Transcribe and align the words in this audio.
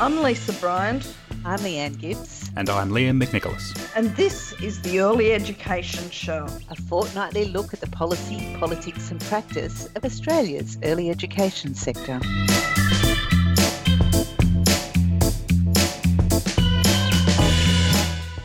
I'm 0.00 0.22
Lisa 0.22 0.52
Bryant. 0.52 1.12
I'm 1.44 1.58
Leanne 1.58 1.98
Gibbs. 1.98 2.52
And 2.54 2.70
I'm 2.70 2.90
Liam 2.90 3.20
McNicholas. 3.20 3.76
And 3.96 4.14
this 4.14 4.52
is 4.62 4.80
the 4.82 5.00
Early 5.00 5.32
Education 5.32 6.08
Show, 6.10 6.46
a 6.70 6.76
fortnightly 6.76 7.46
look 7.46 7.74
at 7.74 7.80
the 7.80 7.88
policy, 7.88 8.56
politics, 8.60 9.10
and 9.10 9.20
practice 9.22 9.88
of 9.96 10.04
Australia's 10.04 10.78
early 10.84 11.10
education 11.10 11.74
sector. 11.74 12.20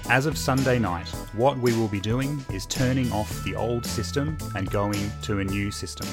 As 0.10 0.26
of 0.26 0.40
Sunday 0.40 0.80
night, 0.80 1.08
what 1.34 1.60
we 1.60 1.72
will 1.74 1.88
be 1.88 2.00
doing 2.00 2.44
is 2.52 2.66
turning 2.66 3.12
off 3.12 3.44
the 3.44 3.56
old 3.56 3.86
system 3.86 4.40
and 4.56 4.72
going 4.72 5.12
to 5.22 5.38
a 5.38 5.44
new 5.44 5.70
system. 5.70 6.08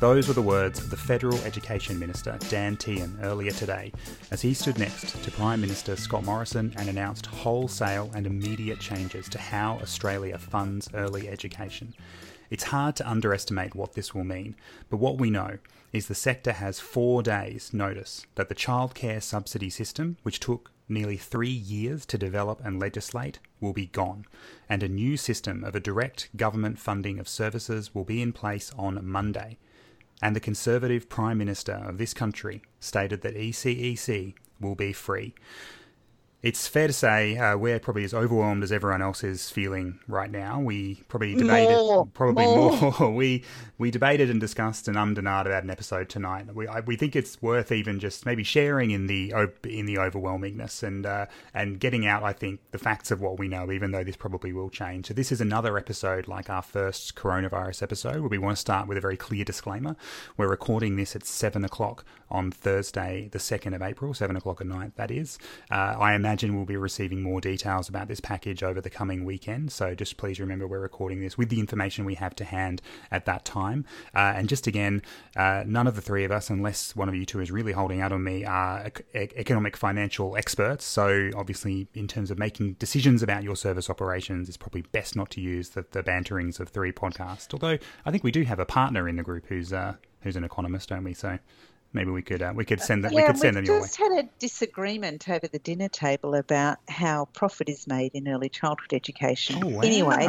Those 0.00 0.26
were 0.26 0.34
the 0.34 0.42
words 0.42 0.80
of 0.80 0.90
the 0.90 0.96
Federal 0.96 1.38
Education 1.42 1.98
Minister, 2.00 2.36
Dan 2.48 2.76
Tehan, 2.76 3.22
earlier 3.22 3.52
today, 3.52 3.92
as 4.32 4.42
he 4.42 4.52
stood 4.52 4.76
next 4.76 5.22
to 5.22 5.30
Prime 5.30 5.60
Minister 5.60 5.94
Scott 5.94 6.24
Morrison 6.24 6.74
and 6.76 6.88
announced 6.88 7.26
wholesale 7.26 8.10
and 8.12 8.26
immediate 8.26 8.80
changes 8.80 9.28
to 9.28 9.38
how 9.38 9.78
Australia 9.80 10.36
funds 10.36 10.88
early 10.94 11.28
education. 11.28 11.94
It's 12.50 12.64
hard 12.64 12.96
to 12.96 13.08
underestimate 13.08 13.76
what 13.76 13.94
this 13.94 14.12
will 14.12 14.24
mean, 14.24 14.56
but 14.90 14.96
what 14.96 15.18
we 15.18 15.30
know 15.30 15.58
is 15.92 16.08
the 16.08 16.14
sector 16.14 16.52
has 16.52 16.80
four 16.80 17.22
days' 17.22 17.72
notice 17.72 18.26
that 18.34 18.48
the 18.48 18.54
childcare 18.54 19.22
subsidy 19.22 19.70
system, 19.70 20.16
which 20.24 20.40
took 20.40 20.72
nearly 20.88 21.16
three 21.16 21.48
years 21.48 22.04
to 22.06 22.18
develop 22.18 22.60
and 22.64 22.80
legislate, 22.80 23.38
will 23.60 23.72
be 23.72 23.86
gone, 23.86 24.26
and 24.68 24.82
a 24.82 24.88
new 24.88 25.16
system 25.16 25.62
of 25.62 25.76
a 25.76 25.80
direct 25.80 26.36
government 26.36 26.80
funding 26.80 27.20
of 27.20 27.28
services 27.28 27.94
will 27.94 28.04
be 28.04 28.20
in 28.20 28.32
place 28.32 28.72
on 28.76 29.06
Monday 29.06 29.56
and 30.24 30.34
the 30.34 30.40
Conservative 30.40 31.10
Prime 31.10 31.36
Minister 31.36 31.74
of 31.74 31.98
this 31.98 32.14
country 32.14 32.62
stated 32.80 33.20
that 33.20 33.36
ECEC 33.36 34.32
will 34.58 34.74
be 34.74 34.90
free 34.90 35.34
it's 36.44 36.68
fair 36.68 36.86
to 36.86 36.92
say 36.92 37.38
uh, 37.38 37.56
we're 37.56 37.78
probably 37.78 38.04
as 38.04 38.12
overwhelmed 38.12 38.62
as 38.62 38.70
everyone 38.70 39.00
else 39.00 39.24
is 39.24 39.48
feeling 39.48 39.98
right 40.06 40.30
now. 40.30 40.60
We 40.60 40.96
probably 41.08 41.34
debated 41.34 41.70
more, 41.70 42.04
probably 42.04 42.44
more. 42.44 42.92
more. 43.00 43.10
we 43.14 43.44
we 43.78 43.90
debated 43.90 44.28
and 44.28 44.42
discussed 44.42 44.86
and 44.86 44.94
ummed 44.98 45.16
and 45.16 45.26
ahed 45.26 45.46
about 45.46 45.62
an 45.62 45.70
episode 45.70 46.10
tonight. 46.10 46.54
We 46.54 46.68
I, 46.68 46.80
we 46.80 46.96
think 46.96 47.16
it's 47.16 47.40
worth 47.40 47.72
even 47.72 47.98
just 47.98 48.26
maybe 48.26 48.44
sharing 48.44 48.90
in 48.90 49.06
the 49.06 49.32
in 49.64 49.86
the 49.86 49.94
overwhelmingness 49.94 50.82
and 50.82 51.06
uh, 51.06 51.26
and 51.54 51.80
getting 51.80 52.06
out. 52.06 52.22
I 52.22 52.34
think 52.34 52.60
the 52.72 52.78
facts 52.78 53.10
of 53.10 53.22
what 53.22 53.38
we 53.38 53.48
know, 53.48 53.72
even 53.72 53.92
though 53.92 54.04
this 54.04 54.16
probably 54.16 54.52
will 54.52 54.68
change. 54.68 55.06
So 55.06 55.14
this 55.14 55.32
is 55.32 55.40
another 55.40 55.78
episode 55.78 56.28
like 56.28 56.50
our 56.50 56.62
first 56.62 57.14
coronavirus 57.14 57.82
episode, 57.82 58.20
where 58.20 58.28
we 58.28 58.36
want 58.36 58.58
to 58.58 58.60
start 58.60 58.86
with 58.86 58.98
a 58.98 59.00
very 59.00 59.16
clear 59.16 59.46
disclaimer. 59.46 59.96
We're 60.36 60.50
recording 60.50 60.96
this 60.96 61.16
at 61.16 61.24
seven 61.24 61.64
o'clock 61.64 62.04
on 62.30 62.50
Thursday, 62.50 63.30
the 63.32 63.38
second 63.38 63.72
of 63.72 63.80
April, 63.80 64.12
seven 64.12 64.36
o'clock 64.36 64.60
at 64.60 64.66
night. 64.66 64.96
That 64.96 65.10
is. 65.10 65.38
Uh, 65.70 65.96
I 65.98 66.14
imagine 66.14 66.33
imagine 66.34 66.56
we'll 66.56 66.64
be 66.64 66.76
receiving 66.76 67.22
more 67.22 67.40
details 67.40 67.88
about 67.88 68.08
this 68.08 68.18
package 68.18 68.64
over 68.64 68.80
the 68.80 68.90
coming 68.90 69.24
weekend. 69.24 69.70
So 69.70 69.94
just 69.94 70.16
please 70.16 70.40
remember 70.40 70.66
we're 70.66 70.80
recording 70.80 71.20
this 71.20 71.38
with 71.38 71.48
the 71.48 71.60
information 71.60 72.04
we 72.04 72.16
have 72.16 72.34
to 72.34 72.44
hand 72.44 72.82
at 73.12 73.24
that 73.26 73.44
time. 73.44 73.84
Uh, 74.16 74.34
and 74.34 74.48
just 74.48 74.66
again, 74.66 75.00
uh, 75.36 75.62
none 75.64 75.86
of 75.86 75.94
the 75.94 76.00
three 76.00 76.24
of 76.24 76.32
us, 76.32 76.50
unless 76.50 76.96
one 76.96 77.08
of 77.08 77.14
you 77.14 77.24
two 77.24 77.38
is 77.38 77.52
really 77.52 77.70
holding 77.70 78.00
out 78.00 78.10
on 78.10 78.24
me, 78.24 78.44
are 78.44 78.90
economic 79.14 79.76
financial 79.76 80.36
experts. 80.36 80.84
So 80.84 81.30
obviously, 81.36 81.86
in 81.94 82.08
terms 82.08 82.32
of 82.32 82.38
making 82.40 82.72
decisions 82.80 83.22
about 83.22 83.44
your 83.44 83.54
service 83.54 83.88
operations, 83.88 84.48
it's 84.48 84.56
probably 84.56 84.82
best 84.82 85.14
not 85.14 85.30
to 85.30 85.40
use 85.40 85.68
the, 85.68 85.86
the 85.92 86.02
banterings 86.02 86.58
of 86.58 86.70
three 86.70 86.90
podcasts. 86.90 87.54
Although 87.54 87.78
I 88.04 88.10
think 88.10 88.24
we 88.24 88.32
do 88.32 88.42
have 88.42 88.58
a 88.58 88.66
partner 88.66 89.08
in 89.08 89.14
the 89.14 89.22
group 89.22 89.46
who's 89.46 89.72
uh, 89.72 89.94
who's 90.22 90.34
an 90.34 90.42
economist, 90.42 90.88
don't 90.88 91.04
we? 91.04 91.14
So 91.14 91.38
maybe 91.94 92.10
we 92.10 92.22
could 92.22 92.42
uh, 92.42 92.52
we 92.54 92.64
could 92.64 92.80
send 92.80 93.04
that 93.04 93.12
yeah, 93.12 93.20
we 93.20 93.26
could 93.26 93.38
send 93.38 93.56
them 93.56 93.64
your 93.64 93.76
way. 93.76 93.80
We 93.80 93.86
just 93.86 93.96
had 93.96 94.12
a 94.12 94.28
disagreement 94.38 95.28
over 95.28 95.46
the 95.48 95.60
dinner 95.60 95.88
table 95.88 96.34
about 96.34 96.78
how 96.88 97.26
profit 97.32 97.68
is 97.68 97.86
made 97.86 98.12
in 98.14 98.28
early 98.28 98.48
childhood 98.48 98.92
education. 98.92 99.56
Oh, 99.62 99.68
wow. 99.68 99.80
Anyway, 99.82 100.28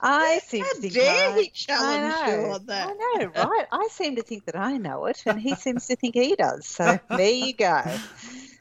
I 0.00 0.40
seem 0.46 0.64
how 0.64 0.70
to 0.70 0.80
think 0.80 0.94
dare 0.94 1.30
I, 1.30 1.40
he 1.40 1.50
challenge 1.50 2.14
I 2.14 2.26
know, 2.26 2.44
you 2.44 2.52
on 2.52 2.66
that? 2.66 2.88
I 2.88 2.92
know, 2.92 3.26
right? 3.26 3.66
I 3.70 3.88
seem 3.90 4.16
to 4.16 4.22
think 4.22 4.46
that 4.46 4.56
I 4.56 4.78
know 4.78 5.06
it, 5.06 5.22
and 5.26 5.38
he 5.38 5.54
seems 5.56 5.86
to 5.88 5.96
think 5.96 6.14
he 6.14 6.34
does. 6.36 6.66
So 6.66 6.98
there 7.10 7.30
you 7.30 7.52
go. 7.54 7.82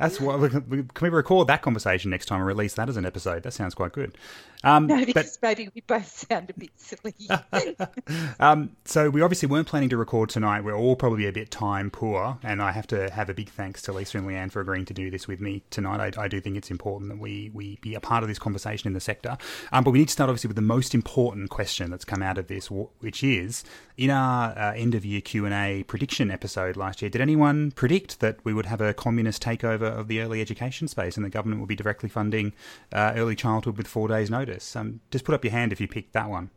That's 0.01 0.19
what. 0.19 0.51
Can 0.51 0.87
we 1.01 1.09
record 1.09 1.47
that 1.47 1.61
conversation 1.61 2.09
next 2.09 2.25
time 2.25 2.39
and 2.39 2.47
release 2.47 2.73
that 2.73 2.89
as 2.89 2.97
an 2.97 3.05
episode? 3.05 3.43
That 3.43 3.53
sounds 3.53 3.75
quite 3.75 3.91
good. 3.91 4.17
Um, 4.63 4.87
no, 4.87 5.05
because 5.05 5.37
but, 5.37 5.49
maybe 5.49 5.69
we 5.73 5.81
both 5.81 6.07
sound 6.29 6.49
a 6.49 6.53
bit 6.53 6.71
silly. 6.75 7.15
um, 8.39 8.75
so 8.85 9.09
we 9.09 9.21
obviously 9.21 9.47
weren't 9.47 9.67
planning 9.67 9.89
to 9.89 9.97
record 9.97 10.29
tonight. 10.29 10.61
We're 10.61 10.75
all 10.75 10.95
probably 10.95 11.25
a 11.25 11.31
bit 11.31 11.49
time 11.49 11.89
poor, 11.89 12.37
and 12.43 12.61
I 12.61 12.71
have 12.71 12.87
to 12.87 13.09
have 13.11 13.29
a 13.29 13.33
big 13.33 13.49
thanks 13.49 13.81
to 13.83 13.93
Lisa 13.93 14.17
and 14.17 14.27
Leanne 14.27 14.51
for 14.51 14.59
agreeing 14.61 14.85
to 14.85 14.93
do 14.93 15.09
this 15.09 15.27
with 15.27 15.39
me 15.39 15.63
tonight. 15.69 16.17
I, 16.17 16.23
I 16.23 16.27
do 16.27 16.39
think 16.41 16.57
it's 16.57 16.71
important 16.71 17.11
that 17.11 17.19
we 17.19 17.51
we 17.53 17.77
be 17.81 17.95
a 17.95 17.99
part 17.99 18.23
of 18.23 18.29
this 18.29 18.39
conversation 18.39 18.87
in 18.87 18.93
the 18.93 18.99
sector. 18.99 19.37
Um, 19.71 19.83
but 19.83 19.91
we 19.91 19.99
need 19.99 20.07
to 20.07 20.13
start 20.13 20.29
obviously 20.29 20.47
with 20.47 20.55
the 20.55 20.61
most 20.61 20.93
important 20.93 21.49
question 21.49 21.89
that's 21.89 22.05
come 22.05 22.21
out 22.21 22.37
of 22.37 22.47
this, 22.47 22.67
which 22.67 23.23
is 23.23 23.63
in 23.97 24.09
our 24.09 24.57
uh, 24.57 24.73
end 24.73 24.95
of 24.95 25.05
year 25.05 25.21
Q 25.21 25.45
and 25.45 25.53
A 25.53 25.83
prediction 25.83 26.31
episode 26.31 26.77
last 26.77 27.01
year. 27.01 27.09
Did 27.09 27.21
anyone 27.21 27.71
predict 27.71 28.19
that 28.19 28.37
we 28.43 28.53
would 28.53 28.65
have 28.65 28.81
a 28.81 28.93
communist 28.93 29.43
takeover 29.43 29.90
of 29.91 30.07
the 30.07 30.21
early 30.21 30.41
education 30.41 30.87
space, 30.87 31.15
and 31.15 31.25
the 31.25 31.29
government 31.29 31.59
will 31.59 31.67
be 31.67 31.75
directly 31.75 32.09
funding 32.09 32.53
uh, 32.93 33.13
early 33.15 33.35
childhood 33.35 33.77
with 33.77 33.87
four 33.87 34.07
days' 34.07 34.29
notice. 34.29 34.75
Um, 34.75 35.01
just 35.11 35.25
put 35.25 35.35
up 35.35 35.43
your 35.43 35.51
hand 35.51 35.71
if 35.71 35.81
you 35.81 35.87
picked 35.87 36.13
that 36.13 36.29
one. 36.29 36.49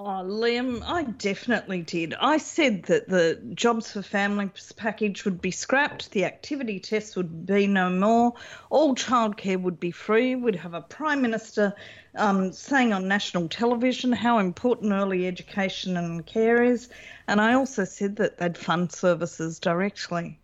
Oh, 0.00 0.22
Liam, 0.24 0.84
I 0.86 1.02
definitely 1.02 1.82
did. 1.82 2.14
I 2.20 2.38
said 2.38 2.84
that 2.84 3.08
the 3.08 3.42
Jobs 3.54 3.90
for 3.90 4.00
Families 4.00 4.70
package 4.76 5.24
would 5.24 5.40
be 5.40 5.50
scrapped, 5.50 6.12
the 6.12 6.24
activity 6.24 6.78
tests 6.78 7.16
would 7.16 7.44
be 7.46 7.66
no 7.66 7.90
more, 7.90 8.34
all 8.70 8.94
childcare 8.94 9.60
would 9.60 9.80
be 9.80 9.90
free. 9.90 10.36
We'd 10.36 10.54
have 10.54 10.74
a 10.74 10.82
Prime 10.82 11.20
Minister 11.20 11.74
um, 12.14 12.52
saying 12.52 12.92
on 12.92 13.08
national 13.08 13.48
television 13.48 14.12
how 14.12 14.38
important 14.38 14.92
early 14.92 15.26
education 15.26 15.96
and 15.96 16.24
care 16.24 16.62
is. 16.62 16.88
And 17.26 17.40
I 17.40 17.54
also 17.54 17.84
said 17.84 18.14
that 18.16 18.38
they'd 18.38 18.56
fund 18.56 18.92
services 18.92 19.58
directly. 19.58 20.38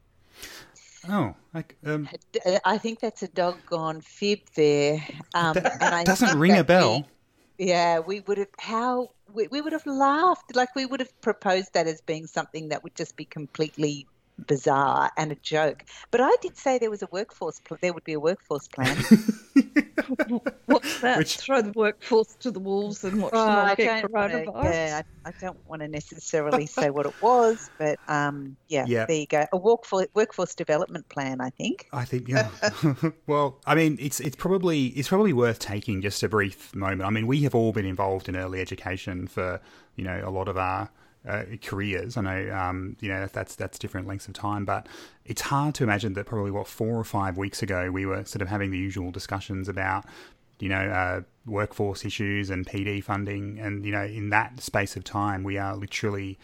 Oh, 1.08 1.34
like, 1.52 1.76
um, 1.84 2.08
I 2.64 2.78
think 2.78 3.00
that's 3.00 3.22
a 3.22 3.28
doggone 3.28 4.00
fib 4.00 4.40
there. 4.54 5.04
Um, 5.34 5.54
that, 5.54 5.72
and 5.80 5.94
I 5.94 6.04
doesn't 6.04 6.38
ring 6.38 6.56
a 6.56 6.64
bell. 6.64 7.06
We, 7.58 7.66
yeah, 7.66 8.00
we 8.00 8.20
would 8.20 8.38
have 8.38 8.48
how 8.58 9.10
we, 9.32 9.48
we 9.48 9.60
would 9.60 9.72
have 9.72 9.86
laughed 9.86 10.56
like 10.56 10.74
we 10.74 10.86
would 10.86 11.00
have 11.00 11.20
proposed 11.20 11.74
that 11.74 11.86
as 11.86 12.00
being 12.00 12.26
something 12.26 12.68
that 12.68 12.82
would 12.82 12.94
just 12.94 13.16
be 13.16 13.24
completely 13.24 14.06
bizarre 14.46 15.10
and 15.16 15.32
a 15.32 15.36
joke. 15.36 15.84
But 16.10 16.20
I 16.20 16.30
did 16.40 16.56
say 16.56 16.78
there 16.78 16.90
was 16.90 17.02
a 17.02 17.08
workforce. 17.10 17.60
Pl- 17.60 17.78
there 17.80 17.92
would 17.92 18.04
be 18.04 18.14
a 18.14 18.20
workforce 18.20 18.68
plan. 18.68 18.96
What's 20.66 21.00
that? 21.00 21.18
Which... 21.18 21.36
Throw 21.38 21.62
the 21.62 21.72
workforce 21.72 22.34
to 22.40 22.50
the 22.50 22.60
wolves 22.60 23.04
and 23.04 23.22
watch 23.22 23.32
oh, 23.34 23.46
them 23.46 23.68
all 23.68 23.76
get 23.76 24.04
coronavirus. 24.04 24.52
Wanna, 24.52 24.70
yeah, 24.70 25.02
I, 25.24 25.28
I, 25.28 25.32
don't 25.40 25.58
want 25.68 25.82
to 25.82 25.88
necessarily 25.88 26.66
say 26.66 26.90
what 26.90 27.06
it 27.06 27.22
was, 27.22 27.70
but 27.78 27.98
um, 28.08 28.56
yeah, 28.68 28.84
yeah, 28.86 29.06
there 29.06 29.16
you 29.16 29.26
go. 29.26 29.46
A 29.52 29.56
workforce 29.56 30.06
workforce 30.14 30.54
development 30.54 31.08
plan. 31.08 31.40
I 31.40 31.50
think. 31.50 31.88
I 31.92 32.04
think 32.04 32.28
yeah. 32.28 32.50
well, 33.26 33.60
I 33.66 33.74
mean, 33.74 33.96
it's 34.00 34.20
it's 34.20 34.36
probably 34.36 34.86
it's 34.88 35.08
probably 35.08 35.32
worth 35.32 35.58
taking 35.58 36.02
just 36.02 36.22
a 36.22 36.28
brief 36.28 36.74
moment. 36.74 37.02
I 37.02 37.10
mean, 37.10 37.26
we 37.26 37.42
have 37.42 37.54
all 37.54 37.72
been 37.72 37.86
involved 37.86 38.28
in 38.28 38.36
early 38.36 38.60
education 38.60 39.26
for 39.26 39.60
you 39.96 40.04
know 40.04 40.22
a 40.24 40.30
lot 40.30 40.48
of 40.48 40.56
our 40.56 40.90
uh, 41.28 41.44
careers. 41.62 42.16
I 42.16 42.22
know, 42.22 42.54
um, 42.54 42.96
you 43.00 43.08
know, 43.08 43.26
that's 43.32 43.54
that's 43.56 43.78
different 43.78 44.06
lengths 44.06 44.28
of 44.28 44.34
time, 44.34 44.64
but 44.64 44.88
it's 45.24 45.42
hard 45.42 45.74
to 45.76 45.84
imagine 45.84 46.12
that 46.14 46.26
probably 46.26 46.50
what 46.50 46.66
four 46.66 46.98
or 46.98 47.04
five 47.04 47.38
weeks 47.38 47.62
ago 47.62 47.90
we 47.90 48.06
were 48.06 48.24
sort 48.24 48.42
of 48.42 48.48
having 48.48 48.70
the 48.70 48.78
usual 48.78 49.10
discussions 49.10 49.68
about, 49.68 50.04
you 50.58 50.68
know, 50.68 50.76
uh, 50.76 51.20
workforce 51.46 52.04
issues 52.04 52.50
and 52.50 52.66
PD 52.66 53.02
funding, 53.02 53.58
and 53.58 53.84
you 53.84 53.92
know, 53.92 54.04
in 54.04 54.30
that 54.30 54.60
space 54.60 54.96
of 54.96 55.04
time, 55.04 55.42
we 55.42 55.58
are 55.58 55.76
literally 55.76 56.38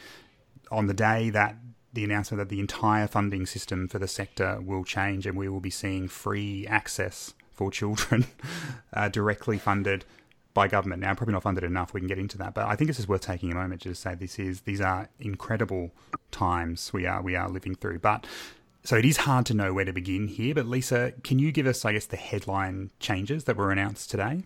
on 0.70 0.86
the 0.86 0.94
day 0.94 1.30
that 1.30 1.56
the 1.92 2.04
announcement 2.04 2.38
that 2.38 2.48
the 2.48 2.60
entire 2.60 3.08
funding 3.08 3.44
system 3.46 3.88
for 3.88 3.98
the 3.98 4.08
sector 4.08 4.60
will 4.62 4.84
change, 4.84 5.26
and 5.26 5.36
we 5.36 5.48
will 5.48 5.60
be 5.60 5.70
seeing 5.70 6.08
free 6.08 6.66
access 6.66 7.34
for 7.52 7.70
children 7.70 8.26
uh, 8.94 9.08
directly 9.08 9.58
funded 9.58 10.04
by 10.54 10.68
government. 10.68 11.02
Now, 11.02 11.14
probably 11.14 11.34
not 11.34 11.42
funded 11.42 11.64
enough. 11.64 11.94
We 11.94 12.00
can 12.00 12.08
get 12.08 12.18
into 12.18 12.38
that, 12.38 12.54
but 12.54 12.66
I 12.66 12.76
think 12.76 12.88
this 12.88 12.98
is 12.98 13.08
worth 13.08 13.22
taking 13.22 13.52
a 13.52 13.54
moment 13.54 13.82
to 13.82 13.94
say 13.94 14.14
this 14.14 14.38
is 14.38 14.62
these 14.62 14.80
are 14.80 15.08
incredible 15.18 15.92
times 16.30 16.92
we 16.92 17.06
are 17.06 17.22
we 17.22 17.36
are 17.36 17.48
living 17.48 17.74
through. 17.74 18.00
But 18.00 18.26
so 18.82 18.96
it 18.96 19.04
is 19.04 19.18
hard 19.18 19.46
to 19.46 19.54
know 19.54 19.72
where 19.72 19.84
to 19.84 19.92
begin 19.92 20.28
here. 20.28 20.54
But 20.54 20.66
Lisa, 20.66 21.12
can 21.22 21.38
you 21.38 21.52
give 21.52 21.66
us, 21.66 21.84
I 21.84 21.92
guess, 21.92 22.06
the 22.06 22.16
headline 22.16 22.90
changes 22.98 23.44
that 23.44 23.56
were 23.56 23.70
announced 23.70 24.10
today? 24.10 24.42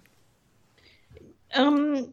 Um. 1.54 2.12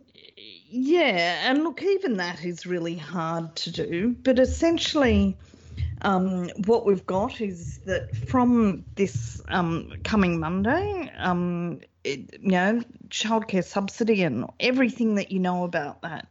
Yeah, 0.74 1.50
and 1.50 1.64
look, 1.64 1.84
even 1.84 2.18
that 2.18 2.46
is 2.46 2.66
really 2.66 2.96
hard 2.96 3.54
to 3.58 3.72
do. 3.72 4.16
But 4.24 4.40
essentially, 4.40 5.38
um, 6.04 6.50
what 6.66 6.86
we've 6.86 7.06
got 7.06 7.42
is 7.42 7.80
that 7.80 8.16
from 8.16 8.86
this 8.96 9.42
um, 9.50 9.92
coming 10.06 10.40
Monday, 10.40 11.12
um, 11.18 11.82
it, 12.04 12.40
you 12.42 12.52
know, 12.52 12.82
childcare 13.10 13.64
subsidy 13.64 14.24
and 14.24 14.46
everything 14.60 15.16
that 15.16 15.32
you 15.32 15.40
know 15.40 15.64
about 15.64 16.02
that 16.02 16.28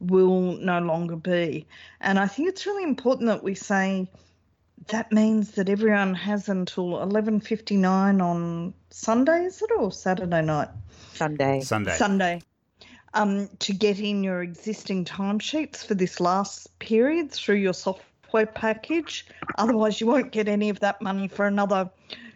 will 0.00 0.56
no 0.56 0.80
longer 0.80 1.16
be. 1.16 1.66
And 2.00 2.18
I 2.18 2.26
think 2.26 2.48
it's 2.48 2.66
really 2.66 2.84
important 2.84 3.26
that 3.26 3.44
we 3.44 3.54
say 3.54 4.08
that 4.88 5.12
means 5.12 5.52
that 5.52 5.68
everyone 5.68 6.14
has 6.14 6.48
until 6.48 7.00
11:59 7.00 8.20
on 8.20 8.74
Sunday, 8.90 9.44
is 9.44 9.62
it 9.62 9.70
or 9.76 9.92
Saturday 9.92 10.42
night? 10.42 10.68
Sunday. 11.14 11.60
Sunday. 11.60 11.96
Sunday. 11.96 12.42
Um, 13.12 13.48
to 13.58 13.72
get 13.72 13.98
in 13.98 14.22
your 14.22 14.42
existing 14.42 15.04
timesheets 15.04 15.84
for 15.84 15.94
this 15.94 16.20
last 16.20 16.78
period 16.78 17.32
through 17.32 17.56
your 17.56 17.74
software 17.74 18.46
package. 18.46 19.26
Otherwise, 19.58 20.00
you 20.00 20.06
won't 20.06 20.30
get 20.30 20.48
any 20.48 20.70
of 20.70 20.80
that 20.80 21.02
money 21.02 21.26
for 21.26 21.46
another, 21.46 21.90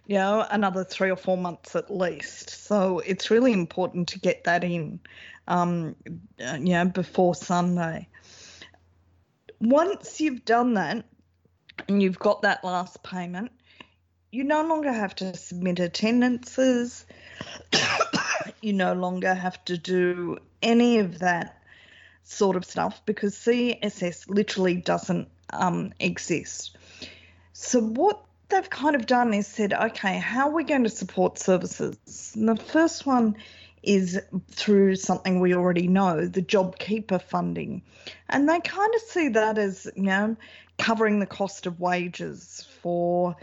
you 0.06 0.16
know, 0.16 0.46
another 0.50 0.84
three 0.84 1.10
or 1.10 1.16
four 1.16 1.36
months 1.36 1.74
at 1.74 1.94
least. 1.94 2.50
So 2.50 2.98
it's 3.00 3.30
really 3.30 3.52
important 3.52 4.08
to 4.08 4.18
get 4.18 4.44
that 4.44 4.62
in, 4.64 5.00
um, 5.48 5.96
you 6.38 6.74
know, 6.74 6.84
before 6.86 7.34
Sunday. 7.34 8.08
Once 9.60 10.20
you've 10.20 10.44
done 10.44 10.74
that, 10.74 11.04
and 11.88 12.02
you've 12.02 12.18
got 12.18 12.42
that 12.42 12.64
last 12.64 13.02
payment, 13.02 13.50
you 14.30 14.44
no 14.44 14.64
longer 14.64 14.92
have 14.92 15.14
to 15.16 15.36
submit 15.36 15.80
attendances. 15.80 17.06
you 18.60 18.72
no 18.72 18.92
longer 18.92 19.34
have 19.34 19.64
to 19.64 19.78
do 19.78 20.38
any 20.62 20.98
of 20.98 21.18
that 21.20 21.62
sort 22.22 22.56
of 22.56 22.64
stuff 22.64 23.04
because 23.06 23.34
CSS 23.34 24.28
literally 24.28 24.76
doesn't 24.76 25.28
um, 25.50 25.92
exist. 26.00 26.76
So, 27.52 27.80
what 27.80 28.23
they've 28.48 28.70
kind 28.70 28.96
of 28.96 29.06
done 29.06 29.34
is 29.34 29.46
said, 29.46 29.72
okay, 29.72 30.18
how 30.18 30.48
are 30.48 30.54
we 30.54 30.64
going 30.64 30.84
to 30.84 30.90
support 30.90 31.38
services? 31.38 32.32
And 32.34 32.48
the 32.48 32.56
first 32.56 33.06
one 33.06 33.36
is 33.82 34.18
through 34.50 34.96
something 34.96 35.40
we 35.40 35.54
already 35.54 35.88
know, 35.88 36.26
the 36.26 36.42
JobKeeper 36.42 37.22
funding. 37.22 37.82
And 38.28 38.48
they 38.48 38.60
kind 38.60 38.94
of 38.94 39.00
see 39.02 39.28
that 39.28 39.58
as, 39.58 39.86
you 39.94 40.04
know, 40.04 40.36
covering 40.78 41.20
the 41.20 41.26
cost 41.26 41.66
of 41.66 41.80
wages 41.80 42.66
for 42.80 43.36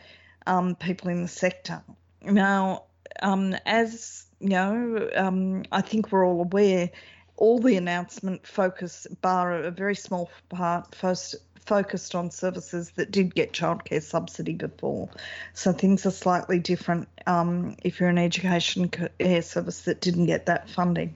um, 0.47 0.75
people 0.75 1.09
in 1.09 1.21
the 1.21 1.27
sector. 1.27 1.83
Now, 2.23 2.83
um, 3.21 3.55
as 3.65 4.25
you 4.39 4.49
know, 4.49 5.09
um, 5.15 5.63
I 5.71 5.81
think 5.81 6.11
we're 6.11 6.25
all 6.25 6.41
aware, 6.41 6.89
all 7.37 7.59
the 7.59 7.77
announcement 7.77 8.45
focus, 8.45 9.05
bar 9.21 9.53
a 9.53 9.71
very 9.71 9.95
small 9.95 10.29
part, 10.49 10.95
first 10.95 11.35
focused 11.65 12.15
on 12.15 12.31
services 12.31 12.91
that 12.91 13.11
did 13.11 13.35
get 13.35 13.53
childcare 13.53 14.01
subsidy 14.01 14.53
before. 14.53 15.09
So 15.53 15.71
things 15.71 16.05
are 16.05 16.11
slightly 16.11 16.59
different 16.59 17.07
um, 17.27 17.75
if 17.83 17.99
you're 17.99 18.09
an 18.09 18.17
education 18.17 18.89
care 18.89 19.41
service 19.41 19.81
that 19.81 20.01
didn't 20.01 20.25
get 20.25 20.47
that 20.47 20.69
funding. 20.69 21.15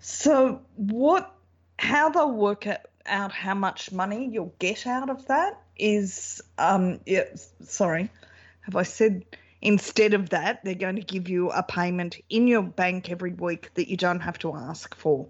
So 0.00 0.60
what, 0.76 1.34
how 1.78 2.10
they'll 2.10 2.30
work 2.30 2.66
out 3.06 3.32
how 3.32 3.54
much 3.54 3.92
money 3.92 4.28
you'll 4.30 4.54
get 4.58 4.86
out 4.86 5.10
of 5.10 5.26
that 5.26 5.60
is, 5.76 6.40
um, 6.58 7.00
yeah, 7.06 7.24
sorry, 7.64 8.10
have 8.62 8.76
I 8.76 8.82
said? 8.82 9.24
Instead 9.62 10.14
of 10.14 10.28
that, 10.30 10.62
they're 10.64 10.74
going 10.74 10.96
to 10.96 11.02
give 11.02 11.28
you 11.28 11.50
a 11.50 11.62
payment 11.62 12.18
in 12.28 12.46
your 12.46 12.62
bank 12.62 13.10
every 13.10 13.32
week 13.32 13.72
that 13.74 13.88
you 13.88 13.96
don't 13.96 14.20
have 14.20 14.38
to 14.38 14.54
ask 14.54 14.94
for. 14.94 15.26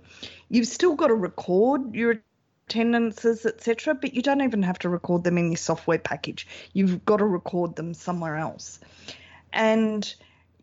You've 0.50 0.66
still 0.66 0.94
got 0.94 1.06
to 1.06 1.14
record 1.14 1.94
your 1.94 2.20
attendances, 2.68 3.46
etc., 3.46 3.94
but 3.94 4.14
you 4.14 4.22
don't 4.22 4.42
even 4.42 4.62
have 4.62 4.78
to 4.80 4.88
record 4.88 5.24
them 5.24 5.38
in 5.38 5.50
your 5.50 5.56
software 5.56 5.98
package. 5.98 6.46
You've 6.72 7.04
got 7.04 7.18
to 7.18 7.24
record 7.24 7.76
them 7.76 7.94
somewhere 7.94 8.36
else. 8.36 8.80
And 9.52 10.12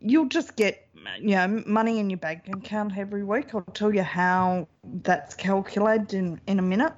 you'll 0.00 0.28
just 0.28 0.56
get 0.56 0.86
you 1.18 1.34
know 1.34 1.62
money 1.66 1.98
in 1.98 2.10
your 2.10 2.18
bank 2.18 2.48
account 2.48 2.96
every 2.96 3.24
week. 3.24 3.54
I'll 3.54 3.62
tell 3.62 3.94
you 3.94 4.02
how 4.02 4.68
that's 5.02 5.34
calculated 5.34 6.14
in, 6.14 6.40
in 6.46 6.58
a 6.58 6.62
minute. 6.62 6.92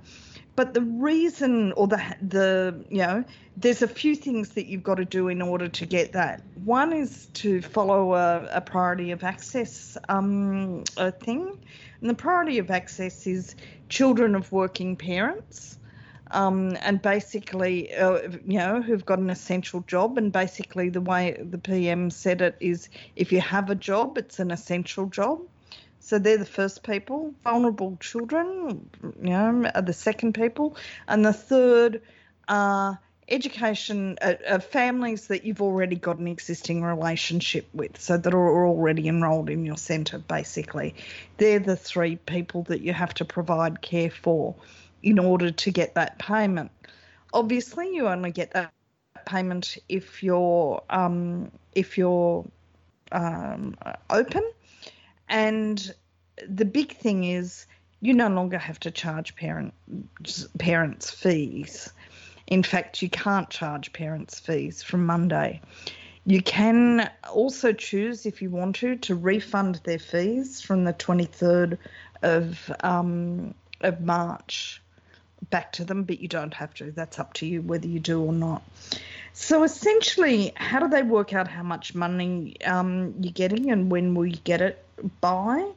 But 0.56 0.72
the 0.72 0.80
reason, 0.80 1.72
or 1.72 1.86
the 1.86 2.02
the 2.22 2.84
you 2.88 2.98
know, 2.98 3.24
there's 3.58 3.82
a 3.82 3.88
few 3.88 4.16
things 4.16 4.50
that 4.50 4.66
you've 4.66 4.82
got 4.82 4.96
to 4.96 5.04
do 5.04 5.28
in 5.28 5.42
order 5.42 5.68
to 5.68 5.86
get 5.86 6.12
that. 6.12 6.42
One 6.64 6.94
is 6.94 7.26
to 7.34 7.60
follow 7.60 8.14
a, 8.14 8.48
a 8.50 8.60
priority 8.62 9.10
of 9.10 9.22
access 9.22 9.98
um, 10.08 10.84
thing, 11.20 11.58
and 12.00 12.10
the 12.10 12.14
priority 12.14 12.58
of 12.58 12.70
access 12.70 13.26
is 13.26 13.54
children 13.90 14.34
of 14.34 14.50
working 14.50 14.96
parents. 14.96 15.78
Um, 16.32 16.76
and 16.80 17.00
basically, 17.00 17.94
uh, 17.94 18.18
you 18.44 18.58
know, 18.58 18.82
who've 18.82 19.06
got 19.06 19.20
an 19.20 19.30
essential 19.30 19.84
job. 19.86 20.18
And 20.18 20.32
basically, 20.32 20.88
the 20.88 21.00
way 21.00 21.40
the 21.40 21.58
PM 21.58 22.10
said 22.10 22.40
it 22.40 22.56
is 22.58 22.88
if 23.14 23.30
you 23.30 23.40
have 23.40 23.70
a 23.70 23.76
job, 23.76 24.18
it's 24.18 24.40
an 24.40 24.50
essential 24.50 25.06
job. 25.06 25.40
So 26.00 26.18
they're 26.18 26.38
the 26.38 26.44
first 26.44 26.82
people. 26.82 27.34
Vulnerable 27.42 27.96
children, 28.00 28.88
you 29.02 29.30
know, 29.30 29.70
are 29.74 29.82
the 29.82 29.92
second 29.92 30.34
people. 30.34 30.76
And 31.08 31.24
the 31.24 31.32
third 31.32 32.02
are 32.48 33.00
education, 33.28 34.16
uh, 34.22 34.34
uh, 34.48 34.58
families 34.60 35.28
that 35.28 35.44
you've 35.44 35.62
already 35.62 35.96
got 35.96 36.18
an 36.18 36.28
existing 36.28 36.82
relationship 36.82 37.66
with, 37.74 38.00
so 38.00 38.16
that 38.16 38.32
are 38.32 38.66
already 38.66 39.08
enrolled 39.08 39.50
in 39.50 39.64
your 39.66 39.76
centre, 39.76 40.18
basically. 40.18 40.94
They're 41.38 41.58
the 41.58 41.76
three 41.76 42.16
people 42.16 42.62
that 42.64 42.80
you 42.80 42.92
have 42.92 43.14
to 43.14 43.24
provide 43.24 43.82
care 43.82 44.10
for 44.10 44.54
in 45.02 45.18
order 45.18 45.50
to 45.50 45.70
get 45.70 45.94
that 45.94 46.18
payment. 46.18 46.70
Obviously, 47.32 47.94
you 47.94 48.06
only 48.06 48.30
get 48.30 48.52
that 48.52 48.72
payment 49.26 49.76
if 49.88 50.22
you're 50.22 50.82
um, 50.88 51.50
if 51.74 51.98
you're 51.98 52.44
um, 53.12 53.76
open 54.08 54.44
and 55.28 55.94
the 56.48 56.64
big 56.64 56.96
thing 56.96 57.24
is 57.24 57.66
you 58.00 58.12
no 58.12 58.28
longer 58.28 58.58
have 58.58 58.78
to 58.80 58.90
charge 58.90 59.34
parent, 59.36 59.72
parents 60.58 61.10
fees. 61.10 61.92
In 62.46 62.62
fact, 62.62 63.02
you 63.02 63.10
can't 63.10 63.50
charge 63.50 63.92
parents 63.92 64.38
fees 64.38 64.82
from 64.82 65.06
Monday. 65.06 65.60
You 66.24 66.42
can 66.42 67.10
also 67.32 67.72
choose, 67.72 68.26
if 68.26 68.42
you 68.42 68.50
want 68.50 68.76
to, 68.76 68.96
to 68.96 69.14
refund 69.14 69.80
their 69.84 69.98
fees 69.98 70.60
from 70.60 70.84
the 70.84 70.92
23rd 70.92 71.78
of 72.22 72.70
um, 72.80 73.54
of 73.82 74.00
March 74.00 74.82
back 75.50 75.72
to 75.72 75.84
them, 75.84 76.02
but 76.04 76.20
you 76.20 76.28
don't 76.28 76.54
have 76.54 76.74
to. 76.74 76.90
That's 76.90 77.18
up 77.18 77.34
to 77.34 77.46
you 77.46 77.62
whether 77.62 77.86
you 77.86 78.00
do 78.00 78.20
or 78.20 78.32
not. 78.32 78.62
So 79.32 79.64
essentially, 79.64 80.52
how 80.56 80.80
do 80.80 80.88
they 80.88 81.02
work 81.02 81.34
out 81.34 81.46
how 81.46 81.62
much 81.62 81.94
money 81.94 82.56
um, 82.64 83.14
you're 83.20 83.32
getting 83.32 83.70
and 83.70 83.90
when 83.90 84.14
will 84.14 84.26
you 84.26 84.38
get 84.44 84.60
it 84.60 84.85
by? 85.20 85.70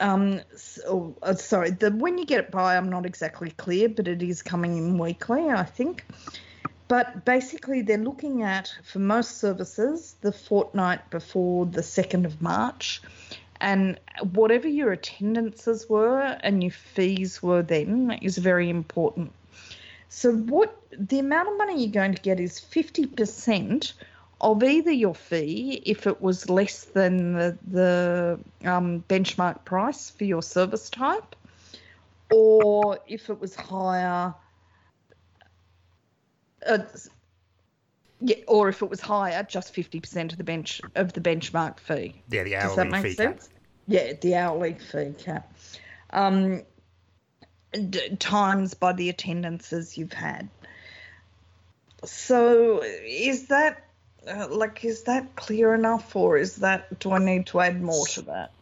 Um, 0.00 0.40
so, 0.56 1.14
uh, 1.22 1.34
sorry, 1.34 1.70
the 1.70 1.90
when 1.90 2.16
you 2.16 2.24
get 2.24 2.40
it 2.40 2.50
by, 2.50 2.76
I'm 2.76 2.88
not 2.88 3.04
exactly 3.04 3.50
clear, 3.50 3.88
but 3.88 4.08
it 4.08 4.22
is 4.22 4.42
coming 4.42 4.78
in 4.78 4.98
weekly, 4.98 5.50
I 5.50 5.64
think. 5.64 6.06
But 6.88 7.24
basically, 7.24 7.82
they're 7.82 7.98
looking 7.98 8.42
at 8.42 8.74
for 8.82 8.98
most 8.98 9.38
services 9.38 10.16
the 10.22 10.32
fortnight 10.32 11.08
before 11.10 11.66
the 11.66 11.82
2nd 11.82 12.24
of 12.24 12.40
March, 12.42 13.02
and 13.60 14.00
whatever 14.32 14.66
your 14.66 14.90
attendances 14.90 15.88
were 15.88 16.38
and 16.42 16.62
your 16.62 16.72
fees 16.72 17.42
were 17.42 17.62
then 17.62 18.18
is 18.22 18.38
very 18.38 18.70
important. 18.70 19.32
So, 20.08 20.32
what 20.32 20.76
the 20.90 21.20
amount 21.20 21.48
of 21.50 21.58
money 21.58 21.84
you're 21.84 21.92
going 21.92 22.14
to 22.14 22.22
get 22.22 22.40
is 22.40 22.58
50% 22.58 23.92
of 24.40 24.62
either 24.62 24.90
your 24.90 25.14
fee, 25.14 25.82
if 25.84 26.06
it 26.06 26.20
was 26.22 26.48
less 26.48 26.84
than 26.84 27.34
the, 27.34 27.58
the 27.68 28.40
um, 28.64 29.04
benchmark 29.08 29.64
price 29.64 30.10
for 30.10 30.24
your 30.24 30.42
service 30.42 30.88
type, 30.88 31.36
or 32.30 32.98
if 33.06 33.28
it 33.28 33.40
was 33.40 33.54
higher. 33.54 34.34
Uh, 36.66 36.78
yeah, 38.20 38.36
or 38.48 38.68
if 38.68 38.82
it 38.82 38.90
was 38.90 39.00
higher, 39.00 39.42
just 39.42 39.74
fifty 39.74 39.98
percent 40.00 40.32
of 40.32 40.38
the 40.38 40.44
bench 40.44 40.80
of 40.94 41.12
the 41.12 41.20
benchmark 41.20 41.78
fee. 41.80 42.22
Yeah, 42.30 42.44
the 42.44 42.56
hourly 42.56 42.68
Does 42.68 42.76
that 42.76 42.90
make 42.90 43.02
fee 43.02 43.14
sense? 43.14 43.48
cap. 43.48 43.54
Yeah, 43.86 44.12
the 44.20 44.34
hourly 44.34 44.74
fee 44.74 45.14
cap. 45.18 45.54
Um, 46.10 46.62
d- 47.72 48.16
times 48.16 48.74
by 48.74 48.92
the 48.92 49.08
attendances 49.08 49.96
you've 49.96 50.12
had. 50.12 50.48
So 52.04 52.82
is 52.82 53.48
that 53.48 53.84
uh, 54.28 54.48
like 54.50 54.84
is 54.84 55.02
that 55.04 55.36
clear 55.36 55.74
enough, 55.74 56.14
or 56.14 56.36
is 56.36 56.56
that 56.56 56.98
do 57.00 57.12
I 57.12 57.18
need 57.18 57.46
to 57.48 57.60
add 57.60 57.82
more 57.82 58.06
to 58.08 58.22
that? 58.22 58.52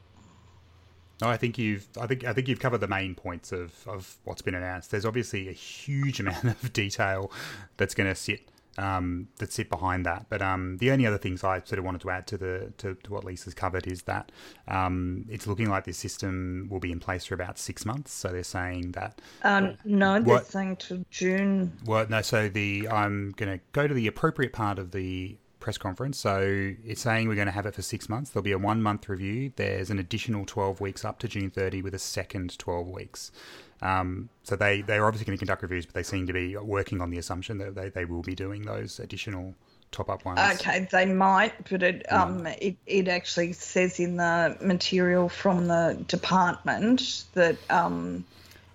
No, 1.20 1.28
I 1.28 1.36
think 1.36 1.58
you've. 1.58 1.86
I 2.00 2.06
think. 2.06 2.24
I 2.24 2.32
think 2.32 2.46
you've 2.46 2.60
covered 2.60 2.78
the 2.78 2.86
main 2.88 3.14
points 3.14 3.50
of, 3.50 3.72
of 3.88 4.16
what's 4.24 4.42
been 4.42 4.54
announced. 4.54 4.90
There's 4.92 5.04
obviously 5.04 5.48
a 5.48 5.52
huge 5.52 6.20
amount 6.24 6.44
of 6.44 6.72
detail 6.72 7.32
that's 7.76 7.94
going 7.94 8.08
to 8.08 8.14
sit 8.14 8.48
um, 8.78 9.26
that 9.38 9.52
sit 9.52 9.68
behind 9.68 10.06
that. 10.06 10.26
But 10.28 10.40
um, 10.42 10.76
the 10.78 10.92
only 10.92 11.06
other 11.06 11.18
things 11.18 11.42
I 11.42 11.60
sort 11.64 11.80
of 11.80 11.84
wanted 11.84 12.02
to 12.02 12.10
add 12.10 12.28
to 12.28 12.38
the 12.38 12.72
to, 12.78 12.94
to 12.94 13.12
what 13.12 13.24
Lisa's 13.24 13.52
covered 13.52 13.88
is 13.88 14.02
that 14.02 14.30
um, 14.68 15.26
it's 15.28 15.48
looking 15.48 15.68
like 15.68 15.84
this 15.84 15.98
system 15.98 16.68
will 16.70 16.78
be 16.78 16.92
in 16.92 17.00
place 17.00 17.24
for 17.24 17.34
about 17.34 17.58
six 17.58 17.84
months. 17.84 18.12
So 18.12 18.28
they're 18.28 18.44
saying 18.44 18.92
that. 18.92 19.20
Um, 19.42 19.76
no, 19.84 20.20
they're 20.20 20.34
What- 20.34 20.46
saying 20.46 20.76
to 20.76 21.04
June. 21.10 21.72
Well, 21.84 22.06
no. 22.08 22.22
So 22.22 22.48
the 22.48 22.88
I'm 22.88 23.32
going 23.32 23.58
to 23.58 23.64
go 23.72 23.88
to 23.88 23.94
the 23.94 24.06
appropriate 24.06 24.52
part 24.52 24.78
of 24.78 24.92
the 24.92 25.36
press 25.60 25.78
conference. 25.78 26.18
So 26.18 26.74
it's 26.84 27.00
saying 27.00 27.28
we're 27.28 27.34
going 27.34 27.46
to 27.46 27.52
have 27.52 27.66
it 27.66 27.74
for 27.74 27.82
six 27.82 28.08
months. 28.08 28.30
There'll 28.30 28.44
be 28.44 28.52
a 28.52 28.58
one 28.58 28.82
month 28.82 29.08
review. 29.08 29.52
There's 29.56 29.90
an 29.90 29.98
additional 29.98 30.44
12 30.44 30.80
weeks 30.80 31.04
up 31.04 31.18
to 31.20 31.28
June 31.28 31.50
30 31.50 31.82
with 31.82 31.94
a 31.94 31.98
second 31.98 32.58
12 32.58 32.88
weeks. 32.88 33.32
Um, 33.80 34.28
so 34.42 34.56
they, 34.56 34.82
they're 34.82 35.06
obviously 35.06 35.26
going 35.26 35.36
to 35.36 35.40
conduct 35.40 35.62
reviews, 35.62 35.86
but 35.86 35.94
they 35.94 36.02
seem 36.02 36.26
to 36.26 36.32
be 36.32 36.56
working 36.56 37.00
on 37.00 37.10
the 37.10 37.18
assumption 37.18 37.58
that 37.58 37.74
they, 37.74 37.90
they 37.90 38.04
will 38.04 38.22
be 38.22 38.34
doing 38.34 38.62
those 38.62 38.98
additional 38.98 39.54
top 39.90 40.10
up 40.10 40.24
ones. 40.24 40.38
Okay, 40.38 40.86
they 40.90 41.06
might, 41.06 41.68
but 41.68 41.82
it 41.82 42.12
um 42.12 42.46
it, 42.46 42.76
it 42.86 43.08
actually 43.08 43.52
says 43.52 43.98
in 43.98 44.16
the 44.16 44.56
material 44.60 45.28
from 45.28 45.66
the 45.66 46.02
department 46.08 47.24
that 47.32 47.56
um 47.70 48.24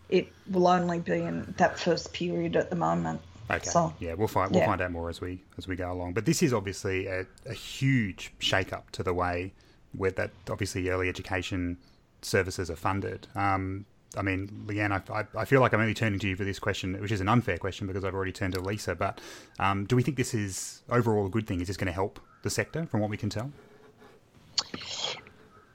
it 0.10 0.28
will 0.50 0.68
only 0.68 1.00
be 1.00 1.22
in 1.22 1.54
that 1.58 1.80
first 1.80 2.14
period 2.14 2.56
at 2.56 2.70
the 2.70 2.76
moment. 2.76 3.22
Okay. 3.52 3.70
So, 3.70 3.94
yeah, 4.00 4.14
we'll 4.14 4.28
find 4.28 4.52
we'll 4.52 4.62
yeah. 4.62 4.68
find 4.68 4.82
out 4.82 4.92
more 4.92 5.10
as 5.10 5.22
we 5.22 5.42
as 5.58 5.68
we 5.68 5.76
go 5.76 5.92
along. 5.92 6.14
But 6.14 6.26
this 6.26 6.42
is 6.42 6.54
obviously 6.54 7.08
a, 7.08 7.26
a 7.46 7.54
huge 7.54 8.34
shake 8.40 8.72
up 8.72 8.90
to 8.92 9.04
the 9.04 9.14
way 9.14 9.54
where 9.96 10.12
that 10.12 10.32
obviously 10.50 10.90
early 10.90 11.10
education 11.10 11.78
services 12.22 12.70
are 12.70 12.76
funded. 12.76 13.28
Um, 13.36 13.86
I 14.16 14.22
mean, 14.22 14.66
Leanne, 14.68 14.92
I, 14.92 15.22
I, 15.22 15.42
I 15.42 15.46
feel 15.46 15.60
like 15.60 15.74
I'm 15.74 15.82
only 15.82 15.94
turning 15.94 16.20
to 16.20 16.28
you 16.28 16.36
for 16.36 16.44
this 16.44 16.60
question, 16.60 17.00
which 17.02 17.12
is 17.12 17.22
an 17.22 17.28
unfair 17.28 17.58
question 17.58 17.88
because 17.88 18.04
I've 18.04 18.14
already 18.14 18.32
turned 18.32 18.54
to 18.54 18.62
Lisa. 18.62 18.96
But 18.96 19.20
um, 19.60 19.86
do 19.86 19.96
we 19.96 20.04
think 20.04 20.18
this 20.18 20.34
is 20.34 20.84
overall 20.90 21.26
a 21.26 21.30
good 21.30 21.48
thing? 21.48 21.62
Is 21.62 21.68
this 21.68 21.78
going 21.78 21.88
to 21.88 21.94
help 21.94 22.20
the 22.44 22.50
sector, 22.50 22.86
from 22.86 23.00
what 23.00 23.10
we 23.10 23.18
can 23.18 23.30
tell? 23.30 23.52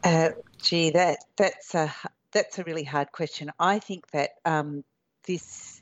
Uh, 0.05 0.31
gee, 0.63 0.91
that 0.91 1.19
that's 1.37 1.75
a 1.75 1.93
that's 2.33 2.59
a 2.59 2.65
really 2.65 2.85
hard 2.85 3.11
question. 3.13 3.51
I 3.59 3.79
think 3.79 4.09
that 4.13 4.31
um, 4.45 4.85
this, 5.27 5.78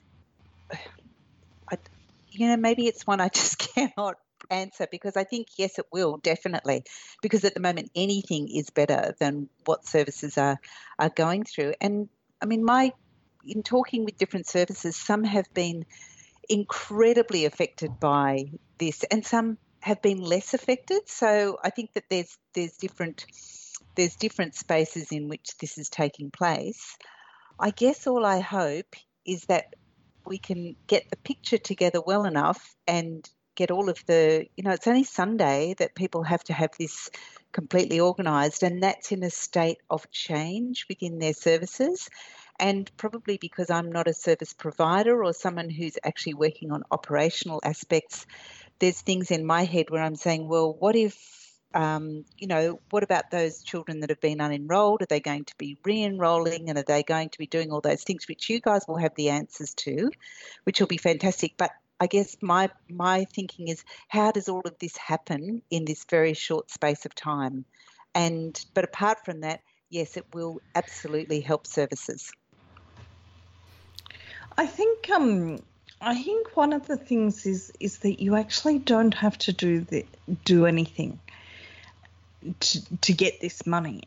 you 2.38 2.49
know, 2.49 2.57
maybe 2.57 2.87
it's 2.87 3.07
one 3.07 3.21
I 3.21 3.28
just 3.35 3.59
cannot 3.59 4.16
answer 4.50 4.87
because 4.90 5.16
I 5.16 5.25
think 5.25 5.49
yes, 5.57 5.78
it 5.78 5.87
will 5.93 6.19
definitely, 6.19 6.85
because 7.23 7.45
at 7.45 7.55
the 7.55 7.61
moment 7.61 7.90
anything 7.95 8.49
is 8.49 8.71
better 8.71 9.14
than 9.19 9.49
what 9.64 9.87
services 9.87 10.38
are 10.38 10.59
are 10.99 11.11
going 11.11 11.45
through. 11.45 11.75
And 11.81 12.09
I 12.40 12.47
mean, 12.47 12.64
my 12.64 12.93
in 13.45 13.62
talking 13.62 14.05
with 14.05 14.19
different 14.19 14.47
services, 14.47 14.97
some 14.97 15.25
have 15.25 15.47
been 15.55 15.87
incredibly 16.49 17.45
affected 17.45 17.99
by 18.00 18.45
this, 18.78 19.05
and 19.05 19.25
some 19.25 19.59
have 19.81 20.02
been 20.02 20.21
less 20.21 20.55
affected. 20.55 21.09
So 21.09 21.59
I 21.62 21.71
think 21.71 21.93
that 21.95 22.05
there's 22.11 22.37
there's 22.55 22.76
different 22.76 23.25
there's 23.95 24.16
different 24.16 24.55
spaces 24.55 25.12
in 25.12 25.28
which 25.28 25.57
this 25.59 25.78
is 25.78 25.88
taking 25.88 26.31
place. 26.31 26.97
I 27.59 27.71
guess 27.71 28.07
all 28.07 28.25
I 28.25 28.40
hope 28.40 28.95
is 29.25 29.45
that 29.47 29.75
we 30.26 30.38
can 30.38 30.76
get 30.87 31.09
the 31.11 31.16
picture 31.16 31.59
together 31.59 32.00
well 32.00 32.25
enough 32.25 32.75
and 32.87 33.28
get 33.54 33.71
all 33.71 33.88
of 33.88 33.99
the, 34.06 34.47
you 34.56 34.64
know, 34.64 34.73
it's 34.73 34.87
only 34.87 35.04
Sunday 35.04 35.75
that 35.78 35.95
people 35.95 36.23
have 36.23 36.45
to 36.45 36.52
have 36.52 36.71
this 36.78 37.11
completely 37.52 38.00
organised, 38.00 38.62
and 38.62 38.83
that's 38.83 39.12
in 39.12 39.23
a 39.23 39.30
state 39.30 39.78
of 39.88 40.11
change 40.11 40.85
within 40.88 41.18
their 41.18 41.33
services. 41.33 42.09
And 42.59 42.90
probably 42.97 43.38
because 43.38 43.71
I'm 43.71 43.90
not 43.90 44.09
a 44.09 44.14
service 44.14 44.52
provider 44.52 45.25
or 45.25 45.33
someone 45.33 45.71
who's 45.71 45.99
actually 46.04 46.35
working 46.35 46.71
on 46.73 46.83
operational 46.90 47.61
aspects, 47.64 48.26
there's 48.78 49.00
things 49.00 49.30
in 49.30 49.45
my 49.45 49.64
head 49.64 49.87
where 49.88 50.02
I'm 50.02 50.16
saying, 50.16 50.49
well, 50.49 50.73
what 50.73 50.97
if 50.97 51.46
um, 51.76 52.25
you 52.38 52.47
know, 52.47 52.80
what 52.88 53.02
about 53.02 53.30
those 53.30 53.62
children 53.62 54.00
that 54.00 54.09
have 54.09 54.21
been 54.23 54.38
unenrolled? 54.38 55.02
Are 55.02 55.06
they 55.06 55.21
going 55.21 55.45
to 55.45 55.54
be 55.59 55.76
re 55.85 56.02
enrolling 56.02 56.71
and 56.71 56.78
are 56.78 56.83
they 56.83 57.02
going 57.02 57.28
to 57.28 57.38
be 57.38 57.47
doing 57.47 57.71
all 57.71 57.83
those 57.83 58.02
things 58.02 58.26
which 58.26 58.49
you 58.49 58.61
guys 58.61 58.87
will 58.88 58.97
have 58.97 59.14
the 59.14 59.28
answers 59.28 59.75
to, 59.75 60.11
which 60.64 60.80
will 60.80 60.87
be 60.87 60.97
fantastic? 60.97 61.52
But 61.59 61.71
I 62.00 62.06
guess 62.06 62.35
my 62.40 62.71
my 62.88 63.26
thinking 63.26 63.68
is 63.68 63.85
how 64.09 64.33
does 64.33 64.49
all 64.49 64.62
of 64.64 64.78
this 64.80 64.97
happen 64.97 65.61
in 65.71 65.85
this 65.85 66.06
very 66.09 66.33
short 66.33 66.71
space 66.71 67.04
of 67.04 67.14
time? 67.14 67.66
And 68.14 68.59
but 68.73 68.85
apart 68.85 69.18
from 69.26 69.40
that, 69.42 69.61
yes, 69.90 70.16
it 70.16 70.25
will 70.33 70.61
absolutely 70.75 71.40
help 71.40 71.66
services. 71.66 72.33
I 74.56 74.66
think 74.66 75.11
um 75.11 75.59
I 76.00 76.23
think 76.23 76.56
one 76.56 76.73
of 76.73 76.87
the 76.87 76.97
things 76.97 77.45
is 77.45 77.71
is 77.80 77.99
that 77.99 78.23
you 78.23 78.35
actually 78.35 78.78
don't 78.78 79.12
have 79.12 79.37
to 79.38 79.52
do 79.52 79.80
the, 79.80 80.06
do 80.47 80.64
anything 80.64 81.21
to, 82.61 82.97
to 82.99 83.12
get 83.12 83.41
this 83.41 83.67
money. 83.67 84.03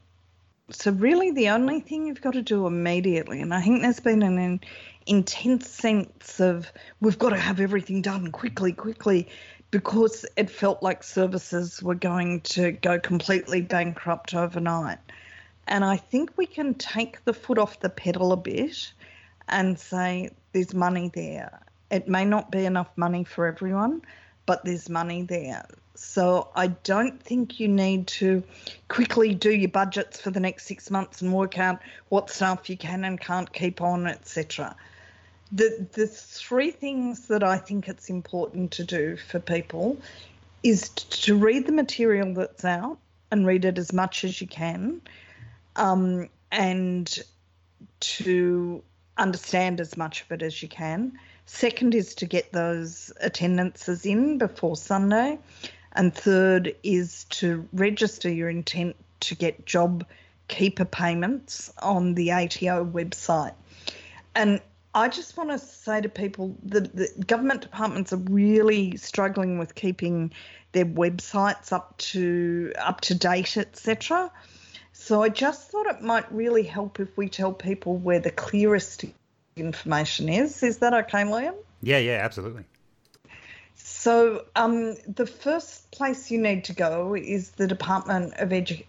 So 0.71 0.91
really, 0.91 1.31
the 1.31 1.49
only 1.49 1.79
thing 1.79 2.05
you've 2.05 2.21
got 2.21 2.33
to 2.33 2.41
do 2.41 2.67
immediately, 2.67 3.41
and 3.41 3.53
I 3.53 3.61
think 3.61 3.81
there's 3.81 3.99
been 3.99 4.21
an, 4.21 4.37
an 4.37 4.61
intense 5.07 5.67
sense 5.67 6.39
of 6.39 6.71
we've 7.01 7.17
got 7.17 7.29
to 7.29 7.37
have 7.37 7.59
everything 7.59 8.01
done 8.01 8.31
quickly, 8.31 8.71
quickly, 8.73 9.27
because 9.71 10.25
it 10.35 10.49
felt 10.49 10.83
like 10.83 11.03
services 11.03 11.81
were 11.81 11.95
going 11.95 12.41
to 12.41 12.71
go 12.71 12.99
completely 12.99 13.61
bankrupt 13.61 14.33
overnight. 14.33 14.99
And 15.67 15.85
I 15.85 15.97
think 15.97 16.31
we 16.35 16.45
can 16.45 16.73
take 16.73 17.23
the 17.25 17.33
foot 17.33 17.57
off 17.59 17.79
the 17.79 17.89
pedal 17.89 18.31
a 18.31 18.37
bit 18.37 18.91
and 19.47 19.79
say 19.79 20.31
there's 20.53 20.73
money 20.73 21.11
there. 21.13 21.59
It 21.91 22.07
may 22.07 22.25
not 22.25 22.51
be 22.51 22.65
enough 22.65 22.89
money 22.95 23.23
for 23.23 23.47
everyone, 23.47 24.01
but 24.45 24.65
there's 24.65 24.89
money 24.89 25.23
there. 25.23 25.65
So 26.01 26.47
I 26.55 26.67
don't 26.67 27.21
think 27.21 27.59
you 27.59 27.67
need 27.67 28.07
to 28.07 28.41
quickly 28.87 29.35
do 29.35 29.51
your 29.51 29.69
budgets 29.69 30.19
for 30.19 30.31
the 30.31 30.39
next 30.39 30.65
six 30.65 30.89
months 30.89 31.21
and 31.21 31.33
work 31.33 31.59
out 31.59 31.81
what 32.07 32.29
stuff 32.29 32.69
you 32.69 32.77
can 32.77 33.03
and 33.03 33.19
can't 33.19 33.51
keep 33.51 33.81
on, 33.81 34.07
etc. 34.07 34.77
The 35.51 35.87
the 35.91 36.07
three 36.07 36.71
things 36.71 37.27
that 37.27 37.43
I 37.43 37.57
think 37.57 37.89
it's 37.89 38.09
important 38.09 38.71
to 38.71 38.85
do 38.85 39.17
for 39.17 39.39
people 39.39 39.97
is 40.63 40.87
to 40.89 41.37
read 41.37 41.67
the 41.67 41.73
material 41.73 42.33
that's 42.33 42.63
out 42.63 42.97
and 43.29 43.45
read 43.45 43.65
it 43.65 43.77
as 43.77 43.91
much 43.91 44.23
as 44.23 44.39
you 44.39 44.47
can, 44.47 45.01
um, 45.75 46.29
and 46.49 47.19
to 47.99 48.81
understand 49.17 49.81
as 49.81 49.97
much 49.97 50.21
of 50.21 50.31
it 50.31 50.41
as 50.43 50.63
you 50.63 50.69
can. 50.69 51.11
Second 51.45 51.93
is 51.93 52.15
to 52.15 52.25
get 52.25 52.53
those 52.53 53.11
attendances 53.19 54.05
in 54.05 54.37
before 54.37 54.77
Sunday. 54.77 55.37
And 55.93 56.13
third 56.13 56.75
is 56.83 57.25
to 57.25 57.67
register 57.73 58.29
your 58.29 58.49
intent 58.49 58.95
to 59.21 59.35
get 59.35 59.65
job 59.65 60.05
keeper 60.47 60.85
payments 60.85 61.71
on 61.81 62.15
the 62.15 62.31
ATO 62.31 62.85
website. 62.85 63.53
And 64.35 64.61
I 64.93 65.07
just 65.07 65.37
want 65.37 65.51
to 65.51 65.59
say 65.59 66.01
to 66.01 66.09
people 66.09 66.55
that 66.63 66.95
the 66.95 67.09
government 67.25 67.61
departments 67.61 68.11
are 68.11 68.17
really 68.17 68.97
struggling 68.97 69.59
with 69.59 69.75
keeping 69.75 70.31
their 70.71 70.85
websites 70.85 71.71
up 71.71 71.97
to 71.97 72.73
up 72.77 73.01
to 73.01 73.15
date, 73.15 73.57
etc. 73.57 74.31
So 74.93 75.23
I 75.23 75.29
just 75.29 75.69
thought 75.69 75.87
it 75.87 76.01
might 76.01 76.31
really 76.31 76.63
help 76.63 76.99
if 76.99 77.15
we 77.17 77.29
tell 77.29 77.53
people 77.53 77.97
where 77.97 78.19
the 78.19 78.31
clearest 78.31 79.05
information 79.55 80.29
is. 80.29 80.61
Is 80.63 80.79
that 80.79 80.93
okay, 80.93 81.23
Liam? 81.23 81.55
Yeah, 81.81 81.99
yeah, 81.99 82.19
absolutely. 82.23 82.65
So 83.83 84.45
um, 84.55 84.95
the 85.07 85.25
first 85.25 85.89
place 85.91 86.29
you 86.29 86.39
need 86.39 86.63
to 86.65 86.73
go 86.73 87.15
is 87.15 87.51
the 87.51 87.67
Department 87.67 88.33
of, 88.35 88.49
Edu- 88.49 88.85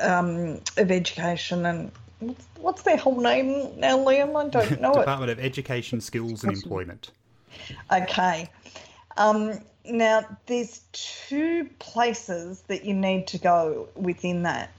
um, 0.00 0.60
of 0.76 0.90
Education 0.90 1.66
and 1.66 1.92
what's, 2.20 2.46
what's 2.56 2.82
their 2.82 2.96
whole 2.96 3.20
name 3.20 3.78
now, 3.78 3.98
Liam? 3.98 4.36
I 4.36 4.48
don't 4.48 4.80
know 4.80 4.98
Department 4.98 5.30
it. 5.30 5.38
of 5.38 5.44
Education, 5.44 6.00
Skills 6.00 6.44
and 6.44 6.52
Employment. 6.52 7.10
Okay. 7.92 8.50
Um, 9.16 9.60
now 9.84 10.24
there's 10.46 10.80
two 10.92 11.68
places 11.78 12.62
that 12.68 12.84
you 12.84 12.94
need 12.94 13.26
to 13.28 13.38
go 13.38 13.88
within 13.94 14.42
that. 14.44 14.70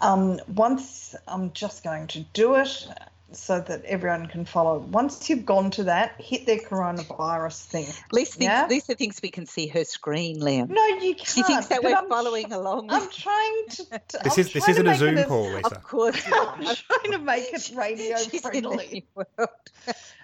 Um, 0.00 0.40
once 0.54 1.14
I'm 1.28 1.52
just 1.52 1.84
going 1.84 2.08
to 2.08 2.20
do 2.32 2.56
it 2.56 2.86
so 3.34 3.60
that 3.60 3.84
everyone 3.84 4.26
can 4.26 4.44
follow. 4.44 4.78
Once 4.78 5.28
you've 5.28 5.44
gone 5.46 5.70
to 5.72 5.84
that, 5.84 6.20
hit 6.20 6.46
their 6.46 6.58
coronavirus 6.58 7.64
thing. 7.64 7.86
Lisa 8.12 8.38
thinks, 8.38 8.44
Yeah? 8.44 8.66
Lisa 8.68 8.94
thinks 8.94 9.20
we 9.22 9.30
can 9.30 9.46
see 9.46 9.66
her 9.68 9.84
screen, 9.84 10.40
Liam. 10.40 10.68
No, 10.68 10.86
you 10.86 11.14
can't. 11.14 11.28
She 11.28 11.42
thinks 11.42 11.66
that 11.66 11.82
we're 11.82 11.94
I'm- 11.94 12.08
following 12.08 12.52
along. 12.52 12.88
I'm 12.90 13.08
trying 13.10 13.66
to. 13.70 13.84
to 14.08 14.18
This 14.24 14.38
is 14.38 14.52
this 14.52 14.68
isn't 14.68 14.86
a 14.86 14.90
make 14.90 14.96
it 14.96 14.98
Zoom 14.98 15.18
as- 15.18 15.26
call, 15.26 15.50
Lisa. 15.52 15.66
of 15.66 15.82
course, 15.82 16.22
I'm 16.32 16.64
trying 16.64 17.12
to 17.12 17.18
make 17.18 17.52
it 17.52 17.70
radio 17.74 18.16
She's 18.18 18.40
friendly. 18.42 19.04
the. 19.16 19.48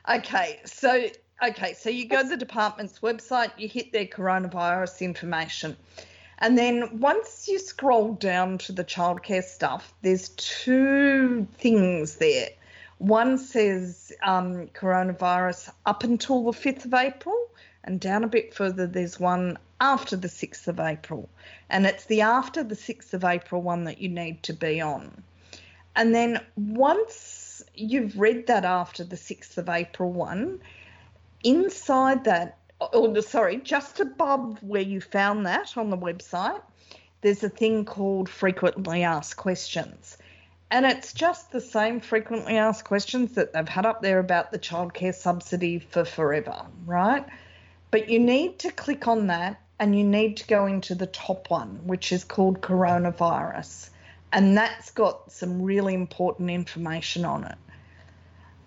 Okay, 0.09 0.61
so 0.64 1.07
okay, 1.47 1.75
so 1.75 1.90
you 1.90 2.07
go 2.09 2.23
to 2.23 2.29
the 2.29 2.37
department's 2.37 3.00
website, 3.00 3.50
you 3.59 3.69
hit 3.69 3.93
their 3.93 4.07
coronavirus 4.07 5.00
information. 5.00 5.76
And 6.43 6.57
then 6.57 7.00
once 7.00 7.49
you 7.49 7.59
scroll 7.59 8.14
down 8.14 8.57
to 8.59 8.73
the 8.73 8.83
childcare 8.83 9.45
stuff, 9.45 9.93
there's 10.00 10.31
two 10.31 11.47
things 11.59 12.17
there. 12.17 12.49
One 13.00 13.38
says 13.38 14.12
um, 14.23 14.66
coronavirus 14.75 15.73
up 15.87 16.04
until 16.04 16.45
the 16.45 16.50
5th 16.50 16.85
of 16.85 16.92
April, 16.92 17.35
and 17.83 17.99
down 17.99 18.25
a 18.25 18.28
bit 18.28 18.52
further, 18.52 18.87
there's 18.87 19.19
one 19.19 19.57
after 19.80 20.16
the 20.16 20.28
6th 20.28 20.69
of 20.69 20.78
April. 20.78 21.26
And 21.71 21.87
it's 21.87 22.04
the 22.04 22.21
after 22.21 22.62
the 22.62 22.75
6th 22.75 23.14
of 23.14 23.25
April 23.25 23.62
one 23.62 23.85
that 23.85 24.02
you 24.02 24.11
need 24.11 24.42
to 24.42 24.52
be 24.52 24.83
on. 24.83 25.23
And 25.97 26.14
then 26.14 26.40
once 26.57 27.62
you've 27.75 28.19
read 28.19 28.49
that 28.49 28.66
after 28.66 29.02
the 29.02 29.16
6th 29.16 29.57
of 29.57 29.71
April 29.71 30.12
one, 30.12 30.61
inside 31.42 32.25
that, 32.25 32.59
oh, 32.83 33.19
sorry, 33.23 33.62
just 33.62 34.00
above 34.00 34.62
where 34.62 34.83
you 34.83 35.00
found 35.00 35.47
that 35.47 35.75
on 35.78 35.88
the 35.88 35.97
website, 35.97 36.61
there's 37.23 37.42
a 37.42 37.49
thing 37.49 37.87
called 37.87 38.28
frequently 38.28 39.04
asked 39.04 39.38
questions. 39.38 40.19
And 40.71 40.87
it's 40.87 41.12
just 41.12 41.50
the 41.50 41.61
same 41.61 42.00
frequently 42.00 42.57
asked 42.57 42.85
questions 42.85 43.33
that 43.33 43.53
they've 43.53 43.69
had 43.69 43.87
up 43.87 44.03
there 44.03 44.21
about 44.21 44.53
the 44.53 44.59
childcare 44.59 45.15
subsidy 45.15 45.81
for 45.81 46.05
forever, 46.05 46.67
right? 46.87 47.27
But 47.91 48.09
you 48.09 48.21
need 48.21 48.61
to 48.61 48.71
click 48.71 49.09
on 49.09 49.27
that 49.27 49.61
and 49.81 49.99
you 49.99 50.05
need 50.05 50.37
to 50.37 50.47
go 50.47 50.67
into 50.67 50.95
the 50.95 51.07
top 51.07 51.50
one, 51.50 51.81
which 51.87 52.12
is 52.12 52.23
called 52.23 52.61
coronavirus. 52.61 53.91
And 54.33 54.57
that's 54.57 54.93
got 54.93 55.33
some 55.33 55.62
really 55.62 55.95
important 55.95 56.50
information 56.50 57.25
on 57.25 57.45
it. 57.45 57.57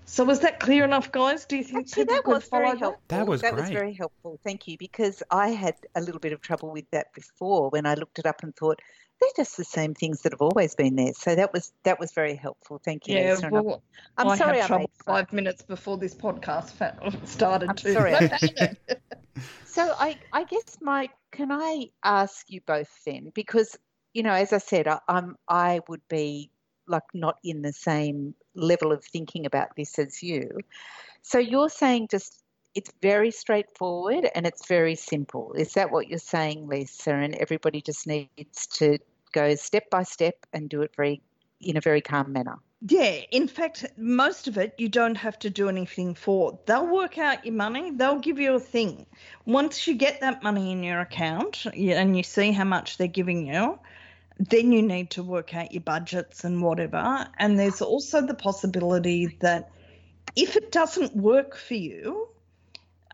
So 0.06 0.24
was 0.24 0.42
that 0.42 0.60
clear 0.60 0.84
enough, 0.84 1.12
guys? 1.12 1.46
Do 1.46 1.56
you 1.56 1.64
think 1.64 1.88
Actually, 1.88 2.04
that 2.06 2.24
was 2.26 2.48
very 2.50 2.70
that? 2.72 2.80
helpful. 2.80 3.02
That 3.08 3.28
was 3.28 3.42
that 3.42 3.54
great. 3.54 3.64
was 3.64 3.72
very 3.72 3.94
helpful. 3.94 4.40
Thank 4.44 4.68
you, 4.68 4.78
because 4.78 5.24
I 5.32 5.50
had 5.50 5.76
a 5.96 6.02
little 6.02 6.20
bit 6.20 6.34
of 6.34 6.42
trouble 6.42 6.72
with 6.72 6.90
that 6.92 7.14
before 7.14 7.70
when 7.70 7.86
I 7.86 7.96
looked 7.96 8.20
it 8.20 8.26
up 8.26 8.44
and 8.44 8.56
thought 8.56 8.80
they're 9.20 9.30
just 9.36 9.58
the 9.58 9.64
same 9.64 9.94
things 9.94 10.22
that 10.22 10.34
have 10.34 10.42
always 10.42 10.76
been 10.76 10.96
there. 10.96 11.14
So 11.14 11.36
that 11.36 11.54
was 11.54 11.72
that 11.84 12.00
was 12.00 12.12
very 12.12 12.36
helpful. 12.36 12.82
Thank 12.84 13.08
you. 13.08 13.18
Yeah, 13.18 13.38
well, 13.50 13.82
I'm 14.18 14.30
I 14.30 14.36
sorry 14.36 14.58
had 14.58 14.66
I 14.66 14.68
trouble 14.68 14.82
made 14.82 14.90
fun. 15.06 15.16
five 15.16 15.34
minutes 15.34 15.62
before 15.62 15.98
this 15.98 16.14
podcast 16.14 17.28
started 17.28 17.70
I'm 17.70 17.76
too. 17.76 17.94
sorry 17.94 18.14
So 19.66 19.96
I, 19.98 20.20
I 20.32 20.44
guess 20.44 20.78
my 20.82 21.10
can 21.32 21.52
I 21.52 21.88
ask 22.04 22.46
you 22.48 22.62
both 22.62 22.90
then 23.06 23.32
because 23.34 23.76
you 24.14 24.22
know 24.22 24.34
as 24.34 24.54
I 24.54 24.60
said 24.60 24.88
I, 24.88 25.00
I'm 25.08 25.36
I 25.48 25.80
would 25.88 26.08
be 26.08 26.52
like 26.88 27.04
not 27.14 27.38
in 27.44 27.62
the 27.62 27.74
same 27.74 28.36
level 28.56 28.92
of 28.92 29.04
thinking 29.04 29.46
about 29.46 29.76
this 29.76 29.98
as 30.00 30.22
you. 30.22 30.60
So 31.22 31.40
you're 31.40 31.70
saying 31.70 32.10
just 32.12 32.44
it's 32.76 32.92
very 33.02 33.32
straightforward 33.32 34.30
and 34.36 34.48
it's 34.48 34.68
very 34.68 34.96
simple. 34.96 35.54
Is 35.54 35.74
that 35.74 35.92
what 35.92 36.08
you're 36.08 36.18
saying, 36.18 36.68
Lisa? 36.68 37.14
And 37.14 37.36
everybody 37.36 37.82
just 37.82 38.08
needs 38.08 38.68
to 38.68 38.98
go 39.32 39.56
step 39.56 39.90
by 39.90 40.04
step 40.04 40.36
and 40.54 40.70
do 40.70 40.82
it 40.82 40.92
very 40.96 41.22
in 41.62 41.78
a 41.78 41.82
very 41.82 42.02
calm 42.02 42.34
manner. 42.34 42.58
Yeah, 42.86 43.22
in 43.32 43.48
fact, 43.48 43.86
most 43.96 44.50
of 44.50 44.58
it 44.58 44.74
you 44.78 44.90
don't 44.90 45.16
have 45.16 45.40
to 45.40 45.50
do 45.50 45.70
anything 45.70 46.16
for. 46.16 46.60
They'll 46.66 46.88
work 46.88 47.18
out 47.18 47.46
your 47.46 47.54
money, 47.54 47.92
they'll 47.92 48.20
give 48.20 48.40
you 48.40 48.56
a 48.56 48.60
thing. 48.60 49.06
Once 49.46 49.88
you 49.88 49.94
get 49.94 50.20
that 50.20 50.44
money 50.44 50.72
in 50.72 50.84
your 50.84 51.00
account 51.00 51.66
and 51.68 52.18
you 52.18 52.24
see 52.24 52.52
how 52.52 52.66
much 52.66 52.98
they're 52.98 53.08
giving 53.08 53.48
you, 53.48 53.80
then 54.50 54.72
you 54.72 54.82
need 54.82 55.12
to 55.12 55.24
work 55.24 55.56
out 55.56 55.72
your 55.72 55.82
budgets 55.82 56.44
and 56.44 56.62
whatever. 56.62 57.28
And 57.38 57.60
there's 57.60 57.82
also 57.82 58.26
the 58.26 58.34
possibility 58.34 59.38
that 59.42 59.72
if 60.36 60.56
it 60.56 60.72
doesn't 60.72 61.16
work 61.16 61.56
for 61.56 61.76
you, 61.76 62.30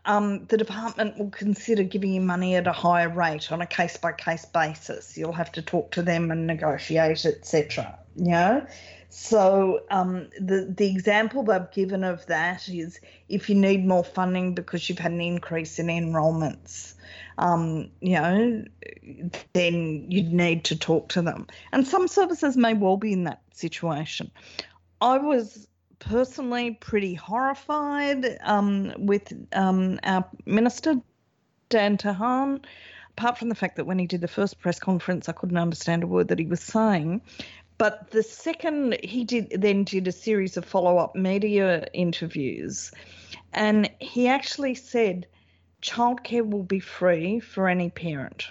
um, 0.06 0.46
the 0.46 0.56
department 0.56 1.18
will 1.18 1.30
consider 1.30 1.82
giving 1.82 2.14
you 2.14 2.20
money 2.20 2.56
at 2.56 2.66
a 2.66 2.72
higher 2.72 3.08
rate 3.08 3.52
on 3.52 3.60
a 3.60 3.66
case 3.66 3.96
by 3.96 4.12
case 4.12 4.46
basis. 4.46 5.16
You'll 5.16 5.32
have 5.32 5.52
to 5.52 5.62
talk 5.62 5.90
to 5.92 6.02
them 6.02 6.30
and 6.30 6.46
negotiate, 6.46 7.24
etc. 7.26 7.98
You 8.16 8.30
know? 8.30 8.66
So 9.10 9.82
um, 9.90 10.30
the 10.40 10.72
the 10.74 10.88
example 10.88 11.42
they've 11.42 11.70
given 11.72 12.04
of 12.04 12.24
that 12.26 12.68
is 12.68 13.00
if 13.28 13.50
you 13.50 13.56
need 13.56 13.84
more 13.84 14.04
funding 14.04 14.54
because 14.54 14.88
you've 14.88 15.00
had 15.00 15.10
an 15.10 15.20
increase 15.20 15.80
in 15.80 15.90
enrolments, 15.90 16.94
um, 17.36 17.90
you 18.00 18.14
know, 18.14 18.64
then 19.52 20.10
you'd 20.10 20.32
need 20.32 20.64
to 20.64 20.78
talk 20.78 21.08
to 21.10 21.22
them. 21.22 21.46
And 21.72 21.86
some 21.86 22.08
services 22.08 22.56
may 22.56 22.74
well 22.74 22.96
be 22.96 23.12
in 23.12 23.24
that 23.24 23.42
situation. 23.52 24.30
I 25.00 25.18
was 25.18 25.66
personally 25.98 26.72
pretty 26.72 27.14
horrified 27.14 28.38
um, 28.42 28.92
with 28.98 29.32
um, 29.52 30.00
our 30.02 30.24
minister, 30.46 30.96
Dan 31.68 31.96
Tehan, 31.96 32.64
apart 33.16 33.38
from 33.38 33.48
the 33.48 33.54
fact 33.54 33.76
that 33.76 33.86
when 33.86 33.98
he 33.98 34.06
did 34.06 34.20
the 34.20 34.28
first 34.28 34.60
press 34.60 34.78
conference, 34.78 35.28
I 35.28 35.32
couldn't 35.32 35.56
understand 35.56 36.02
a 36.02 36.06
word 36.06 36.28
that 36.28 36.38
he 36.38 36.46
was 36.46 36.60
saying. 36.60 37.20
But 37.78 38.10
the 38.10 38.22
second, 38.22 38.98
he 39.02 39.24
did 39.24 39.50
then 39.62 39.84
did 39.84 40.06
a 40.06 40.12
series 40.12 40.58
of 40.58 40.66
follow 40.66 40.98
up 40.98 41.16
media 41.16 41.86
interviews, 41.94 42.92
and 43.54 43.90
he 44.00 44.28
actually 44.28 44.74
said 44.74 45.26
childcare 45.80 46.48
will 46.48 46.62
be 46.62 46.80
free 46.80 47.40
for 47.40 47.68
any 47.68 47.88
parent. 47.88 48.44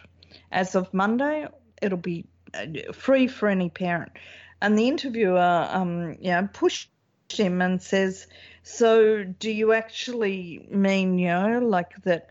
As 0.52 0.76
of 0.76 0.94
Monday, 0.94 1.48
it'll 1.82 1.98
be 1.98 2.26
uh, 2.54 2.92
free 2.94 3.28
for 3.28 3.48
any 3.48 3.70
parent. 3.70 4.12
And 4.62 4.78
the 4.78 4.88
interviewer, 4.88 5.68
um, 5.70 6.18
you 6.20 6.32
know, 6.32 6.50
pushed 6.52 6.90
him 7.30 7.62
and 7.62 7.82
says, 7.82 8.28
"So, 8.64 9.24
do 9.24 9.52
you 9.52 9.74
actually 9.74 10.68
mean, 10.70 11.18
you 11.18 11.28
know, 11.28 11.60
like 11.60 12.02
that? 12.04 12.30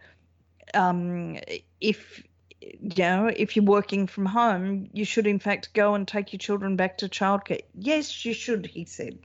Um, 0.75 1.39
if 1.81 2.23
you 2.61 3.05
know, 3.05 3.31
if 3.35 3.57
you're 3.57 3.65
working 3.65 4.07
from 4.07 4.27
home, 4.27 4.89
you 4.93 5.05
should 5.05 5.27
in 5.27 5.39
fact 5.39 5.73
go 5.75 5.95
and 5.95 6.07
take 6.07 6.33
your 6.33 6.39
children 6.39 6.77
back 6.77 6.99
to 6.99 7.09
childcare. 7.09 7.63
Yes, 7.75 8.25
you 8.25 8.35
should, 8.35 8.67
he 8.67 8.85
said. 8.85 9.19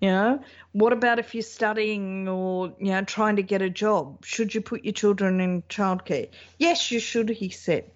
You 0.00 0.10
know, 0.10 0.40
what 0.72 0.92
about 0.92 1.18
if 1.18 1.34
you're 1.34 1.42
studying 1.42 2.28
or, 2.28 2.74
you 2.78 2.90
know, 2.92 3.02
trying 3.02 3.36
to 3.36 3.42
get 3.42 3.62
a 3.62 3.70
job? 3.70 4.24
Should 4.24 4.54
you 4.54 4.60
put 4.60 4.84
your 4.84 4.92
children 4.92 5.40
in 5.40 5.62
childcare? 5.62 6.28
Yes, 6.58 6.90
you 6.90 7.00
should, 7.00 7.30
he 7.30 7.50
said. 7.50 7.90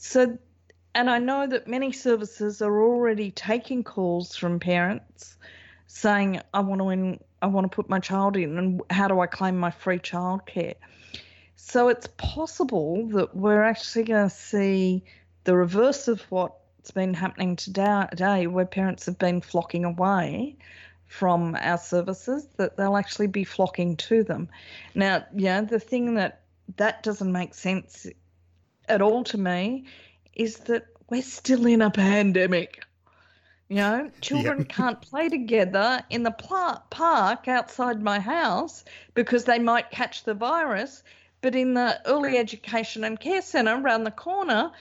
So, 0.00 0.38
and 0.94 1.10
I 1.10 1.18
know 1.18 1.46
that 1.48 1.66
many 1.66 1.90
services 1.90 2.62
are 2.62 2.82
already 2.82 3.32
taking 3.32 3.82
calls 3.82 4.36
from 4.36 4.60
parents 4.60 5.36
saying, 5.88 6.40
I 6.54 6.60
want 6.60 6.80
to 6.80 6.90
in, 6.90 7.20
I 7.42 7.48
want 7.48 7.70
to 7.70 7.74
put 7.74 7.88
my 7.88 7.98
child 7.98 8.36
in 8.36 8.58
and 8.58 8.80
how 8.90 9.08
do 9.08 9.18
I 9.18 9.26
claim 9.26 9.58
my 9.58 9.72
free 9.72 9.98
childcare? 9.98 10.76
So 11.56 11.88
it's 11.88 12.06
possible 12.16 13.08
that 13.08 13.36
we're 13.36 13.64
actually 13.64 14.04
going 14.04 14.28
to 14.28 14.34
see 14.34 15.02
the 15.42 15.56
reverse 15.56 16.06
of 16.06 16.20
what's 16.30 16.92
been 16.92 17.12
happening 17.12 17.56
today, 17.56 18.46
where 18.46 18.66
parents 18.66 19.06
have 19.06 19.18
been 19.18 19.40
flocking 19.40 19.84
away 19.84 20.56
from 21.06 21.56
our 21.60 21.78
services, 21.78 22.46
that 22.56 22.76
they'll 22.76 22.96
actually 22.96 23.26
be 23.26 23.42
flocking 23.42 23.96
to 23.96 24.22
them. 24.22 24.48
Now, 24.94 25.26
yeah, 25.34 25.62
the 25.62 25.80
thing 25.80 26.14
that 26.14 26.42
that 26.76 27.02
doesn't 27.02 27.32
make 27.32 27.54
sense 27.54 28.06
at 28.88 29.02
all 29.02 29.24
to 29.24 29.38
me 29.38 29.84
is 30.34 30.56
that 30.60 30.86
we're 31.10 31.22
still 31.22 31.66
in 31.66 31.82
a 31.82 31.90
pandemic. 31.90 32.84
You 33.68 33.76
know, 33.76 34.10
children 34.20 34.60
Yeah. 34.60 34.64
can't 34.64 35.00
play 35.02 35.28
together 35.28 36.02
in 36.10 36.22
the 36.22 36.30
pla- 36.30 36.80
park 36.90 37.48
outside 37.48 38.02
my 38.02 38.18
house 38.18 38.84
because 39.14 39.44
they 39.44 39.58
might 39.58 39.90
catch 39.90 40.24
the 40.24 40.34
virus. 40.34 41.02
But 41.40 41.54
in 41.54 41.74
the 41.74 42.00
early 42.06 42.36
education 42.38 43.04
and 43.04 43.20
care 43.20 43.42
centre 43.42 43.76
around 43.76 44.04
the 44.04 44.10
corner, 44.10 44.72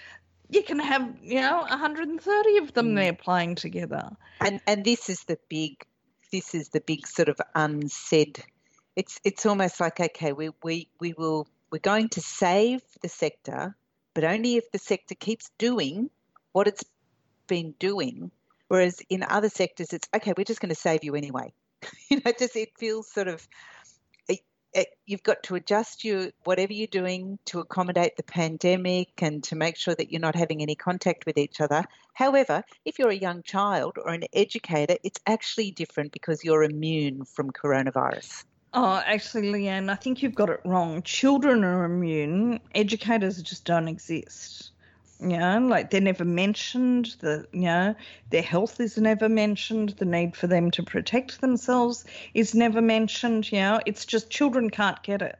you 0.49 0.63
can 0.63 0.79
have, 0.79 1.15
you 1.21 1.41
know, 1.41 1.59
130 1.69 2.57
of 2.57 2.73
them 2.73 2.91
mm. 2.91 2.95
there 2.95 3.13
playing 3.13 3.55
together. 3.55 4.15
And 4.39 4.61
and 4.65 4.85
this 4.85 5.09
is 5.09 5.23
the 5.25 5.37
big 5.49 5.85
this 6.31 6.55
is 6.55 6.69
the 6.69 6.81
big 6.81 7.07
sort 7.07 7.29
of 7.29 7.39
unsaid 7.55 8.43
it's 8.97 9.19
it's 9.23 9.45
almost 9.45 9.79
like 9.79 9.99
okay 9.99 10.33
we, 10.33 10.49
we, 10.63 10.89
we 10.99 11.13
will 11.13 11.47
we're 11.71 11.77
going 11.79 12.09
to 12.09 12.19
save 12.19 12.81
the 13.01 13.07
sector 13.07 13.75
but 14.17 14.23
only 14.23 14.55
if 14.55 14.71
the 14.71 14.79
sector 14.79 15.13
keeps 15.13 15.51
doing 15.59 16.09
what 16.51 16.67
it's 16.67 16.83
been 17.45 17.75
doing. 17.77 18.31
Whereas 18.67 18.99
in 19.09 19.21
other 19.21 19.47
sectors 19.47 19.93
it's 19.93 20.09
okay 20.11 20.33
we're 20.35 20.43
just 20.43 20.59
going 20.59 20.73
to 20.73 20.75
save 20.75 21.03
you 21.03 21.13
anyway. 21.13 21.53
You 22.09 22.21
know 22.25 22.31
just 22.31 22.55
it 22.55 22.75
feels 22.79 23.11
sort 23.11 23.27
of 23.27 23.47
it, 24.27 24.39
it, 24.73 24.87
you've 25.05 25.21
got 25.21 25.43
to 25.43 25.53
adjust 25.53 26.03
your 26.03 26.31
whatever 26.45 26.73
you're 26.73 26.87
doing 26.87 27.37
to 27.45 27.59
accommodate 27.59 28.17
the 28.17 28.23
pandemic 28.23 29.09
and 29.21 29.43
to 29.43 29.55
make 29.55 29.77
sure 29.77 29.93
that 29.93 30.11
you're 30.11 30.19
not 30.19 30.33
having 30.35 30.63
any 30.63 30.73
contact 30.73 31.27
with 31.27 31.37
each 31.37 31.61
other. 31.61 31.83
However, 32.15 32.63
if 32.85 32.97
you're 32.97 33.11
a 33.11 33.15
young 33.27 33.43
child 33.43 33.99
or 34.03 34.11
an 34.13 34.23
educator, 34.33 34.97
it's 35.03 35.19
actually 35.27 35.69
different 35.69 36.11
because 36.11 36.43
you're 36.43 36.63
immune 36.63 37.23
from 37.23 37.51
coronavirus. 37.51 38.45
Oh, 38.79 39.01
actually, 39.07 39.51
Leanne, 39.51 39.89
I 39.89 39.95
think 39.95 40.21
you've 40.21 40.35
got 40.35 40.51
it 40.51 40.61
wrong. 40.63 41.01
Children 41.01 41.63
are 41.63 41.83
immune, 41.83 42.59
educators 42.75 43.41
just 43.41 43.65
don't 43.65 43.87
exist. 43.87 44.69
You 45.19 45.39
know, 45.39 45.57
like 45.67 45.89
they're 45.89 45.99
never 45.99 46.23
mentioned, 46.23 47.15
the 47.19 47.47
you 47.51 47.61
know, 47.61 47.95
their 48.29 48.43
health 48.43 48.79
is 48.79 48.95
never 48.99 49.27
mentioned, 49.29 49.95
the 49.97 50.05
need 50.05 50.35
for 50.35 50.45
them 50.45 50.69
to 50.69 50.83
protect 50.83 51.41
themselves 51.41 52.05
is 52.35 52.53
never 52.53 52.79
mentioned, 52.79 53.51
you 53.51 53.57
know, 53.57 53.79
it's 53.87 54.05
just 54.05 54.29
children 54.29 54.69
can't 54.69 55.01
get 55.01 55.23
it. 55.23 55.39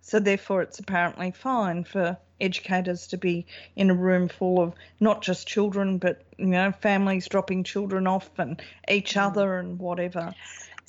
So 0.00 0.18
therefore 0.18 0.62
it's 0.62 0.80
apparently 0.80 1.30
fine 1.30 1.84
for 1.84 2.18
educators 2.40 3.06
to 3.06 3.16
be 3.16 3.46
in 3.76 3.90
a 3.90 3.94
room 3.94 4.26
full 4.26 4.60
of 4.60 4.74
not 4.98 5.22
just 5.22 5.46
children 5.46 5.98
but 5.98 6.24
you 6.38 6.46
know 6.46 6.72
families 6.72 7.28
dropping 7.28 7.62
children 7.62 8.08
off 8.08 8.28
and 8.36 8.60
each 8.88 9.14
mm. 9.14 9.22
other 9.22 9.58
and 9.58 9.78
whatever 9.78 10.34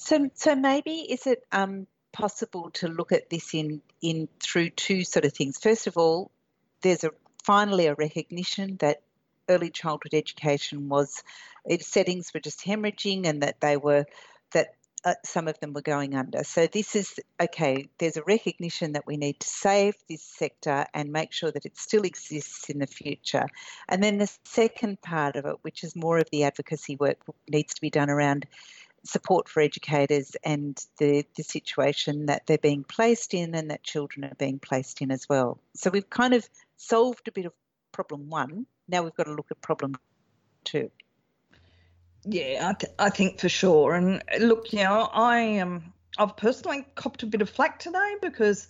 So, 0.04 0.30
so 0.34 0.54
maybe 0.54 0.92
is 0.92 1.28
it 1.28 1.46
um, 1.54 1.88
possible 2.12 2.72
to 2.72 2.90
look 2.90 3.14
at 3.14 3.30
this 3.30 3.54
in 3.54 3.82
in 4.02 4.28
through 4.42 4.72
two 4.72 5.06
sort 5.06 5.24
of 5.24 5.32
things? 5.32 5.58
First 5.58 5.88
of 5.88 5.98
all, 5.98 6.30
there's 6.82 7.06
a 7.06 7.12
finally 7.46 7.88
a 7.88 7.96
recognition 7.96 8.76
that 8.82 9.02
early 9.48 9.70
childhood 9.70 10.14
education 10.14 10.90
was 10.90 11.24
its 11.66 11.88
settings 11.88 12.34
were 12.34 12.42
just 12.42 12.66
hemorrhaging 12.66 13.26
and 13.26 13.44
that 13.44 13.62
they 13.62 13.78
were 13.78 14.06
that 14.52 14.76
uh, 15.06 15.14
some 15.24 15.48
of 15.48 15.58
them 15.62 15.72
were 15.72 15.82
going 15.82 16.16
under. 16.16 16.44
So 16.44 16.68
this 16.68 16.98
is 16.98 17.18
okay. 17.40 17.86
There's 17.98 18.18
a 18.18 18.24
recognition 18.24 18.94
that 18.94 19.08
we 19.08 19.16
need 19.16 19.40
to 19.40 19.48
save 19.48 19.96
this 20.10 20.22
sector 20.22 20.86
and 20.94 21.14
make 21.14 21.32
sure 21.32 21.52
that 21.52 21.66
it 21.66 21.78
still 21.78 22.04
exists 22.04 22.70
in 22.70 22.80
the 22.80 22.88
future. 22.88 23.46
And 23.88 24.04
then 24.04 24.18
the 24.18 24.32
second 24.44 25.02
part 25.02 25.38
of 25.38 25.46
it, 25.46 25.56
which 25.62 25.86
is 25.86 25.96
more 25.96 26.18
of 26.18 26.28
the 26.30 26.44
advocacy 26.44 26.98
work, 26.98 27.20
needs 27.50 27.74
to 27.76 27.82
be 27.82 27.90
done 27.90 28.10
around 28.10 28.46
support 29.06 29.50
for 29.50 29.62
educators 29.62 30.36
and 30.44 30.84
the, 30.98 31.26
the 31.36 31.44
situation 31.44 32.28
that 32.28 32.46
they're 32.48 32.58
being 32.58 32.84
placed 32.84 33.34
in 33.34 33.54
and 33.54 33.70
that 33.70 33.84
children 33.84 34.26
are 34.26 34.36
being 34.36 34.60
placed 34.60 35.02
in 35.02 35.12
as 35.12 35.28
well. 35.28 35.60
So 35.76 35.90
we've 35.90 36.10
kind 36.10 36.34
of 36.34 36.48
solved 36.78 37.28
a 37.28 37.32
bit 37.32 37.46
of 37.46 37.54
problem 37.92 38.30
one. 38.30 38.66
Now 38.88 39.04
we've 39.04 39.16
got 39.16 39.26
to 39.26 39.34
look 39.34 39.52
at 39.52 39.62
problem 39.62 39.96
two. 40.64 40.90
Yeah, 42.26 42.70
I, 42.70 42.74
th- 42.74 42.94
I 43.00 43.10
think 43.10 43.40
for 43.40 43.50
sure. 43.50 43.96
And 43.96 44.24
look, 44.40 44.72
you 44.72 44.80
know, 44.80 45.10
I 45.14 45.60
um, 45.60 45.94
I've 46.18 46.38
personally 46.38 46.86
copped 46.96 47.24
a 47.24 47.26
bit 47.26 47.42
of 47.42 47.50
flack 47.50 47.80
today 47.80 48.16
because 48.22 48.68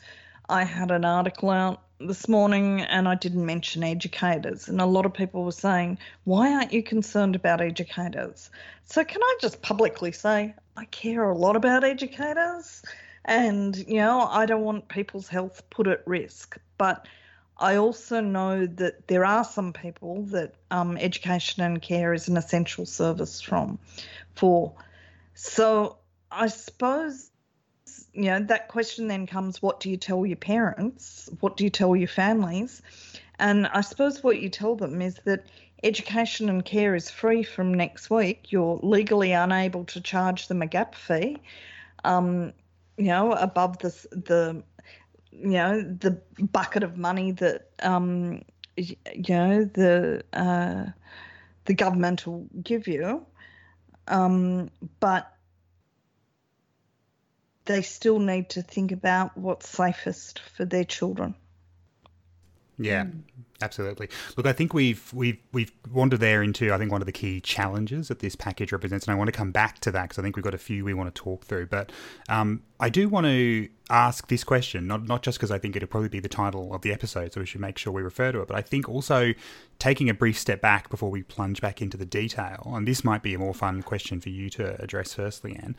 I 0.49 0.63
had 0.63 0.91
an 0.91 1.05
article 1.05 1.49
out 1.49 1.81
this 1.99 2.27
morning 2.27 2.81
and 2.81 3.07
I 3.07 3.15
didn't 3.15 3.45
mention 3.45 3.83
educators. 3.83 4.67
And 4.67 4.81
a 4.81 4.85
lot 4.85 5.05
of 5.05 5.13
people 5.13 5.45
were 5.45 5.51
saying, 5.51 5.97
why 6.25 6.53
aren't 6.53 6.73
you 6.73 6.83
concerned 6.83 7.35
about 7.35 7.61
educators? 7.61 8.49
So, 8.85 9.03
can 9.03 9.21
I 9.23 9.37
just 9.39 9.61
publicly 9.61 10.11
say, 10.11 10.53
I 10.75 10.85
care 10.85 11.23
a 11.23 11.37
lot 11.37 11.55
about 11.55 11.83
educators 11.83 12.83
and, 13.25 13.75
you 13.87 13.97
know, 13.97 14.21
I 14.21 14.45
don't 14.45 14.63
want 14.63 14.89
people's 14.89 15.27
health 15.27 15.63
put 15.69 15.87
at 15.87 16.05
risk. 16.05 16.57
But 16.77 17.07
I 17.57 17.77
also 17.77 18.19
know 18.19 18.65
that 18.65 19.07
there 19.07 19.23
are 19.23 19.43
some 19.45 19.71
people 19.71 20.23
that 20.25 20.55
um, 20.71 20.97
education 20.97 21.63
and 21.63 21.81
care 21.81 22.13
is 22.13 22.27
an 22.27 22.35
essential 22.35 22.85
service 22.85 23.39
from 23.39 23.79
for. 24.35 24.73
So 25.35 25.97
I 26.31 26.47
suppose 26.47 27.29
you 28.13 28.25
know 28.25 28.39
that 28.39 28.67
question 28.67 29.07
then 29.07 29.27
comes: 29.27 29.61
What 29.61 29.79
do 29.79 29.89
you 29.89 29.97
tell 29.97 30.25
your 30.25 30.37
parents? 30.37 31.29
What 31.39 31.57
do 31.57 31.63
you 31.63 31.69
tell 31.69 31.95
your 31.95 32.07
families? 32.07 32.81
And 33.39 33.67
I 33.67 33.81
suppose 33.81 34.23
what 34.23 34.41
you 34.41 34.49
tell 34.49 34.75
them 34.75 35.01
is 35.01 35.15
that 35.25 35.45
education 35.83 36.49
and 36.49 36.63
care 36.63 36.95
is 36.95 37.09
free 37.09 37.43
from 37.43 37.73
next 37.73 38.09
week. 38.09 38.51
You're 38.51 38.79
legally 38.81 39.31
unable 39.31 39.83
to 39.85 40.01
charge 40.01 40.47
them 40.47 40.61
a 40.61 40.67
gap 40.67 40.95
fee. 40.95 41.37
Um, 42.03 42.53
you 42.97 43.05
know, 43.05 43.33
above 43.33 43.79
the 43.79 43.89
the 44.11 44.63
you 45.31 45.49
know 45.49 45.81
the 45.81 46.21
bucket 46.39 46.83
of 46.83 46.97
money 46.97 47.31
that 47.31 47.69
um, 47.81 48.43
you 48.77 48.95
know 49.29 49.65
the 49.65 50.23
uh, 50.33 50.85
the 51.65 51.73
government 51.73 52.27
will 52.27 52.47
give 52.61 52.87
you, 52.87 53.25
um, 54.07 54.69
but 54.99 55.32
they 57.65 57.81
still 57.81 58.19
need 58.19 58.49
to 58.49 58.61
think 58.61 58.91
about 58.91 59.37
what's 59.37 59.69
safest 59.69 60.39
for 60.39 60.65
their 60.65 60.83
children. 60.83 61.35
Yeah, 62.77 63.05
mm. 63.05 63.21
absolutely. 63.61 64.09
Look, 64.35 64.47
I 64.47 64.53
think 64.53 64.73
we've 64.73 65.13
we've 65.13 65.37
we've 65.51 65.71
wandered 65.91 66.19
there 66.19 66.41
into 66.41 66.73
I 66.73 66.77
think 66.77 66.91
one 66.91 67.01
of 67.01 67.05
the 67.05 67.11
key 67.11 67.39
challenges 67.39 68.07
that 68.07 68.19
this 68.19 68.35
package 68.35 68.71
represents, 68.71 69.05
and 69.05 69.13
I 69.13 69.17
want 69.17 69.27
to 69.27 69.31
come 69.31 69.51
back 69.51 69.79
to 69.81 69.91
that 69.91 70.03
because 70.03 70.17
I 70.17 70.21
think 70.23 70.35
we've 70.35 70.43
got 70.43 70.55
a 70.55 70.59
few 70.59 70.83
we 70.83 70.93
want 70.93 71.13
to 71.13 71.21
talk 71.21 71.45
through. 71.45 71.67
But 71.67 71.91
um, 72.29 72.63
I 72.79 72.89
do 72.89 73.09
want 73.09 73.27
to 73.27 73.69
ask 73.89 74.27
this 74.27 74.43
question, 74.43 74.87
not 74.87 75.07
not 75.07 75.21
just 75.21 75.37
because 75.37 75.51
I 75.51 75.59
think 75.59 75.75
it'll 75.75 75.87
probably 75.87 76.09
be 76.09 76.19
the 76.19 76.29
title 76.29 76.73
of 76.73 76.81
the 76.81 76.91
episode, 76.91 77.31
so 77.31 77.41
we 77.41 77.45
should 77.45 77.61
make 77.61 77.77
sure 77.77 77.93
we 77.93 78.01
refer 78.01 78.31
to 78.31 78.41
it, 78.41 78.47
but 78.47 78.57
I 78.57 78.61
think 78.61 78.89
also 78.89 79.33
taking 79.77 80.09
a 80.09 80.13
brief 80.13 80.37
step 80.37 80.59
back 80.59 80.89
before 80.89 81.11
we 81.11 81.21
plunge 81.21 81.61
back 81.61 81.81
into 81.81 81.95
the 81.95 82.05
detail, 82.05 82.63
and 82.75 82.87
this 82.87 83.03
might 83.03 83.21
be 83.21 83.35
a 83.35 83.39
more 83.39 83.53
fun 83.53 83.83
question 83.83 84.19
for 84.19 84.29
you 84.29 84.49
to 84.51 84.81
address 84.81 85.13
first, 85.13 85.43
Leanne. 85.43 85.75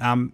Um, 0.00 0.32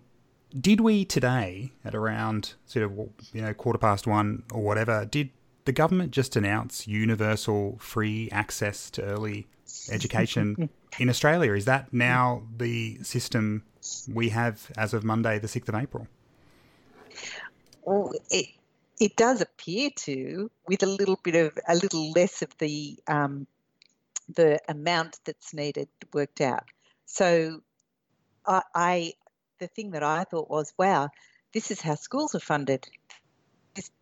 did 0.61 0.81
we 0.81 1.05
today 1.05 1.73
at 1.85 1.95
around 1.95 2.55
sort 2.67 2.85
of 2.85 2.93
you 3.33 3.43
know 3.43 3.55
quarter 3.55 3.79
past 3.79 4.07
one 4.07 4.43
or 4.53 4.63
whatever 4.63 5.05
did 5.05 5.31
the 5.65 5.73
government 5.73 6.11
just 6.11 6.37
announce 6.37 6.87
universal 6.87 7.77
free 7.79 8.29
access 8.33 8.91
to 8.91 9.03
early 9.03 9.47
education 9.91 10.69
in 10.99 11.09
Australia. 11.09 11.53
Is 11.55 11.65
that 11.67 11.93
now 11.93 12.43
the 12.57 12.99
system 13.03 13.65
we 14.13 14.31
have 14.31 14.71
as 14.77 14.95
of 14.95 15.05
Monday, 15.05 15.39
the 15.39 15.47
6th 15.47 15.69
of 15.69 15.75
April? 15.75 16.07
Well, 17.83 18.13
it, 18.31 18.47
it 19.01 19.17
does 19.17 19.41
appear 19.41 19.91
to, 19.97 20.51
with 20.69 20.83
a 20.83 20.87
little 20.87 21.19
bit 21.23 21.35
of 21.35 21.59
a 21.69 21.75
little 21.75 22.11
less 22.13 22.43
of 22.43 22.57
the 22.59 22.99
um, 23.09 23.47
the 24.35 24.61
amount 24.69 25.19
that's 25.25 25.53
needed 25.53 25.89
worked 26.13 26.41
out. 26.41 26.65
So, 27.07 27.61
I, 28.47 28.63
I 28.75 29.13
the 29.63 29.69
thing 29.69 29.93
that 29.93 30.03
I 30.03 30.25
thought 30.25 30.51
was, 30.51 30.73
wow, 30.79 31.09
this 31.55 31.71
is 31.71 31.81
how 31.81 31.95
schools 31.95 32.35
are 32.35 32.41
funded 32.41 32.87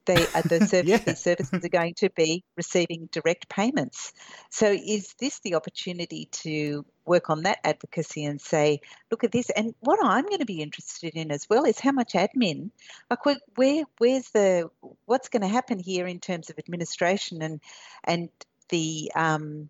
they 0.07 0.27
uh, 0.35 0.43
the 0.43 0.67
service, 0.67 0.85
yeah. 0.91 0.99
these 0.99 1.21
services 1.21 1.65
are 1.65 1.69
going 1.69 1.95
to 1.95 2.11
be 2.11 2.45
receiving 2.57 3.09
direct 3.13 3.49
payments. 3.49 4.13
So 4.51 4.71
is 4.71 5.15
this 5.21 5.39
the 5.41 5.55
opportunity 5.55 6.29
to 6.45 6.85
work 7.05 7.31
on 7.31 7.43
that 7.43 7.59
advocacy 7.65 8.25
and 8.25 8.41
say, 8.41 8.81
look 9.11 9.25
at 9.25 9.33
this? 9.33 9.51
And 9.51 9.75
what 9.81 10.01
I'm 10.03 10.27
going 10.27 10.41
to 10.41 10.47
be 10.47 10.63
interested 10.63 11.15
in 11.15 11.31
as 11.31 11.49
well 11.49 11.65
is 11.65 11.79
how 11.79 11.93
much 11.93 12.13
admin, 12.15 12.71
like 13.09 13.25
where, 13.25 13.37
where 13.57 13.85
where's 13.99 14.31
the 14.31 14.71
what's 15.07 15.29
going 15.29 15.43
to 15.43 15.49
happen 15.49 15.79
here 15.79 16.07
in 16.07 16.21
terms 16.21 16.51
of 16.51 16.59
administration 16.59 17.43
and 17.43 17.61
and 18.05 18.29
the 18.71 19.13
um, 19.15 19.69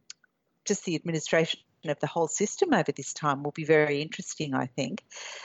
just 0.64 0.84
the 0.84 0.94
administration 0.94 1.60
of 1.88 1.98
the 2.00 2.06
whole 2.06 2.28
system 2.28 2.74
over 2.74 2.92
this 2.92 3.14
time 3.14 3.42
will 3.42 3.52
be 3.52 3.64
very 3.64 4.02
interesting, 4.02 4.52
I 4.54 4.66
think. 4.66 5.02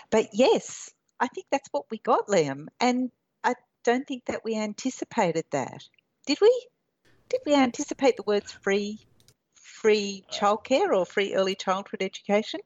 But 0.09 0.27
yes, 0.33 0.91
I 1.19 1.27
think 1.27 1.47
that's 1.49 1.69
what 1.71 1.85
we 1.89 1.99
got, 1.99 2.27
Liam. 2.27 2.67
And 2.81 3.11
I 3.43 3.55
don't 3.83 4.05
think 4.05 4.25
that 4.25 4.43
we 4.43 4.57
anticipated 4.57 5.45
that. 5.51 5.83
Did 6.25 6.39
we? 6.41 6.67
Did 7.29 7.39
we 7.45 7.55
anticipate 7.55 8.17
the 8.17 8.23
words 8.23 8.51
free 8.51 8.99
free 9.55 10.25
uh, 10.29 10.33
childcare 10.33 10.95
or 10.95 11.05
free 11.05 11.35
early 11.35 11.55
childhood 11.55 12.01
education? 12.01 12.59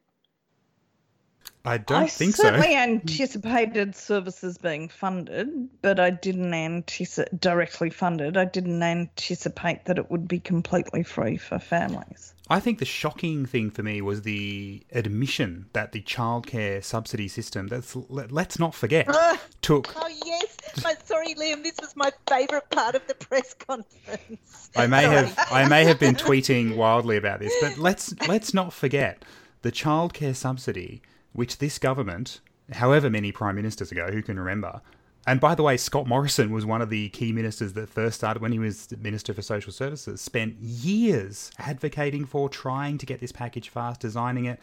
I 1.66 1.78
don't 1.78 2.04
I 2.04 2.08
think 2.08 2.36
so. 2.36 2.44
I 2.44 2.52
certainly 2.52 2.76
anticipated 2.76 3.96
services 3.96 4.58
being 4.58 4.88
funded, 4.88 5.70
but 5.82 6.00
I 6.00 6.10
didn't 6.10 6.54
anticipate 6.54 7.40
directly 7.40 7.90
funded. 7.90 8.38
I 8.38 8.46
didn't 8.46 8.82
anticipate 8.82 9.86
that 9.86 9.98
it 9.98 10.10
would 10.10 10.28
be 10.28 10.40
completely 10.40 11.04
free 11.04 11.38
for 11.38 11.60
families. 11.60 12.34
I 12.52 12.60
think 12.60 12.80
the 12.80 12.86
shocking 12.86 13.46
thing 13.46 13.70
for 13.70 13.84
me 13.84 14.02
was 14.02 14.24
the 14.24 14.84
admission 14.92 15.68
that 15.74 15.92
the 15.92 16.02
childcare 16.02 16.84
subsidy 16.84 17.28
system, 17.28 17.68
that's 17.68 17.96
let's 18.10 18.58
not 18.58 18.74
forget, 18.74 19.08
uh, 19.08 19.38
took. 19.62 19.94
Oh 19.96 20.10
yes, 20.26 20.58
I'm 20.84 20.96
sorry, 21.06 21.36
Liam. 21.36 21.62
This 21.62 21.76
was 21.80 21.96
my 21.96 22.12
favourite 22.28 22.68
part 22.72 22.96
of 22.96 23.06
the 23.06 23.14
press 23.14 23.54
conference. 23.54 24.72
I 24.76 24.88
may 24.88 25.04
sorry. 25.04 25.28
have 25.28 25.48
I 25.52 25.68
may 25.68 25.84
have 25.84 26.00
been 26.00 26.16
tweeting 26.16 26.76
wildly 26.76 27.18
about 27.18 27.40
this, 27.40 27.54
but 27.62 27.78
let's 27.78 28.16
let's 28.28 28.52
not 28.54 28.74
forget 28.74 29.24
the 29.62 29.72
childcare 29.72 30.36
subsidy, 30.36 31.04
which 31.34 31.58
this 31.58 31.78
government, 31.78 32.42
however 32.72 33.10
many 33.10 33.32
prime 33.32 33.56
ministers 33.56 33.92
ago, 33.92 34.10
who 34.12 34.22
can 34.22 34.40
remember, 34.40 34.82
and 35.28 35.40
by 35.40 35.54
the 35.54 35.64
way, 35.64 35.78
Scott 35.78 36.08
Morrison 36.08 36.52
was 36.52 36.66
one 36.66 36.82
of 36.82 36.90
the 36.90 37.10
key 37.10 37.32
ministers 37.32 37.74
that 37.74 37.90
first 37.90 38.16
started 38.16 38.42
when 38.42 38.52
he 38.52 38.58
was 38.58 38.88
Minister 39.00 39.34
for 39.34 39.42
Social 39.42 39.72
Services, 39.72 40.22
spent 40.22 40.56
years 40.60 41.52
advocating 41.60 42.26
for 42.26 42.50
trying 42.50 42.98
to 42.98 43.06
get 43.06 43.20
this 43.20 43.32
package 43.32 43.70
fast, 43.70 44.00
designing 44.00 44.46
it, 44.46 44.60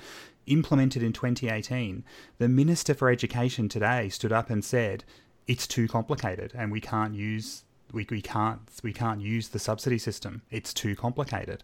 implemented 0.46 1.02
in 1.02 1.12
2018. 1.12 2.04
The 2.38 2.48
Minister 2.48 2.94
for 2.94 3.10
Education 3.10 3.68
today 3.68 4.08
stood 4.08 4.32
up 4.32 4.48
and 4.50 4.64
said, 4.64 5.04
it's 5.46 5.66
too 5.66 5.86
complicated 5.86 6.52
and 6.54 6.72
we 6.72 6.80
can't 6.80 7.14
use 7.14 7.62
we, 7.92 8.06
we 8.10 8.20
can't 8.20 8.60
we 8.82 8.92
can't 8.92 9.20
use 9.20 9.48
the 9.48 9.58
subsidy 9.58 9.98
system. 9.98 10.42
It's 10.50 10.74
too 10.74 10.96
complicated. 10.96 11.62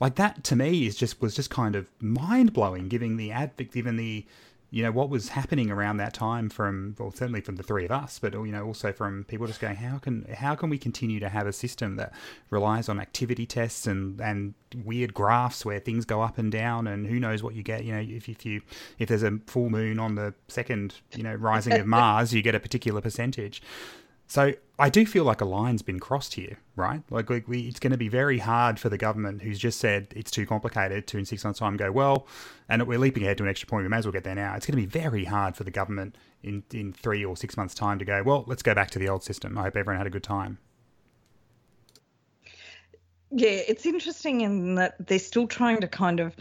Like 0.00 0.16
that 0.16 0.44
to 0.44 0.56
me 0.56 0.86
is 0.86 0.96
just 0.96 1.20
was 1.20 1.34
just 1.34 1.50
kind 1.50 1.76
of 1.76 1.90
mind 2.00 2.52
blowing, 2.52 2.88
given 2.88 3.16
the 3.16 3.30
advocate, 3.30 3.72
given 3.72 3.96
the 3.96 4.26
you 4.74 4.82
know 4.82 4.90
what 4.90 5.08
was 5.08 5.28
happening 5.28 5.70
around 5.70 5.98
that 5.98 6.12
time 6.12 6.50
from 6.50 6.96
well 6.98 7.12
certainly 7.12 7.40
from 7.40 7.54
the 7.54 7.62
three 7.62 7.84
of 7.84 7.92
us 7.92 8.18
but 8.18 8.32
you 8.32 8.46
know 8.46 8.66
also 8.66 8.92
from 8.92 9.22
people 9.22 9.46
just 9.46 9.60
going 9.60 9.76
how 9.76 9.98
can 9.98 10.24
how 10.34 10.56
can 10.56 10.68
we 10.68 10.76
continue 10.76 11.20
to 11.20 11.28
have 11.28 11.46
a 11.46 11.52
system 11.52 11.94
that 11.94 12.12
relies 12.50 12.88
on 12.88 12.98
activity 12.98 13.46
tests 13.46 13.86
and 13.86 14.20
and 14.20 14.52
weird 14.84 15.14
graphs 15.14 15.64
where 15.64 15.78
things 15.78 16.04
go 16.04 16.22
up 16.22 16.38
and 16.38 16.50
down 16.50 16.88
and 16.88 17.06
who 17.06 17.20
knows 17.20 17.40
what 17.40 17.54
you 17.54 17.62
get? 17.62 17.84
You 17.84 17.92
know 17.92 18.00
if, 18.00 18.28
if 18.28 18.44
you 18.44 18.62
if 18.98 19.08
there's 19.08 19.22
a 19.22 19.38
full 19.46 19.70
moon 19.70 20.00
on 20.00 20.16
the 20.16 20.34
second 20.48 20.96
you 21.14 21.22
know 21.22 21.34
rising 21.36 21.74
of 21.74 21.86
mars 21.96 22.34
you 22.34 22.42
get 22.42 22.56
a 22.56 22.60
particular 22.60 23.00
percentage 23.00 23.62
so 24.26 24.52
I 24.78 24.90
do 24.90 25.06
feel 25.06 25.24
like 25.24 25.40
a 25.40 25.44
line's 25.44 25.82
been 25.82 26.00
crossed 26.00 26.34
here, 26.34 26.58
right? 26.76 27.02
Like, 27.10 27.30
like 27.30 27.46
we, 27.46 27.62
it's 27.62 27.78
going 27.78 27.92
to 27.92 27.98
be 27.98 28.08
very 28.08 28.38
hard 28.38 28.80
for 28.80 28.88
the 28.88 28.98
government, 28.98 29.42
who's 29.42 29.58
just 29.58 29.78
said 29.78 30.08
it's 30.16 30.30
too 30.30 30.46
complicated, 30.46 31.06
to 31.08 31.18
in 31.18 31.24
six 31.24 31.44
months' 31.44 31.58
time 31.58 31.76
go 31.76 31.92
well, 31.92 32.26
and 32.68 32.86
we're 32.86 32.98
leaping 32.98 33.22
ahead 33.22 33.38
to 33.38 33.44
an 33.44 33.50
extra 33.50 33.68
point. 33.68 33.84
We 33.84 33.88
may 33.88 33.98
as 33.98 34.06
well 34.06 34.12
get 34.12 34.24
there 34.24 34.34
now. 34.34 34.54
It's 34.54 34.66
going 34.66 34.80
to 34.80 34.82
be 34.82 34.86
very 34.86 35.24
hard 35.24 35.56
for 35.56 35.64
the 35.64 35.70
government 35.70 36.16
in 36.42 36.64
in 36.72 36.92
three 36.92 37.24
or 37.24 37.36
six 37.36 37.56
months' 37.56 37.74
time 37.74 37.98
to 37.98 38.04
go 38.04 38.22
well. 38.22 38.44
Let's 38.46 38.62
go 38.62 38.74
back 38.74 38.90
to 38.92 38.98
the 38.98 39.08
old 39.08 39.22
system. 39.22 39.56
I 39.58 39.62
hope 39.62 39.76
everyone 39.76 39.98
had 39.98 40.06
a 40.06 40.10
good 40.10 40.24
time. 40.24 40.58
Yeah, 43.30 43.50
it's 43.50 43.84
interesting 43.84 44.40
in 44.42 44.76
that 44.76 44.94
they're 45.06 45.18
still 45.18 45.46
trying 45.46 45.80
to 45.80 45.88
kind 45.88 46.20
of 46.20 46.36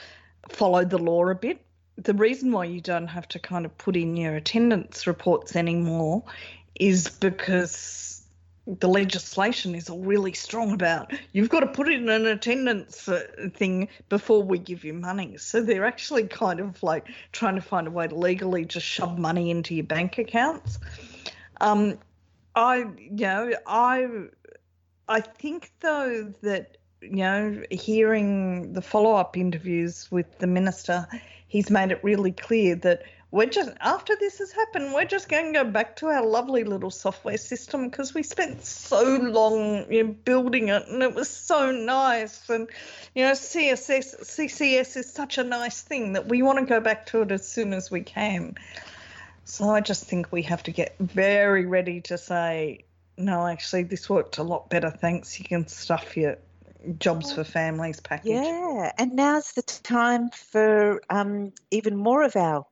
follow 0.50 0.86
the 0.86 0.98
law 0.98 1.28
a 1.28 1.36
bit 1.36 1.65
the 1.98 2.13
reason 2.13 2.52
why 2.52 2.65
you 2.65 2.82
don't 2.82 3.08
have 3.08 3.28
to 3.28 3.39
kind 3.39 3.65
of 3.65 3.78
put 3.78 3.96
in 3.96 4.17
your 4.17 4.36
attendance 4.36 5.06
reports 5.06 5.56
anymore 5.56 6.24
is 6.75 7.07
because 7.09 8.25
the 8.65 8.88
legislation 8.88 9.75
is 9.75 9.89
really 9.89 10.31
strong 10.31 10.71
about 10.71 11.12
you've 11.33 11.49
got 11.49 11.59
to 11.59 11.67
put 11.67 11.89
in 11.89 12.07
an 12.07 12.25
attendance 12.25 13.09
uh, 13.09 13.21
thing 13.53 13.89
before 14.07 14.41
we 14.41 14.57
give 14.57 14.86
you 14.86 14.93
money. 14.93 15.36
So 15.38 15.62
they're 15.62 15.86
actually 15.86 16.27
kind 16.27 16.62
of 16.62 16.81
like 16.81 17.07
trying 17.33 17.55
to 17.55 17.62
find 17.62 17.88
a 17.88 17.91
way 17.91 18.07
to 18.07 18.15
legally 18.15 18.63
just 18.63 18.86
shove 18.86 19.19
money 19.19 19.51
into 19.51 19.75
your 19.75 19.83
bank 19.83 20.17
accounts. 20.17 20.79
Um, 21.59 21.97
I, 22.55 22.86
you 22.97 23.25
know, 23.25 23.53
I, 23.67 24.07
I 25.09 25.19
think 25.19 25.71
though 25.81 26.33
that 26.41 26.77
you 27.03 27.17
know, 27.17 27.62
hearing 27.69 28.73
the 28.73 28.81
follow-up 28.81 29.36
interviews 29.36 30.09
with 30.09 30.39
the 30.39 30.47
minister, 30.47 31.07
he's 31.47 31.69
made 31.69 31.91
it 31.91 32.01
really 32.03 32.31
clear 32.31 32.75
that 32.77 33.03
we're 33.34 33.48
just 33.48 33.72
after 33.82 34.15
this 34.19 34.38
has 34.38 34.52
happened, 34.52 34.93
we're 34.93 35.06
just 35.06 35.28
going 35.28 35.52
to 35.52 35.63
go 35.63 35.67
back 35.67 35.96
to 35.96 36.06
our 36.06 36.24
lovely 36.24 36.63
little 36.63 36.91
software 36.91 37.38
system 37.38 37.89
because 37.89 38.13
we 38.13 38.22
spent 38.22 38.63
so 38.63 39.04
long 39.17 39.91
you 39.91 40.04
know, 40.04 40.15
building 40.24 40.67
it 40.67 40.88
and 40.88 41.02
it 41.02 41.15
was 41.15 41.32
so 41.32 41.72
nice. 41.72 42.48
And 42.48 42.69
you 43.15 43.24
know, 43.24 43.32
CSS 43.32 44.22
CCS 44.22 44.98
is 44.98 45.12
such 45.12 45.39
a 45.39 45.43
nice 45.43 45.82
thing 45.82 46.13
that 46.13 46.30
we 46.30 46.43
want 46.43 46.60
to 46.60 46.65
go 46.65 46.80
back 46.80 47.08
to 47.08 47.24
it 47.24 47.32
as 47.32 47.48
soon 47.48 47.74
as 47.74 47.89
we 47.89 48.02
can. 48.02 48.54
So 49.46 49.67
I 49.67 49.82
just 49.82 50.04
think 50.04 50.32
we 50.32 50.43
have 50.43 50.62
to 50.63 50.72
get 50.72 50.96
very 51.00 51.65
ready 51.65 52.02
to 52.02 52.19
say, 52.19 52.86
no, 53.17 53.48
actually, 53.48 53.82
this 53.82 54.08
worked 54.12 54.38
a 54.38 54.43
lot 54.43 54.69
better. 54.69 54.91
Thanks. 54.91 55.39
You 55.39 55.46
can 55.46 55.67
stuff 55.67 56.15
your 56.15 56.38
jobs 57.00 57.34
for 57.34 57.43
families 57.43 58.00
package. 58.00 58.46
Yeah, 58.46 58.91
and 59.00 59.13
now's 59.13 59.54
the 59.54 59.63
time 59.63 60.30
for 60.30 61.02
um, 61.10 61.52
even 61.72 61.98
more 61.98 62.22
of 62.22 62.36
our 62.36 62.67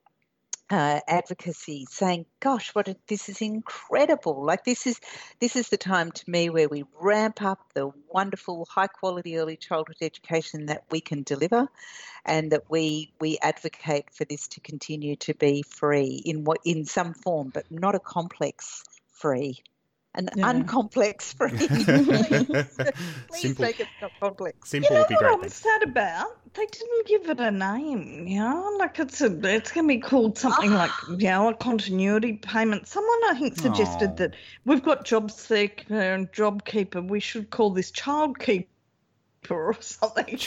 uh, 0.72 1.00
advocacy 1.08 1.86
saying 1.90 2.26
gosh 2.40 2.74
what 2.74 2.88
a, 2.88 2.96
this 3.08 3.30
is 3.30 3.42
incredible. 3.42 4.44
Like 4.44 4.64
this 4.64 4.88
is 4.88 5.00
this 5.40 5.56
is 5.56 5.70
the 5.70 5.78
time 5.78 6.12
to 6.12 6.30
me 6.30 6.50
where 6.50 6.70
we 6.70 6.86
ramp 7.00 7.42
up 7.42 7.60
the 7.74 7.92
wonderful 8.10 8.68
high 8.70 8.88
quality 8.88 9.38
early 9.38 9.58
childhood 9.58 9.98
education 10.02 10.68
that 10.68 10.84
we 10.92 11.02
can 11.02 11.24
deliver 11.24 11.68
and 12.26 12.52
that 12.52 12.70
we 12.70 13.12
we 13.20 13.38
advocate 13.42 14.10
for 14.12 14.26
this 14.26 14.48
to 14.50 14.60
continue 14.62 15.16
to 15.18 15.34
be 15.34 15.64
free 15.64 16.22
in 16.26 16.44
what 16.44 16.60
in 16.66 16.86
some 16.86 17.14
form 17.14 17.50
but 17.54 17.70
not 17.72 17.96
a 17.96 18.00
complex 18.00 18.84
free 19.12 19.62
an 20.16 20.30
yeah. 20.36 20.52
uncomplex 20.52 21.34
free. 21.38 21.50
Please 23.28 23.42
Simple. 23.42 23.66
make 23.66 23.80
it 23.80 23.88
not 24.02 24.12
complex. 24.20 24.70
Simple 24.70 24.90
you 24.90 24.96
know 24.96 25.02
would 25.02 25.10
be 25.10 25.16
great. 25.16 25.32
What 25.32 25.44
I'm 25.44 25.50
sad 25.50 25.84
about? 25.84 26.28
They 26.54 26.66
didn't 26.66 27.08
give 27.08 27.30
it 27.30 27.40
a 27.40 27.52
name. 27.52 28.28
You 28.28 28.40
know, 28.40 28.76
like 28.78 29.00
it's 29.00 29.22
a, 29.22 29.28
it's 29.48 29.72
going 29.72 29.88
to 29.88 29.94
be 29.96 30.02
called 30.02 30.38
something 30.38 30.74
like 30.74 30.92
ah. 30.92 31.12
you 31.12 31.30
know 31.30 31.50
a 31.50 31.54
continuity 31.54 32.34
payment. 32.34 32.88
Someone 32.88 33.20
I 33.30 33.36
think 33.40 33.58
suggested 33.58 34.18
that 34.18 34.36
we've 34.66 34.84
got 34.84 35.06
job 35.06 35.32
seeker 35.32 36.00
and 36.00 36.32
job 36.34 36.66
keeper. 36.66 37.02
We 37.02 37.20
should 37.20 37.50
call 37.50 37.70
this 37.70 37.92
child 37.92 38.40
keeper 38.40 38.68
or 39.50 39.76
something. 39.82 40.38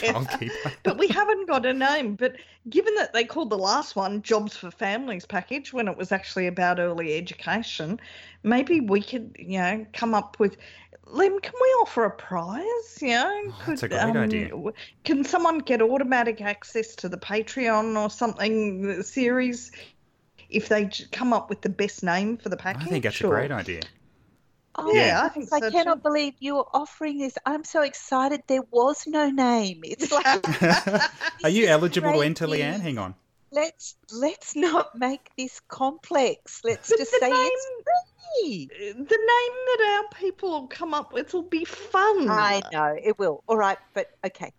but 0.83 0.97
we 0.97 1.07
haven't 1.07 1.47
got 1.47 1.65
a 1.65 1.73
name. 1.73 2.15
But 2.15 2.35
given 2.69 2.95
that 2.95 3.13
they 3.13 3.23
called 3.23 3.49
the 3.49 3.57
last 3.57 3.95
one 3.95 4.21
Jobs 4.21 4.55
for 4.55 4.71
Families 4.71 5.25
package 5.25 5.73
when 5.73 5.87
it 5.87 5.97
was 5.97 6.11
actually 6.11 6.47
about 6.47 6.79
early 6.79 7.17
education, 7.17 7.99
maybe 8.43 8.79
we 8.79 9.01
could, 9.01 9.35
you 9.37 9.59
know, 9.59 9.85
come 9.93 10.13
up 10.13 10.39
with. 10.39 10.57
Liam, 11.07 11.39
can 11.39 11.53
we 11.61 11.67
offer 11.81 12.05
a 12.05 12.09
prize? 12.09 12.97
You 12.99 13.09
know, 13.09 13.41
oh, 13.47 13.63
that's 13.67 13.83
a 13.83 13.87
great 13.87 13.99
um, 13.99 14.17
idea. 14.17 14.49
Can 15.03 15.23
someone 15.23 15.59
get 15.59 15.79
automatic 15.79 16.41
access 16.41 16.95
to 16.95 17.09
the 17.09 17.17
Patreon 17.17 17.95
or 17.95 18.09
something 18.09 19.03
series 19.03 19.71
if 20.49 20.67
they 20.67 20.89
come 21.11 21.31
up 21.31 21.47
with 21.47 21.61
the 21.61 21.69
best 21.69 22.01
name 22.01 22.37
for 22.37 22.49
the 22.49 22.57
package? 22.57 22.87
I 22.87 22.89
think 22.89 23.03
that's 23.03 23.17
sure. 23.17 23.37
a 23.37 23.39
great 23.39 23.51
idea. 23.51 23.81
Oh, 24.77 24.93
yeah, 24.93 25.21
I, 25.23 25.29
think 25.29 25.51
I 25.53 25.59
so 25.59 25.71
cannot 25.71 25.95
too. 25.95 26.01
believe 26.01 26.33
you 26.39 26.57
are 26.57 26.67
offering 26.73 27.19
this. 27.19 27.37
I'm 27.45 27.63
so 27.63 27.81
excited. 27.81 28.41
There 28.47 28.63
was 28.71 29.07
no 29.07 29.29
name. 29.29 29.81
It's 29.83 30.11
like. 30.11 30.61
are 31.43 31.49
you 31.49 31.67
eligible 31.67 32.13
to 32.13 32.21
enter, 32.21 32.45
Leanne? 32.45 32.81
Hang 32.81 32.97
on. 32.97 33.15
Let's 33.51 33.95
let's 34.11 34.53
not 34.55 34.97
make 34.97 35.29
this 35.37 35.61
complex. 35.69 36.59
Let's 36.65 36.89
but 36.89 36.97
just 36.97 37.11
say 37.11 37.29
name, 37.29 37.33
it's 37.33 37.67
free. 38.41 38.69
The 38.69 38.93
name 38.93 39.05
that 39.07 40.01
our 40.03 40.19
people 40.19 40.49
will 40.49 40.67
come 40.67 40.93
up 40.93 41.13
with 41.13 41.33
will 41.33 41.43
be 41.43 41.63
fun. 41.63 42.29
I 42.29 42.61
know 42.73 42.97
it 43.01 43.17
will. 43.17 43.43
All 43.47 43.55
right, 43.55 43.77
but 43.93 44.09
okay. 44.25 44.51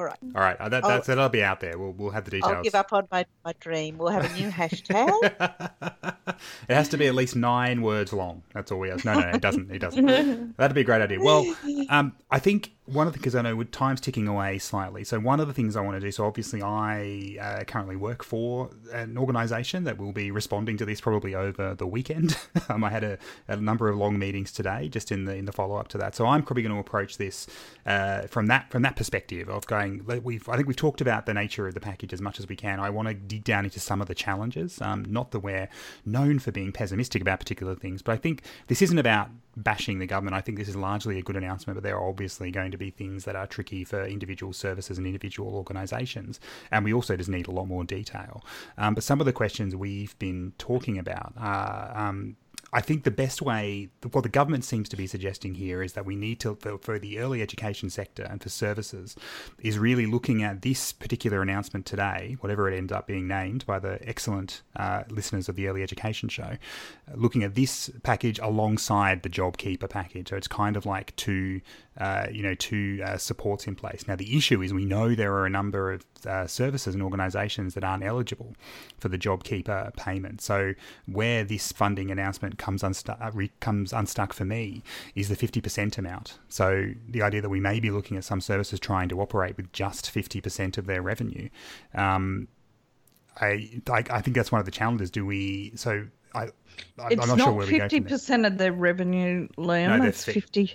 All 0.00 0.06
right. 0.06 0.18
All 0.34 0.40
right. 0.40 0.58
That, 0.58 0.82
that's, 0.82 1.08
that'll 1.08 1.28
be 1.28 1.42
out 1.42 1.60
there. 1.60 1.76
We'll, 1.78 1.92
we'll 1.92 2.10
have 2.10 2.24
the 2.24 2.30
details. 2.30 2.54
I'll 2.54 2.62
give 2.62 2.74
up 2.74 2.90
on 2.94 3.06
my, 3.12 3.26
my 3.44 3.52
dream. 3.60 3.98
We'll 3.98 4.08
have 4.08 4.24
a 4.24 4.34
new 4.34 4.48
hashtag. 4.48 5.10
it 6.68 6.74
has 6.74 6.88
to 6.88 6.96
be 6.96 7.06
at 7.06 7.14
least 7.14 7.36
nine 7.36 7.82
words 7.82 8.14
long. 8.14 8.42
That's 8.54 8.72
all 8.72 8.78
we 8.78 8.88
have. 8.88 9.04
No, 9.04 9.12
no, 9.12 9.28
it 9.28 9.42
doesn't. 9.42 9.70
It 9.70 9.80
doesn't. 9.80 10.56
That'd 10.56 10.74
be 10.74 10.80
a 10.80 10.84
great 10.84 11.02
idea. 11.02 11.20
Well, 11.20 11.54
um, 11.90 12.14
I 12.30 12.38
think 12.38 12.72
one 12.92 13.06
of 13.06 13.12
the 13.12 13.18
because 13.18 13.34
I 13.34 13.42
know 13.42 13.54
with 13.54 13.70
time's 13.70 14.00
ticking 14.00 14.26
away 14.26 14.58
slightly. 14.58 15.04
So 15.04 15.20
one 15.20 15.40
of 15.40 15.46
the 15.46 15.54
things 15.54 15.76
I 15.76 15.80
want 15.80 15.96
to 15.96 16.00
do. 16.00 16.10
So 16.10 16.24
obviously, 16.24 16.62
I 16.62 17.36
uh, 17.40 17.64
currently 17.64 17.96
work 17.96 18.24
for 18.24 18.70
an 18.92 19.16
organisation 19.16 19.84
that 19.84 19.98
will 19.98 20.12
be 20.12 20.30
responding 20.30 20.76
to 20.78 20.84
this 20.84 21.00
probably 21.00 21.34
over 21.34 21.74
the 21.74 21.86
weekend. 21.86 22.36
um, 22.68 22.82
I 22.82 22.90
had 22.90 23.04
a, 23.04 23.18
a, 23.48 23.56
number 23.56 23.88
of 23.88 23.96
long 23.96 24.18
meetings 24.18 24.52
today, 24.52 24.88
just 24.88 25.12
in 25.12 25.24
the 25.24 25.36
in 25.36 25.44
the 25.44 25.52
follow 25.52 25.76
up 25.76 25.88
to 25.88 25.98
that. 25.98 26.14
So 26.14 26.26
I'm 26.26 26.42
probably 26.42 26.62
going 26.62 26.74
to 26.74 26.80
approach 26.80 27.18
this 27.18 27.46
uh, 27.86 28.22
from 28.22 28.46
that 28.46 28.70
from 28.70 28.82
that 28.82 28.96
perspective 28.96 29.48
of 29.48 29.66
going. 29.66 30.04
We've 30.22 30.48
I 30.48 30.56
think 30.56 30.66
we've 30.66 30.76
talked 30.76 31.00
about 31.00 31.26
the 31.26 31.34
nature 31.34 31.68
of 31.68 31.74
the 31.74 31.80
package 31.80 32.12
as 32.12 32.20
much 32.20 32.40
as 32.40 32.48
we 32.48 32.56
can. 32.56 32.80
I 32.80 32.90
want 32.90 33.08
to 33.08 33.14
dig 33.14 33.44
down 33.44 33.64
into 33.64 33.80
some 33.80 34.00
of 34.00 34.08
the 34.08 34.14
challenges. 34.14 34.80
Um, 34.80 35.04
not 35.08 35.30
that 35.30 35.40
we're 35.40 35.68
known 36.04 36.38
for 36.38 36.50
being 36.50 36.72
pessimistic 36.72 37.22
about 37.22 37.38
particular 37.38 37.74
things, 37.74 38.02
but 38.02 38.12
I 38.12 38.16
think 38.16 38.42
this 38.66 38.82
isn't 38.82 38.98
about 38.98 39.30
bashing 39.62 39.98
the 39.98 40.06
government. 40.06 40.34
I 40.34 40.40
think 40.40 40.58
this 40.58 40.68
is 40.68 40.76
largely 40.76 41.18
a 41.18 41.22
good 41.22 41.36
announcement, 41.36 41.76
but 41.76 41.82
there 41.82 41.96
are 41.96 42.08
obviously 42.08 42.50
going 42.50 42.70
to 42.70 42.78
be 42.78 42.90
things 42.90 43.24
that 43.24 43.36
are 43.36 43.46
tricky 43.46 43.84
for 43.84 44.04
individual 44.04 44.52
services 44.52 44.98
and 44.98 45.06
individual 45.06 45.54
organisations. 45.54 46.40
And 46.70 46.84
we 46.84 46.92
also 46.92 47.16
just 47.16 47.28
need 47.28 47.48
a 47.48 47.50
lot 47.50 47.66
more 47.66 47.84
detail. 47.84 48.44
Um, 48.78 48.94
but 48.94 49.04
some 49.04 49.20
of 49.20 49.26
the 49.26 49.32
questions 49.32 49.76
we've 49.76 50.18
been 50.18 50.52
talking 50.58 50.98
about 50.98 51.34
are. 51.38 51.92
Um, 51.96 52.36
I 52.72 52.80
think 52.80 53.02
the 53.02 53.10
best 53.10 53.42
way, 53.42 53.88
what 54.12 54.22
the 54.22 54.28
government 54.28 54.64
seems 54.64 54.88
to 54.90 54.96
be 54.96 55.06
suggesting 55.06 55.54
here, 55.54 55.82
is 55.82 55.94
that 55.94 56.06
we 56.06 56.14
need 56.14 56.38
to, 56.40 56.54
for, 56.54 56.78
for, 56.78 56.98
the 56.98 57.18
early 57.18 57.42
education 57.42 57.90
sector 57.90 58.22
and 58.22 58.42
for 58.42 58.48
services, 58.48 59.16
is 59.60 59.78
really 59.78 60.06
looking 60.06 60.42
at 60.42 60.62
this 60.62 60.92
particular 60.92 61.42
announcement 61.42 61.86
today, 61.86 62.36
whatever 62.40 62.70
it 62.70 62.76
ends 62.76 62.92
up 62.92 63.06
being 63.06 63.26
named 63.26 63.66
by 63.66 63.78
the 63.78 63.98
excellent 64.08 64.62
uh, 64.76 65.02
listeners 65.08 65.48
of 65.48 65.56
the 65.56 65.66
early 65.66 65.82
education 65.82 66.28
show, 66.28 66.56
looking 67.14 67.42
at 67.42 67.54
this 67.54 67.90
package 68.02 68.38
alongside 68.38 69.22
the 69.22 69.30
JobKeeper 69.30 69.90
package. 69.90 70.28
So 70.28 70.36
it's 70.36 70.48
kind 70.48 70.76
of 70.76 70.86
like 70.86 71.14
two 71.16 71.60
uh, 71.98 72.26
you 72.32 72.42
know, 72.42 72.54
two 72.54 73.02
uh, 73.04 73.18
supports 73.18 73.66
in 73.66 73.74
place. 73.74 74.06
Now, 74.06 74.16
the 74.16 74.36
issue 74.36 74.62
is 74.62 74.72
we 74.72 74.84
know 74.84 75.14
there 75.14 75.34
are 75.34 75.44
a 75.44 75.50
number 75.50 75.92
of 75.92 76.06
uh, 76.24 76.46
services 76.46 76.94
and 76.94 77.02
organisations 77.02 77.74
that 77.74 77.84
aren't 77.84 78.04
eligible 78.04 78.54
for 78.98 79.08
the 79.08 79.18
JobKeeper 79.18 79.96
payment. 79.96 80.40
So, 80.40 80.74
where 81.06 81.44
this 81.44 81.72
funding 81.72 82.10
announcement 82.10 82.58
comes, 82.60 82.82
unstu- 82.82 83.20
uh, 83.20 83.30
re- 83.32 83.50
comes 83.58 83.92
unstuck 83.92 84.32
for 84.32 84.44
me 84.44 84.84
is 85.16 85.28
the 85.28 85.36
50% 85.36 85.98
amount. 85.98 86.38
So, 86.48 86.92
the 87.08 87.22
idea 87.22 87.40
that 87.40 87.48
we 87.48 87.58
may 87.58 87.80
be 87.80 87.90
looking 87.90 88.16
at 88.16 88.22
some 88.22 88.40
services 88.40 88.78
trying 88.78 89.08
to 89.08 89.20
operate 89.20 89.56
with 89.56 89.72
just 89.72 90.14
50% 90.14 90.78
of 90.78 90.86
their 90.86 91.02
revenue. 91.02 91.48
Um, 91.94 92.46
I, 93.40 93.70
I, 93.90 94.04
I 94.10 94.20
think 94.20 94.36
that's 94.36 94.52
one 94.52 94.58
of 94.58 94.64
the 94.64 94.70
challenges. 94.70 95.10
Do 95.10 95.24
we? 95.24 95.72
So 95.74 96.06
I, 96.34 96.42
I'm 96.98 97.12
it's 97.12 97.26
not, 97.26 97.38
not 97.38 97.44
sure 97.44 97.52
where 97.54 97.66
50% 97.66 97.92
we 97.92 98.00
go. 98.00 98.08
percent 98.08 98.46
of 98.46 98.58
their 98.58 98.72
revenue, 98.72 99.48
Liam. 99.56 99.98
No, 99.98 100.04
it's 100.04 100.24
fifty 100.24 100.74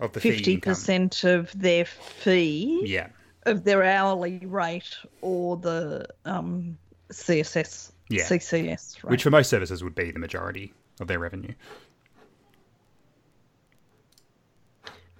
of 0.00 0.12
the 0.12 0.20
fifty 0.20 0.56
percent 0.58 1.24
of 1.24 1.52
their 1.58 1.84
fee. 1.84 2.82
Yeah. 2.84 3.08
Of 3.44 3.64
their 3.64 3.82
hourly 3.82 4.38
rate 4.46 4.96
or 5.20 5.56
the 5.56 6.06
um, 6.24 6.78
CSS, 7.10 7.90
yeah. 8.08 8.22
CCS, 8.22 9.02
which 9.02 9.24
for 9.24 9.30
most 9.30 9.50
services 9.50 9.82
would 9.82 9.96
be 9.96 10.12
the 10.12 10.20
majority 10.20 10.72
of 11.00 11.08
their 11.08 11.18
revenue. 11.18 11.54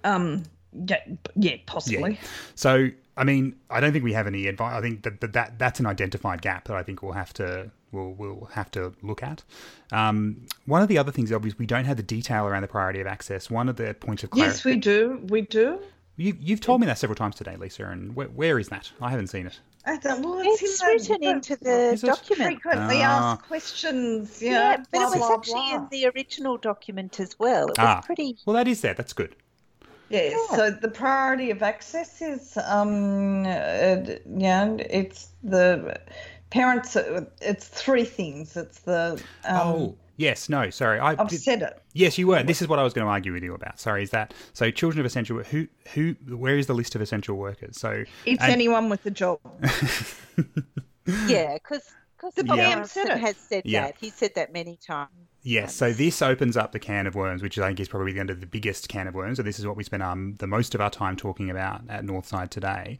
Um. 0.03 0.43
Yeah. 0.73 0.97
Yeah. 1.35 1.57
Possibly. 1.65 2.13
Yeah. 2.13 2.27
So, 2.55 2.89
I 3.15 3.23
mean, 3.23 3.55
I 3.69 3.79
don't 3.79 3.91
think 3.91 4.03
we 4.03 4.13
have 4.13 4.27
any 4.27 4.47
advice. 4.47 4.73
I 4.73 4.81
think 4.81 5.03
that, 5.03 5.21
that, 5.21 5.33
that 5.33 5.59
that's 5.59 5.79
an 5.79 5.85
identified 5.85 6.41
gap 6.41 6.67
that 6.67 6.75
I 6.75 6.83
think 6.83 7.03
we'll 7.03 7.13
have 7.13 7.33
to 7.35 7.71
we'll, 7.93 8.11
we'll 8.11 8.49
have 8.53 8.71
to 8.71 8.93
look 9.01 9.23
at. 9.23 9.43
Um, 9.91 10.47
one 10.65 10.81
of 10.81 10.87
the 10.87 10.97
other 10.97 11.11
things, 11.11 11.31
obviously, 11.31 11.57
we 11.59 11.65
don't 11.65 11.85
have 11.85 11.97
the 11.97 12.03
detail 12.03 12.45
around 12.45 12.63
the 12.63 12.67
priority 12.67 12.99
of 12.99 13.07
access. 13.07 13.49
One 13.49 13.69
of 13.69 13.77
the 13.77 13.93
points 13.93 14.23
of 14.23 14.31
clarity. 14.31 14.51
Yes, 14.51 14.65
we 14.65 14.75
do. 14.75 15.21
We 15.29 15.41
do. 15.41 15.79
You, 16.17 16.35
you've 16.39 16.61
told 16.61 16.81
me 16.81 16.87
that 16.87 16.97
several 16.97 17.15
times 17.15 17.35
today, 17.35 17.55
Lisa, 17.55 17.85
and 17.85 18.15
where, 18.15 18.27
where 18.27 18.59
is 18.59 18.69
that? 18.69 18.91
I 19.01 19.09
haven't 19.09 19.27
seen 19.27 19.47
it. 19.47 19.59
I 19.85 19.97
don't, 19.97 20.23
well, 20.23 20.39
it's, 20.41 20.61
it's 20.63 20.83
written 20.83 21.23
into 21.23 21.57
the 21.57 21.99
document. 22.01 22.61
Frequently 22.61 23.01
ah. 23.01 23.33
asked 23.33 23.43
questions. 23.43 24.41
Yeah, 24.41 24.51
yeah 24.51 24.77
but 24.77 24.91
blah, 24.91 25.01
it 25.01 25.05
was 25.05 25.17
blah, 25.17 25.33
actually 25.35 25.53
blah. 25.53 25.75
in 25.75 25.87
the 25.91 26.07
original 26.15 26.57
document 26.57 27.19
as 27.19 27.37
well. 27.37 27.67
It 27.67 27.79
ah. 27.79 27.97
was 27.97 28.05
pretty. 28.05 28.37
Well, 28.45 28.55
that 28.55 28.67
is 28.67 28.81
there. 28.81 28.93
That's 28.93 29.13
good. 29.13 29.35
Yes. 30.09 30.33
yeah. 30.51 30.55
So 30.55 30.71
the 30.71 30.87
priority 30.87 31.51
of 31.51 31.61
access 31.63 32.21
is, 32.21 32.57
um, 32.65 33.45
uh, 33.45 33.97
yeah, 34.37 34.75
it's 34.89 35.29
the 35.43 35.99
parents. 36.49 36.95
It's 37.41 37.67
three 37.67 38.05
things. 38.05 38.55
It's 38.55 38.79
the 38.79 39.21
um, 39.43 39.57
oh 39.57 39.95
yes, 40.17 40.49
no, 40.49 40.69
sorry, 40.69 40.99
I 40.99 41.11
I've 41.19 41.27
did- 41.29 41.41
said 41.41 41.61
it. 41.61 41.81
Yes, 41.93 42.17
you 42.17 42.27
were. 42.27 42.41
This 42.43 42.61
is 42.61 42.67
what 42.67 42.79
I 42.79 42.83
was 42.83 42.93
going 42.93 43.05
to 43.05 43.11
argue 43.11 43.33
with 43.33 43.43
you 43.43 43.53
about. 43.53 43.79
Sorry, 43.79 44.03
is 44.03 44.09
that 44.11 44.33
so? 44.53 44.71
Children 44.71 44.99
of 45.01 45.05
essential 45.05 45.37
who 45.43 45.67
who 45.93 46.15
where 46.35 46.57
is 46.57 46.67
the 46.67 46.73
list 46.73 46.95
of 46.95 47.01
essential 47.01 47.35
workers? 47.37 47.77
So 47.79 48.03
It's 48.25 48.41
and- 48.41 48.51
anyone 48.51 48.89
with 48.89 49.05
a 49.05 49.11
job. 49.11 49.39
Yeah, 51.27 51.55
because 51.55 51.81
the 52.35 52.43
The 52.43 52.53
PM 52.53 52.55
PM 52.55 52.85
said 52.85 53.09
it. 53.09 53.17
has 53.19 53.35
said 53.35 53.63
Yeah. 53.65 53.87
that. 53.87 53.95
He 53.99 54.09
said 54.09 54.31
that 54.35 54.53
many 54.53 54.77
times. 54.77 55.09
Yes, 55.41 55.75
so 55.75 55.91
this 55.91 56.21
opens 56.21 56.55
up 56.55 56.71
the 56.71 56.79
can 56.79 57.05
of 57.05 57.15
worms, 57.15 57.43
which 57.43 57.59
I 57.59 57.67
think 57.67 57.81
is 57.81 57.89
probably 57.89 58.13
the 58.13 58.21
end 58.21 58.29
of 58.29 58.39
the 58.39 58.45
biggest 58.45 58.87
can 58.87 59.07
of 59.09 59.13
worms. 59.13 59.35
So 59.37 59.43
this 59.43 59.59
is 59.59 59.67
what 59.67 59.75
we 59.75 59.83
spend 59.83 60.01
um, 60.01 60.35
the 60.39 60.47
most 60.47 60.73
of 60.73 60.79
our 60.79 60.89
time 60.89 61.17
talking 61.17 61.49
about 61.49 61.81
at 61.89 62.05
Northside 62.05 62.49
today. 62.49 62.97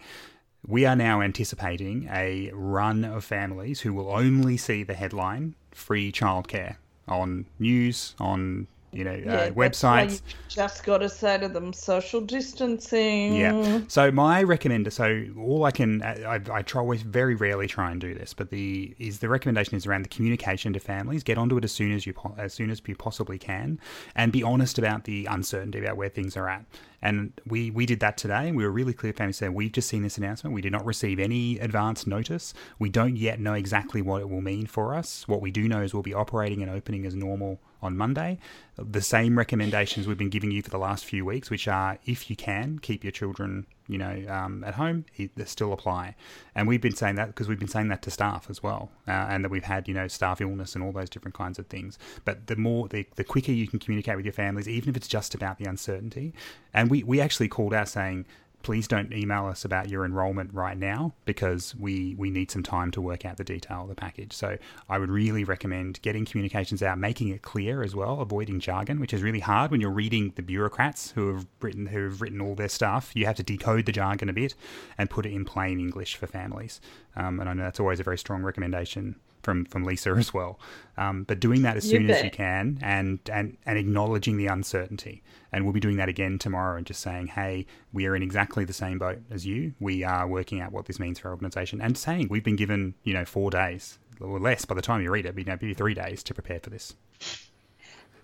We 0.68 0.86
are 0.86 0.96
now 0.98 1.22
anticipating 1.22 2.10
a 2.12 2.52
run 2.54 3.06
of 3.06 3.24
families 3.24 3.80
who 3.82 3.94
will 3.94 4.12
only 4.12 4.58
see 4.58 4.84
the 4.84 4.94
headline 4.94 5.56
"free 5.72 6.12
childcare" 6.12 6.76
on 7.08 7.46
news, 7.60 8.16
on 8.20 8.68
you 8.94 9.04
know 9.04 9.12
uh, 9.12 9.50
websites. 9.52 10.22
just 10.48 10.84
got 10.84 11.00
to 11.00 11.10
say 11.10 11.38
to 11.40 11.48
them 11.48 11.74
social 11.74 12.22
distancing. 12.22 13.36
Yeah. 13.36 13.82
So 13.88 14.12
my 14.12 14.44
recommend. 14.44 14.92
So 14.94 15.26
all 15.38 15.66
I 15.66 15.72
can, 15.72 16.02
I, 16.04 16.40
I 16.52 16.62
try 16.62 16.82
always 16.82 17.02
very 17.02 17.36
rarely 17.36 17.68
try 17.68 17.92
and 17.92 18.00
do 18.00 18.14
this, 18.14 18.34
but 18.34 18.50
the 18.50 18.96
is 19.00 19.20
the 19.20 19.30
recommendation 19.30 19.76
is 19.76 19.86
around 19.86 20.04
the 20.04 20.10
communication 20.10 20.74
to 20.74 20.80
families. 20.80 21.24
Get 21.24 21.38
onto 21.38 21.58
it 21.58 21.64
as 21.64 21.72
soon 21.72 21.92
as 21.92 22.06
you 22.06 22.14
as 22.38 22.54
soon 22.54 22.70
as 22.70 22.82
you 22.86 22.96
possibly 22.96 23.40
can, 23.40 23.80
and 24.16 24.32
be 24.32 24.44
honest 24.44 24.78
about 24.78 25.06
the 25.06 25.26
uncertainty 25.26 25.80
about 25.80 25.98
where 25.98 26.10
things 26.10 26.38
are 26.38 26.48
at. 26.48 26.66
And 27.04 27.34
we 27.46 27.70
we 27.70 27.86
did 27.86 28.00
that 28.00 28.16
today. 28.18 28.50
We 28.54 28.64
were 28.64 28.72
really 28.72 28.94
clear. 28.94 29.12
family 29.12 29.34
said 29.34 29.54
we've 29.54 29.74
just 29.74 29.90
seen 29.90 30.04
this 30.04 30.18
announcement. 30.18 30.56
We 30.56 30.62
did 30.62 30.72
not 30.72 30.86
receive 30.86 31.20
any 31.20 31.60
advance 31.60 32.08
notice. 32.08 32.54
We 32.80 32.90
don't 32.90 33.18
yet 33.18 33.42
know 33.42 33.54
exactly 33.54 34.02
what 34.02 34.22
it 34.22 34.30
will 34.30 34.42
mean 34.42 34.68
for 34.68 34.96
us. 34.96 35.28
What 35.28 35.42
we 35.42 35.52
do 35.52 35.68
know 35.68 35.82
is 35.82 35.94
we'll 35.94 36.02
be 36.02 36.14
operating 36.14 36.62
and 36.62 36.72
opening 36.72 37.06
as 37.06 37.14
normal 37.14 37.60
on 37.82 37.98
Monday. 37.98 38.40
The 38.78 39.02
same 39.02 39.38
recommendations 39.38 40.08
we've 40.08 40.18
been 40.18 40.30
giving 40.30 40.52
you 40.52 40.62
for 40.62 40.70
the 40.70 40.78
last 40.78 41.04
few 41.04 41.26
weeks, 41.26 41.50
which 41.50 41.68
are 41.68 42.00
if 42.06 42.30
you 42.30 42.38
can 42.38 42.80
keep 42.80 43.04
your 43.04 43.12
children, 43.12 43.68
you 43.88 43.98
know, 43.98 44.24
um, 44.30 44.64
at 44.64 44.76
home, 44.76 45.06
they 45.18 45.46
still 45.46 45.74
apply. 45.74 46.16
And 46.56 46.68
we've 46.68 46.82
been 46.82 46.96
saying 46.96 47.16
that 47.16 47.28
because 47.28 47.48
we've 47.48 47.60
been 47.60 47.68
saying 47.68 47.90
that 47.90 48.02
to 48.04 48.12
staff 48.12 48.48
as 48.50 48.64
well, 48.64 48.92
uh, 49.08 49.12
and 49.12 49.44
that 49.44 49.50
we've 49.50 49.64
had 49.64 49.88
you 49.88 49.94
know 49.94 50.08
staff 50.08 50.42
illness 50.42 50.76
and 50.76 50.84
all 50.84 50.92
those 50.92 51.10
different 51.10 51.36
kinds 51.36 51.60
of 51.60 51.68
things. 51.68 51.98
But 52.26 52.48
the 52.48 52.56
more, 52.56 52.88
the, 52.88 53.06
the 53.16 53.24
quicker 53.24 53.52
you 53.52 53.68
can 53.68 53.80
communicate 53.80 54.16
with 54.16 54.26
your 54.26 54.34
families, 54.34 54.68
even 54.70 54.90
if 54.90 54.98
it's 54.98 55.08
just 55.08 55.36
about 55.36 55.58
the 55.58 55.66
uncertainty. 55.66 56.34
And 56.74 56.90
we 56.90 57.04
we 57.04 57.20
actually 57.20 57.50
called 57.50 57.74
out 57.74 57.90
saying 57.90 58.26
please 58.64 58.88
don't 58.88 59.14
email 59.14 59.46
us 59.46 59.66
about 59.66 59.90
your 59.90 60.06
enrollment 60.06 60.54
right 60.54 60.78
now 60.78 61.14
because 61.26 61.76
we 61.76 62.16
we 62.16 62.30
need 62.30 62.50
some 62.50 62.64
time 62.64 62.90
to 62.92 63.02
work 63.02 63.26
out 63.26 63.38
the 63.38 63.44
detail 63.44 63.84
of 63.84 63.90
the 63.90 63.96
package. 63.96 64.34
So 64.34 64.58
I 64.90 64.98
would 64.98 65.10
really 65.10 65.44
recommend 65.44 66.02
getting 66.02 66.26
communications 66.26 66.82
out, 66.82 66.98
making 66.98 67.30
it 67.30 67.42
clear 67.42 67.84
as 67.84 67.96
well, 67.96 68.22
avoiding 68.22 68.60
jargon, 68.60 69.00
which 69.00 69.14
is 69.14 69.22
really 69.22 69.42
hard 69.42 69.70
when 69.70 69.82
you're 69.82 69.92
reading 69.92 70.34
the 70.36 70.42
bureaucrats 70.42 71.12
who 71.12 71.34
have 71.34 71.46
written 71.62 71.88
who 71.88 72.06
have 72.06 72.22
written 72.22 72.42
all 72.42 72.56
their 72.56 72.70
stuff. 72.70 73.12
You 73.14 73.26
have 73.26 73.36
to 73.36 73.44
decode 73.44 73.86
the 73.86 73.92
jargon 73.92 74.30
a 74.30 74.34
bit 74.34 74.56
and 74.98 75.10
put 75.10 75.26
it 75.26 75.34
in 75.34 75.46
plain 75.46 75.80
English 75.80 76.16
for 76.16 76.28
families. 76.28 76.80
Um, 77.16 77.40
and 77.40 77.50
I 77.50 77.54
know 77.54 77.64
that's 77.64 77.80
always 77.80 78.00
a 78.00 78.04
very 78.04 78.18
strong 78.18 78.42
recommendation 78.42 79.18
from 79.44 79.66
from 79.66 79.84
Lisa 79.84 80.12
as 80.12 80.34
well. 80.34 80.60
Um, 80.98 81.24
but 81.24 81.40
doing 81.40 81.62
that 81.64 81.78
as 81.78 81.86
You 81.86 82.00
soon 82.00 82.10
as 82.10 82.24
you 82.24 82.32
can 82.32 82.80
and, 82.82 83.20
and 83.32 83.58
and 83.66 83.78
acknowledging 83.78 84.38
the 84.38 84.48
uncertainty. 84.48 85.22
And 85.52 85.66
we'll 85.66 85.74
be 85.74 85.80
doing 85.80 85.98
that 85.98 86.10
again 86.10 86.40
tomorrow 86.40 86.78
and 86.78 86.86
just 86.86 87.02
saying, 87.02 87.28
hey, 87.28 87.68
we 87.92 88.08
are 88.08 88.16
in 88.16 88.24
exactly 88.24 88.66
the 88.66 88.74
same 88.74 88.98
boat 88.98 89.20
as 89.30 89.46
you. 89.46 89.74
We 89.80 90.04
are 90.04 90.28
working 90.28 90.62
out 90.62 90.72
what 90.72 90.88
this 90.88 91.00
means 91.00 91.20
for 91.20 91.28
our 91.28 91.34
organisation 91.34 91.80
and 91.80 91.96
saying 91.96 92.28
we've 92.30 92.44
been 92.44 92.56
given 92.56 92.96
you 93.04 93.14
know 93.14 93.26
four 93.26 93.52
days 93.52 94.00
or 94.20 94.40
less 94.40 94.66
by 94.66 94.76
the 94.76 94.82
time 94.82 95.02
you 95.02 95.12
read 95.12 95.26
it, 95.26 95.38
you 95.38 95.44
know, 95.44 95.58
maybe 95.62 95.74
three 95.74 95.94
days 95.94 96.24
to 96.24 96.34
prepare 96.34 96.60
for 96.60 96.70
this. 96.70 96.94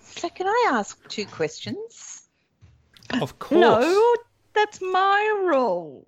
So 0.02 0.30
can 0.30 0.48
I 0.48 0.72
ask 0.72 0.98
two 1.08 1.26
questions? 1.26 2.24
Of 3.22 3.40
course. 3.40 3.62
No, 3.62 4.16
that's 4.54 4.82
my 4.82 5.46
role. 5.50 6.06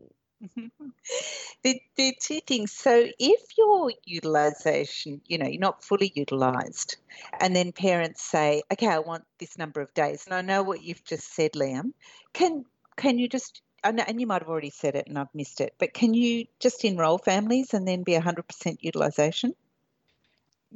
There, 1.64 1.76
there 1.96 2.10
are 2.10 2.20
two 2.20 2.40
things. 2.48 2.72
So 2.72 3.08
if 3.20 3.42
your 3.58 3.92
utilization, 4.06 5.22
you 5.28 5.38
know, 5.38 5.48
you're 5.48 5.60
not 5.60 5.84
fully 5.84 6.12
utilized, 6.16 6.98
and 7.40 7.56
then 7.56 7.72
parents 7.72 8.24
say, 8.24 8.64
okay, 8.72 8.88
I 8.88 9.00
want 9.00 9.24
this 9.40 9.58
number 9.58 9.82
of 9.82 9.94
days, 9.94 10.26
and 10.26 10.34
I 10.34 10.42
know 10.42 10.64
what 10.64 10.82
you've 10.84 11.04
just 11.04 11.34
said, 11.36 11.54
Liam, 11.54 11.94
can 12.34 12.66
can 12.96 13.20
you 13.20 13.28
just 13.28 13.62
and 13.84 14.22
you 14.22 14.28
might 14.28 14.42
have 14.42 14.50
already 14.50 14.70
said 14.70 14.96
it 14.96 15.08
and 15.08 15.18
I've 15.18 15.34
missed 15.34 15.60
it, 15.62 15.74
but 15.80 15.94
can 15.94 16.14
you 16.14 16.46
just 16.60 16.84
enroll 16.86 17.18
families 17.18 17.74
and 17.74 17.88
then 17.88 18.04
be 18.04 18.14
100% 18.14 18.78
utilization? 18.82 19.56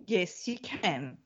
Yes, 0.08 0.48
you 0.48 0.58
can. 0.58 1.18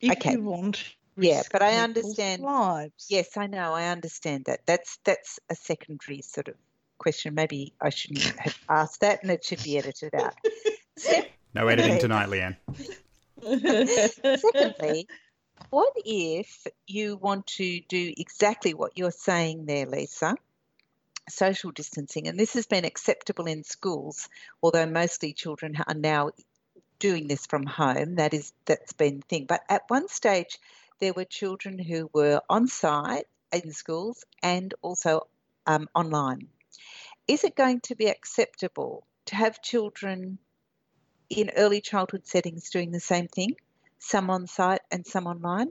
If 0.00 0.12
Okay. 0.12 0.32
you 0.32 0.42
want. 0.42 0.82
Yeah, 1.16 1.42
but 1.52 1.60
I 1.62 1.78
understand- 1.78 2.42
Lives. 2.42 3.06
Yes, 3.10 3.36
I 3.36 3.46
know, 3.46 3.74
I 3.74 3.88
understand 3.88 4.46
that. 4.46 4.60
That's 4.66 4.98
that's 5.04 5.38
a 5.50 5.54
secondary 5.54 6.22
sort 6.22 6.48
of 6.48 6.54
question. 7.00 7.34
Maybe 7.34 7.72
I 7.80 7.90
shouldn't 7.90 8.22
have 8.22 8.56
asked 8.68 9.00
that 9.00 9.22
and 9.22 9.32
it 9.32 9.44
should 9.44 9.62
be 9.62 9.76
edited 9.78 10.14
out. 10.14 10.34
No 11.52 11.66
editing 11.66 11.98
tonight, 11.98 12.28
Leanne. 12.28 12.56
Secondly, 14.40 15.08
what 15.70 15.92
if 15.96 16.66
you 16.86 17.16
want 17.16 17.46
to 17.58 17.80
do 17.88 18.12
exactly 18.16 18.72
what 18.72 18.96
you're 18.96 19.10
saying 19.10 19.66
there, 19.66 19.86
Lisa? 19.86 20.36
Social 21.28 21.72
distancing, 21.72 22.28
and 22.28 22.38
this 22.38 22.54
has 22.54 22.66
been 22.66 22.84
acceptable 22.84 23.46
in 23.46 23.64
schools, 23.64 24.28
although 24.62 24.86
mostly 24.86 25.32
children 25.32 25.76
are 25.86 25.94
now 25.94 26.30
doing 27.00 27.26
this 27.26 27.46
from 27.46 27.66
home. 27.66 28.14
That 28.16 28.32
is, 28.32 28.52
that's 28.66 28.92
been 28.92 29.16
the 29.16 29.26
thing. 29.26 29.46
But 29.46 29.62
at 29.68 29.82
one 29.88 30.08
stage, 30.08 30.58
there 31.00 31.14
were 31.14 31.24
children 31.24 31.80
who 31.80 32.10
were 32.12 32.42
on 32.48 32.68
site 32.68 33.26
in 33.52 33.72
schools 33.72 34.24
and 34.40 34.72
also 34.82 35.26
um, 35.66 35.88
online. 35.94 36.46
Is 37.30 37.44
it 37.44 37.54
going 37.54 37.80
to 37.82 37.94
be 37.94 38.06
acceptable 38.08 39.06
to 39.26 39.36
have 39.36 39.62
children 39.62 40.38
in 41.28 41.50
early 41.56 41.80
childhood 41.80 42.26
settings 42.26 42.70
doing 42.70 42.90
the 42.90 43.00
same 43.00 43.28
thing? 43.28 43.54
some 44.00 44.30
on 44.30 44.46
site 44.46 44.80
and 44.90 45.06
some 45.06 45.26
online. 45.26 45.68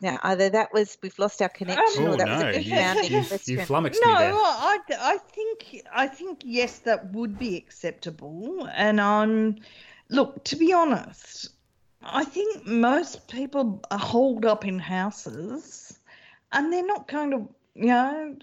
Now, 0.00 0.18
either 0.22 0.48
that 0.48 0.72
was 0.72 0.96
we've 1.02 1.18
lost 1.18 1.42
our 1.42 1.50
connection, 1.50 2.06
Oh 2.06 2.12
or 2.12 2.16
that 2.16 2.26
no, 2.26 2.32
was 2.32 2.56
a 2.56 2.62
you, 2.62 2.70
confounding 2.70 3.12
you, 3.12 3.22
question. 3.24 3.58
you 3.58 3.64
flummoxed 3.66 4.00
No, 4.02 4.12
me 4.12 4.18
there. 4.18 4.32
I, 4.32 4.78
I 4.98 5.18
think 5.18 5.82
I 5.92 6.06
think 6.06 6.40
yes, 6.42 6.78
that 6.80 7.12
would 7.12 7.38
be 7.38 7.56
acceptable. 7.56 8.66
And 8.74 8.98
I'm 8.98 9.58
look 10.08 10.42
to 10.44 10.56
be 10.56 10.72
honest, 10.72 11.50
I 12.02 12.24
think 12.24 12.66
most 12.66 13.28
people 13.28 13.82
are 13.90 13.98
holed 13.98 14.46
up 14.46 14.64
in 14.64 14.78
houses, 14.78 15.98
and 16.50 16.72
they're 16.72 16.86
not 16.86 17.06
going 17.08 17.30
to, 17.32 17.48
you 17.80 17.86
know, 17.86 18.36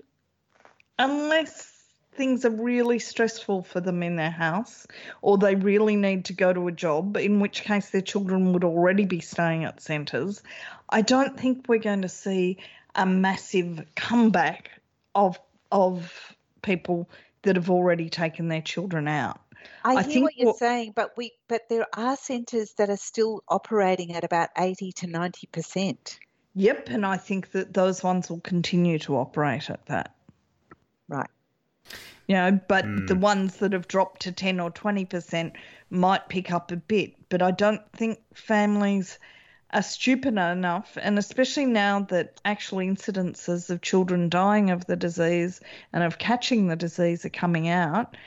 unless 0.97 1.71
things 2.13 2.43
are 2.43 2.49
really 2.49 2.97
stressful 2.97 3.61
for 3.61 3.79
them 3.79 4.01
in 4.01 4.15
their 4.15 4.31
house, 4.31 4.87
or 5.21 5.37
they 5.37 5.53
really 5.53 5.95
need 5.95 6.25
to 6.25 6.33
go 6.33 6.51
to 6.51 6.67
a 6.67 6.71
job, 6.71 7.15
in 7.17 7.39
which 7.39 7.61
case 7.61 7.91
their 7.91 8.01
children 8.01 8.51
would 8.53 8.63
already 8.63 9.05
be 9.05 9.19
staying 9.19 9.63
at 9.63 9.79
centres. 9.79 10.41
I 10.89 11.03
don't 11.03 11.39
think 11.39 11.65
we're 11.67 11.77
going 11.77 12.01
to 12.01 12.09
see 12.09 12.57
a 12.95 13.05
massive 13.05 13.85
comeback 13.95 14.71
of 15.13 15.39
of 15.71 16.35
people 16.63 17.07
that 17.43 17.55
have 17.55 17.69
already 17.69 18.09
taken 18.09 18.47
their 18.47 18.61
children 18.61 19.07
out. 19.07 19.39
I, 19.83 19.97
I 19.97 20.03
hear 20.03 20.23
what 20.23 20.35
you're 20.35 20.47
what- 20.47 20.57
saying, 20.57 20.93
but 20.95 21.15
we 21.15 21.33
but 21.47 21.69
there 21.69 21.85
are 21.93 22.17
centres 22.17 22.73
that 22.77 22.89
are 22.89 22.97
still 22.97 23.43
operating 23.47 24.15
at 24.15 24.23
about 24.23 24.49
eighty 24.57 24.91
to 24.93 25.07
ninety 25.07 25.47
percent. 25.51 26.19
Yep, 26.57 26.89
and 26.89 27.05
I 27.05 27.17
think 27.17 27.51
that 27.51 27.75
those 27.75 28.03
ones 28.03 28.31
will 28.31 28.39
continue 28.39 28.97
to 28.99 29.15
operate 29.15 29.69
at 29.69 29.85
that. 29.85 30.15
Right. 31.07 31.29
You 32.27 32.35
know, 32.35 32.59
but 32.67 32.83
Hmm. 32.83 33.05
the 33.05 33.15
ones 33.15 33.57
that 33.57 33.73
have 33.73 33.87
dropped 33.87 34.23
to 34.23 34.31
10 34.31 34.59
or 34.59 34.71
20% 34.71 35.53
might 35.91 36.29
pick 36.29 36.51
up 36.51 36.71
a 36.71 36.77
bit. 36.77 37.13
But 37.29 37.43
I 37.43 37.51
don't 37.51 37.83
think 37.91 38.19
families 38.33 39.19
are 39.69 39.83
stupid 39.83 40.33
enough, 40.33 40.97
and 40.99 41.19
especially 41.19 41.67
now 41.67 41.99
that 42.09 42.41
actual 42.43 42.79
incidences 42.79 43.69
of 43.69 43.81
children 43.83 44.27
dying 44.27 44.71
of 44.71 44.87
the 44.87 44.95
disease 44.95 45.61
and 45.93 46.03
of 46.03 46.17
catching 46.17 46.67
the 46.67 46.75
disease 46.75 47.23
are 47.23 47.29
coming 47.29 47.67
out, 47.67 48.17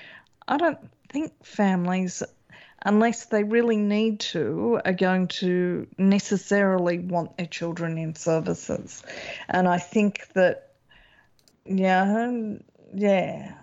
I 0.46 0.56
don't 0.56 0.78
think 1.08 1.32
families, 1.44 2.22
unless 2.82 3.26
they 3.26 3.44
really 3.44 3.76
need 3.76 4.20
to, 4.20 4.80
are 4.84 4.92
going 4.92 5.28
to 5.28 5.86
necessarily 5.98 6.98
want 6.98 7.36
their 7.36 7.46
children 7.46 7.98
in 7.98 8.14
services. 8.14 9.02
And 9.48 9.68
I 9.68 9.78
think 9.78 10.28
that, 10.34 10.70
yeah, 11.64 12.54
yeah. 12.94 13.54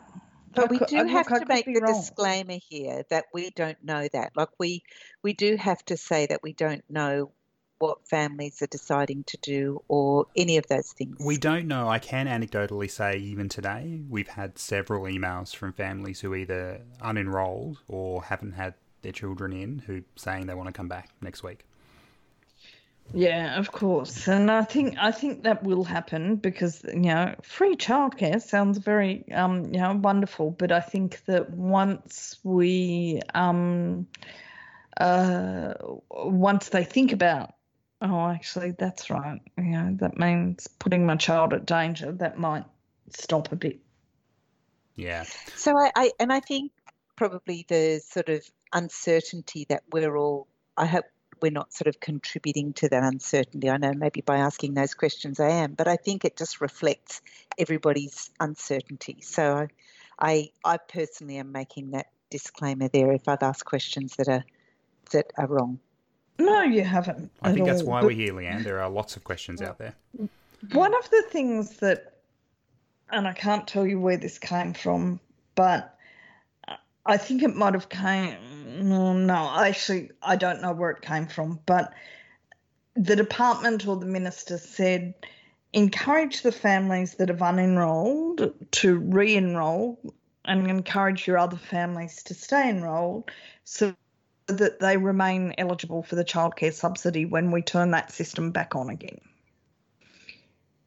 But 0.53 0.65
I 0.65 0.67
we 0.71 0.79
do 0.79 0.97
uh, 0.97 1.03
I- 1.03 1.07
have 1.07 1.31
I 1.31 1.39
to 1.39 1.45
make 1.45 1.65
be 1.65 1.73
the 1.73 1.81
wrong. 1.81 1.93
disclaimer 1.99 2.57
here 2.69 3.03
that 3.09 3.25
we 3.33 3.49
don't 3.51 3.81
know 3.83 4.07
that. 4.13 4.31
Like 4.35 4.49
we 4.59 4.83
we 5.21 5.33
do 5.33 5.55
have 5.55 5.83
to 5.85 5.97
say 5.97 6.25
that 6.27 6.41
we 6.41 6.53
don't 6.53 6.83
know 6.89 7.31
what 7.79 8.07
families 8.07 8.59
are 8.63 8.67
deciding 8.67 9.23
to 9.25 9.37
do 9.37 9.83
or 9.87 10.25
any 10.35 10.57
of 10.57 10.65
those 10.67 10.91
things. 10.93 11.17
We 11.23 11.37
don't 11.37 11.67
know. 11.67 11.87
I 11.87 11.99
can 11.99 12.25
anecdotally 12.25 12.89
say, 12.89 13.17
even 13.17 13.49
today, 13.49 14.01
we've 14.09 14.29
had 14.29 14.57
several 14.57 15.03
emails 15.03 15.55
from 15.55 15.73
families 15.73 16.21
who 16.21 16.33
either 16.33 16.81
unenrolled 17.03 17.77
or 17.87 18.23
haven't 18.23 18.53
had 18.53 18.73
their 19.07 19.13
children 19.13 19.53
in 19.53 19.79
who 19.79 20.03
saying 20.17 20.47
they 20.47 20.53
want 20.53 20.67
to 20.67 20.73
come 20.73 20.89
back 20.89 21.09
next 21.21 21.41
week. 21.41 21.63
Yeah, 23.13 23.57
of 23.57 23.71
course, 23.71 24.27
and 24.27 24.51
I 24.51 24.63
think 24.63 24.97
I 24.99 25.11
think 25.11 25.43
that 25.43 25.63
will 25.63 25.85
happen 25.85 26.35
because 26.35 26.83
you 26.83 27.13
know 27.13 27.35
free 27.41 27.77
childcare 27.77 28.41
sounds 28.41 28.79
very 28.79 29.23
um 29.31 29.73
you 29.73 29.79
know 29.79 29.95
wonderful, 29.95 30.51
but 30.51 30.73
I 30.73 30.81
think 30.81 31.23
that 31.23 31.49
once 31.51 32.37
we 32.43 33.21
um 33.33 34.07
uh 34.99 35.75
once 36.11 36.67
they 36.67 36.83
think 36.83 37.13
about 37.13 37.53
oh 38.01 38.27
actually 38.27 38.71
that's 38.71 39.09
right 39.09 39.39
you 39.57 39.63
know 39.63 39.95
that 40.01 40.17
means 40.17 40.67
putting 40.79 41.05
my 41.05 41.15
child 41.15 41.53
at 41.53 41.65
danger 41.65 42.11
that 42.11 42.37
might 42.37 42.65
stop 43.11 43.53
a 43.53 43.55
bit. 43.55 43.79
Yeah. 44.97 45.23
So 45.55 45.77
I, 45.77 45.91
I 45.95 46.11
and 46.19 46.33
I 46.33 46.41
think 46.41 46.73
probably 47.17 47.65
the 47.67 48.01
sort 48.07 48.29
of 48.29 48.49
uncertainty 48.71 49.65
that 49.67 49.83
we're 49.91 50.15
all 50.15 50.47
I 50.77 50.85
hope 50.85 51.05
we're 51.41 51.51
not 51.51 51.73
sort 51.73 51.87
of 51.87 51.99
contributing 51.99 52.73
to 52.73 52.89
that 52.89 53.03
uncertainty. 53.03 53.69
I 53.69 53.77
know 53.77 53.93
maybe 53.93 54.21
by 54.21 54.37
asking 54.37 54.73
those 54.73 54.93
questions 54.93 55.39
I 55.39 55.49
am, 55.49 55.73
but 55.73 55.87
I 55.87 55.95
think 55.95 56.25
it 56.25 56.37
just 56.37 56.61
reflects 56.61 57.21
everybody's 57.57 58.29
uncertainty. 58.39 59.17
So 59.21 59.67
I, 60.19 60.51
I 60.63 60.77
personally 60.77 61.37
am 61.37 61.51
making 61.51 61.91
that 61.91 62.07
disclaimer 62.29 62.87
there 62.87 63.11
if 63.11 63.27
I've 63.27 63.43
asked 63.43 63.65
questions 63.65 64.15
that 64.17 64.27
are 64.27 64.43
that 65.11 65.31
are 65.37 65.47
wrong. 65.47 65.79
No, 66.39 66.61
you 66.61 66.83
haven't. 66.83 67.31
I 67.41 67.53
think 67.53 67.65
that's 67.65 67.81
all, 67.81 67.87
why 67.87 68.03
we're 68.03 68.11
here, 68.11 68.33
Leanne. 68.33 68.63
There 68.63 68.81
are 68.81 68.89
lots 68.89 69.15
of 69.15 69.23
questions 69.23 69.61
out 69.61 69.79
there. 69.79 69.95
One 70.73 70.93
of 70.93 71.09
the 71.09 71.23
things 71.29 71.77
that, 71.77 72.17
and 73.09 73.27
I 73.27 73.33
can't 73.33 73.67
tell 73.67 73.87
you 73.87 73.99
where 73.99 74.17
this 74.17 74.37
came 74.37 74.73
from, 74.73 75.19
but 75.55 75.96
I 77.07 77.17
think 77.17 77.41
it 77.41 77.55
might 77.55 77.73
have 77.73 77.89
came. 77.89 78.35
No, 78.79 79.53
actually, 79.57 80.11
I 80.21 80.35
don't 80.35 80.61
know 80.61 80.73
where 80.73 80.91
it 80.91 81.01
came 81.01 81.25
from, 81.27 81.59
but 81.65 81.93
the 82.95 83.15
department 83.15 83.87
or 83.87 83.95
the 83.95 84.05
minister 84.05 84.57
said 84.57 85.13
encourage 85.73 86.41
the 86.41 86.51
families 86.51 87.15
that 87.15 87.29
have 87.29 87.39
unenrolled 87.39 88.53
to 88.71 88.97
re-enroll 88.97 89.99
and 90.45 90.69
encourage 90.69 91.27
your 91.27 91.37
other 91.37 91.57
families 91.57 92.23
to 92.23 92.33
stay 92.33 92.69
enrolled 92.69 93.29
so 93.63 93.93
that 94.47 94.79
they 94.79 94.97
remain 94.97 95.53
eligible 95.57 96.03
for 96.03 96.15
the 96.15 96.23
childcare 96.23 96.73
subsidy 96.73 97.25
when 97.25 97.51
we 97.51 97.61
turn 97.61 97.91
that 97.91 98.11
system 98.11 98.51
back 98.51 98.75
on 98.75 98.89
again. 98.89 99.19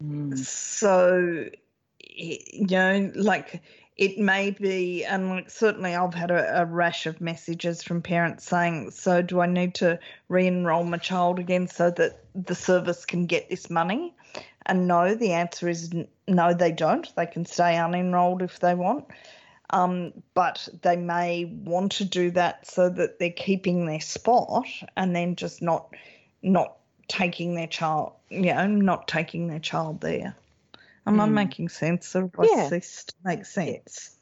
Mm. 0.03 0.39
So, 0.39 1.51
you 2.01 2.67
know, 2.67 3.13
like 3.15 3.63
it 4.01 4.19
may 4.19 4.51
be, 4.51 5.05
and 5.05 5.29
like 5.29 5.51
certainly 5.51 5.95
I've 5.95 6.15
had 6.15 6.31
a, 6.31 6.63
a, 6.63 6.65
rash 6.65 7.05
of 7.05 7.21
messages 7.21 7.83
from 7.83 8.01
parents 8.01 8.47
saying, 8.47 8.93
So, 8.93 9.21
do 9.21 9.41
I 9.41 9.47
need 9.47 9.75
to 9.77 10.01
re 10.31 10.47
enroll 10.47 10.85
my 10.85 10.97
child 10.97 11.39
again 11.39 11.69
so 11.69 11.91
that 11.91 12.25
the 12.35 12.55
service 12.55 13.05
can 13.05 13.27
get 13.27 13.51
this 13.51 13.69
money? 13.69 14.15
And 14.65 14.89
no, 14.89 15.15
the 15.15 15.33
answer 15.33 15.69
is 15.69 15.93
no, 16.27 16.55
they 16.55 16.73
don't. 16.73 17.15
They 17.15 17.27
can 17.27 17.45
stay 17.45 17.75
unenrolled 17.75 18.41
if 18.41 18.59
they 18.61 18.75
want. 18.75 19.05
Um, 19.69 20.15
but 20.33 20.67
they 20.81 20.97
may 20.97 21.45
want 21.45 21.93
to 21.93 22.05
do 22.07 22.31
that 22.31 22.67
so 22.67 22.89
that 22.89 23.19
they're 23.19 23.31
keeping 23.31 23.85
their 23.85 24.01
spot 24.01 24.67
and 24.97 25.15
then 25.15 25.37
just 25.37 25.61
not 25.61 25.95
not 26.43 26.79
taking 27.07 27.55
their 27.55 27.67
child, 27.67 28.15
you 28.31 28.55
know, 28.55 28.67
not 28.67 29.09
taking 29.09 29.49
their 29.49 29.61
child 29.61 30.01
there. 30.01 30.35
Am 31.11 31.17
mm. 31.17 31.23
I 31.23 31.27
making 31.27 31.69
sense? 31.71 32.15
Or 32.15 32.31
have 32.39 32.49
yeah. 32.49 32.69
I 32.69 33.05
to 33.07 33.15
make 33.25 33.45
sense? 33.45 34.17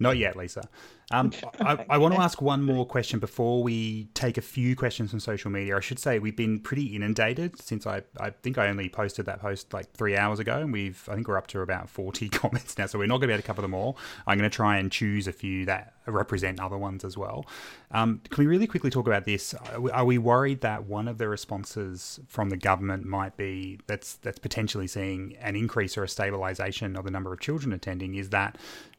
Not 0.00 0.16
yet, 0.16 0.34
Lisa. 0.34 0.68
Um, 1.10 1.32
I, 1.60 1.84
I, 1.90 1.98
want 1.98 2.14
to 2.14 2.20
ask 2.20 2.40
one 2.40 2.62
more 2.62 2.86
question 2.86 3.18
before 3.18 3.62
we 3.62 4.08
take 4.14 4.38
a 4.38 4.42
few 4.42 4.74
questions 4.74 5.10
from 5.10 5.20
social 5.20 5.50
media. 5.50 5.76
I 5.76 5.80
should 5.80 5.98
say 5.98 6.18
we've 6.18 6.36
been 6.36 6.60
pretty 6.60 6.94
inundated 6.96 7.60
since 7.60 7.86
I, 7.86 8.02
I 8.18 8.30
think 8.30 8.58
I 8.58 8.68
only 8.68 8.88
posted 8.88 9.26
that 9.26 9.40
post 9.40 9.72
like 9.72 9.92
three 9.92 10.16
hours 10.16 10.38
ago, 10.38 10.60
and 10.60 10.72
we've 10.72 11.06
I 11.08 11.14
think 11.14 11.28
we're 11.28 11.38
up 11.38 11.46
to 11.48 11.60
about 11.60 11.88
forty 11.88 12.28
comments 12.30 12.78
now. 12.78 12.86
So 12.86 12.98
we're 12.98 13.06
not 13.06 13.18
going 13.18 13.22
to 13.22 13.26
be 13.28 13.32
able 13.34 13.42
to 13.42 13.46
cover 13.46 13.62
them 13.62 13.74
all. 13.74 13.98
I'm 14.26 14.38
going 14.38 14.50
to 14.50 14.54
try 14.54 14.78
and 14.78 14.90
choose 14.90 15.28
a 15.28 15.32
few 15.32 15.66
that 15.66 15.94
represent 16.06 16.60
other 16.60 16.76
ones 16.76 17.04
as 17.04 17.16
well. 17.16 17.46
Um, 17.90 18.20
can 18.28 18.42
we 18.42 18.46
really 18.46 18.66
quickly 18.66 18.90
talk 18.90 19.06
about 19.06 19.24
this? 19.24 19.54
Are 19.92 20.04
we 20.04 20.18
worried 20.18 20.60
that 20.62 20.84
one 20.84 21.08
of 21.08 21.18
the 21.18 21.28
responses 21.28 22.20
from 22.28 22.50
the 22.50 22.56
government 22.56 23.06
might 23.06 23.36
be 23.36 23.78
that's 23.86 24.16
that's 24.16 24.38
potentially 24.38 24.86
seeing 24.86 25.36
an 25.40 25.56
increase 25.56 25.96
or 25.96 26.04
a 26.04 26.08
stabilisation 26.08 26.98
of 26.98 27.04
the 27.04 27.10
number 27.10 27.32
of 27.32 27.40
children 27.40 27.72
attending? 27.72 28.14
Is 28.14 28.30
that 28.30 28.56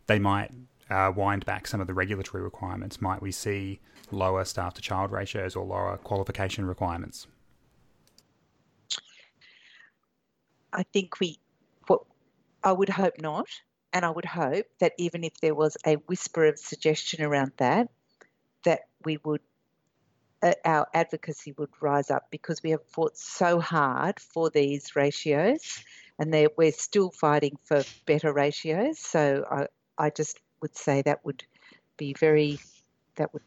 they 0.08 0.20
might 0.20 0.52
uh, 0.90 1.12
wind 1.16 1.46
back 1.46 1.68
some 1.68 1.82
of 1.82 1.88
the 1.88 1.94
regulatory 1.94 2.44
requirements? 2.44 3.02
Might 3.02 3.22
we 3.22 3.32
see 3.32 3.80
lower 4.12 4.46
staff 4.46 4.74
to 4.76 4.82
child 4.82 5.12
ratios 5.12 5.56
or 5.56 5.66
lower 5.66 5.98
qualification 5.98 6.66
requirements? 6.66 7.28
I 10.72 10.84
think 10.84 11.20
we, 11.20 11.40
what 11.88 12.02
I 12.64 12.72
would 12.72 12.90
hope 12.90 13.20
not. 13.20 13.48
And 13.94 14.04
I 14.04 14.10
would 14.10 14.26
hope 14.26 14.66
that 14.80 14.92
even 14.98 15.24
if 15.24 15.40
there 15.40 15.56
was 15.56 15.78
a 15.86 15.94
whisper 15.94 16.46
of 16.48 16.60
suggestion 16.60 17.24
around 17.24 17.54
that, 17.58 17.88
that 18.66 18.82
we 19.06 19.20
would, 19.24 19.40
uh, 20.44 20.52
our 20.66 20.86
advocacy 20.94 21.54
would 21.58 21.70
rise 21.80 22.12
up 22.12 22.28
because 22.30 22.62
we 22.62 22.72
have 22.72 22.86
fought 22.90 23.18
so 23.18 23.62
hard 23.62 24.20
for 24.20 24.50
these 24.50 24.98
ratios 24.98 25.82
and 26.20 26.34
we're 26.58 26.74
still 26.74 27.10
fighting 27.10 27.58
for 27.64 27.84
better 28.06 28.34
ratios. 28.34 29.00
So 29.00 29.46
I, 29.50 29.68
I 29.98 30.10
just 30.10 30.40
would 30.66 30.76
say 30.76 31.04
that 31.04 31.24
would 31.24 31.44
be 31.96 32.16
very, 32.20 32.58
that 33.18 33.32
would 33.34 33.44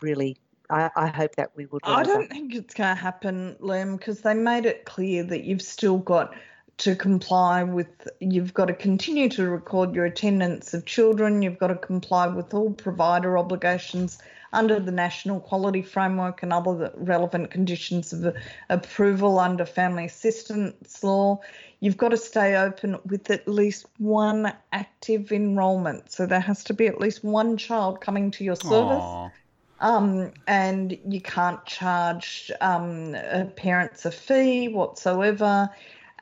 really, 0.00 0.38
I, 0.70 0.90
I 0.96 1.08
hope 1.08 1.36
that 1.36 1.50
we 1.54 1.66
would. 1.66 1.82
I 1.84 2.02
don't 2.02 2.30
think 2.30 2.54
it's 2.54 2.72
going 2.72 2.96
to 2.96 3.00
happen, 3.00 3.54
Liam, 3.60 3.98
because 3.98 4.22
they 4.22 4.32
made 4.32 4.64
it 4.64 4.86
clear 4.86 5.22
that 5.24 5.44
you've 5.44 5.60
still 5.60 5.98
got 5.98 6.34
to 6.78 6.96
comply 6.96 7.62
with, 7.62 8.08
you've 8.20 8.54
got 8.54 8.66
to 8.66 8.74
continue 8.74 9.28
to 9.30 9.48
record 9.48 9.94
your 9.94 10.04
attendance 10.04 10.74
of 10.74 10.84
children, 10.84 11.42
you've 11.42 11.58
got 11.58 11.68
to 11.68 11.76
comply 11.76 12.26
with 12.26 12.52
all 12.52 12.70
provider 12.72 13.38
obligations 13.38 14.18
under 14.52 14.78
the 14.78 14.92
National 14.92 15.40
Quality 15.40 15.82
Framework 15.82 16.42
and 16.42 16.52
other 16.52 16.92
relevant 16.96 17.50
conditions 17.50 18.12
of 18.12 18.34
approval 18.70 19.38
under 19.38 19.66
Family 19.66 20.06
Assistance 20.06 21.02
Law. 21.02 21.40
You've 21.80 21.96
got 21.96 22.10
to 22.10 22.16
stay 22.16 22.56
open 22.56 22.98
with 23.04 23.30
at 23.30 23.46
least 23.46 23.86
one 23.98 24.52
active 24.72 25.32
enrolment. 25.32 26.10
So 26.10 26.26
there 26.26 26.40
has 26.40 26.64
to 26.64 26.74
be 26.74 26.86
at 26.86 27.00
least 27.00 27.24
one 27.24 27.56
child 27.56 28.00
coming 28.00 28.30
to 28.32 28.44
your 28.44 28.56
service. 28.56 29.32
Um, 29.80 30.32
and 30.46 30.96
you 31.06 31.20
can't 31.20 31.64
charge 31.66 32.50
um, 32.60 33.16
parents 33.56 34.06
a 34.06 34.10
fee 34.10 34.68
whatsoever, 34.68 35.68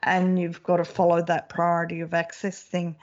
and 0.03 0.39
you've 0.39 0.63
got 0.63 0.79
to 0.79 0.85
follow 0.85 1.23
that 1.23 1.49
priority 1.49 2.01
of 2.01 2.15
access 2.15 2.61
thing. 2.61 2.97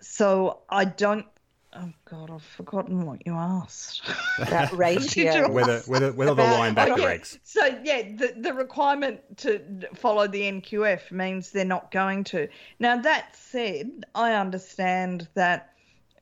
So 0.00 0.58
I 0.68 0.84
don't 0.84 1.26
Oh 1.74 1.90
God, 2.04 2.30
I've 2.30 2.42
forgotten 2.42 3.06
what 3.06 3.24
you 3.24 3.34
asked. 3.34 4.02
That 4.38 4.72
ratio. 4.72 5.50
whether 5.50 5.80
whether 5.80 6.12
whether 6.12 6.34
the 6.34 6.42
line 6.42 6.74
back 6.74 6.90
okay. 6.90 7.18
regs. 7.18 7.38
So 7.44 7.64
yeah, 7.82 8.02
the 8.02 8.34
the 8.36 8.52
requirement 8.52 9.20
to 9.38 9.60
follow 9.94 10.26
the 10.26 10.42
NQF 10.42 11.10
means 11.10 11.50
they're 11.50 11.64
not 11.64 11.90
going 11.90 12.24
to. 12.24 12.48
Now 12.78 13.00
that 13.00 13.34
said, 13.36 14.04
I 14.14 14.34
understand 14.34 15.28
that 15.34 15.72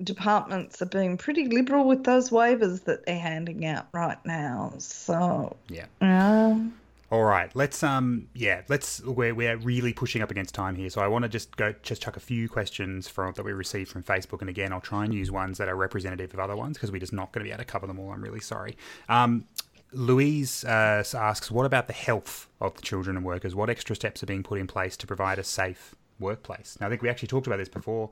departments 0.02 0.80
are 0.82 0.86
being 0.86 1.16
pretty 1.16 1.46
liberal 1.46 1.86
with 1.86 2.04
those 2.04 2.30
waivers 2.30 2.84
that 2.84 3.06
they're 3.06 3.18
handing 3.18 3.64
out 3.64 3.88
right 3.92 4.24
now. 4.24 4.74
So 4.78 5.56
yeah. 5.68 5.86
Um, 6.00 6.79
all 7.10 7.24
right, 7.24 7.50
let's 7.56 7.82
um 7.82 8.28
yeah, 8.34 8.62
let's 8.68 9.02
we're 9.02 9.34
we're 9.34 9.56
really 9.56 9.92
pushing 9.92 10.22
up 10.22 10.30
against 10.30 10.54
time 10.54 10.76
here, 10.76 10.88
so 10.90 11.00
I 11.00 11.08
want 11.08 11.24
to 11.24 11.28
just 11.28 11.56
go 11.56 11.74
just 11.82 12.02
chuck 12.02 12.16
a 12.16 12.20
few 12.20 12.48
questions 12.48 13.08
from 13.08 13.32
that 13.34 13.44
we 13.44 13.52
received 13.52 13.90
from 13.90 14.04
Facebook, 14.04 14.40
and 14.40 14.48
again 14.48 14.72
I'll 14.72 14.80
try 14.80 15.04
and 15.04 15.12
use 15.12 15.28
ones 15.30 15.58
that 15.58 15.68
are 15.68 15.74
representative 15.74 16.32
of 16.32 16.38
other 16.38 16.54
ones 16.54 16.76
because 16.76 16.92
we're 16.92 17.00
just 17.00 17.12
not 17.12 17.32
going 17.32 17.44
to 17.44 17.48
be 17.48 17.52
able 17.52 17.58
to 17.58 17.64
cover 17.64 17.88
them 17.88 17.98
all. 17.98 18.12
I'm 18.12 18.22
really 18.22 18.40
sorry. 18.40 18.76
Um, 19.08 19.44
Louise 19.92 20.64
uh, 20.64 21.02
asks, 21.14 21.50
what 21.50 21.66
about 21.66 21.88
the 21.88 21.92
health 21.92 22.46
of 22.60 22.76
the 22.76 22.82
children 22.82 23.16
and 23.16 23.26
workers? 23.26 23.56
What 23.56 23.68
extra 23.68 23.96
steps 23.96 24.22
are 24.22 24.26
being 24.26 24.44
put 24.44 24.60
in 24.60 24.68
place 24.68 24.96
to 24.98 25.06
provide 25.08 25.40
a 25.40 25.44
safe 25.44 25.96
workplace? 26.20 26.78
Now 26.80 26.86
I 26.86 26.90
think 26.90 27.02
we 27.02 27.08
actually 27.08 27.26
talked 27.26 27.48
about 27.48 27.56
this 27.56 27.68
before, 27.68 28.10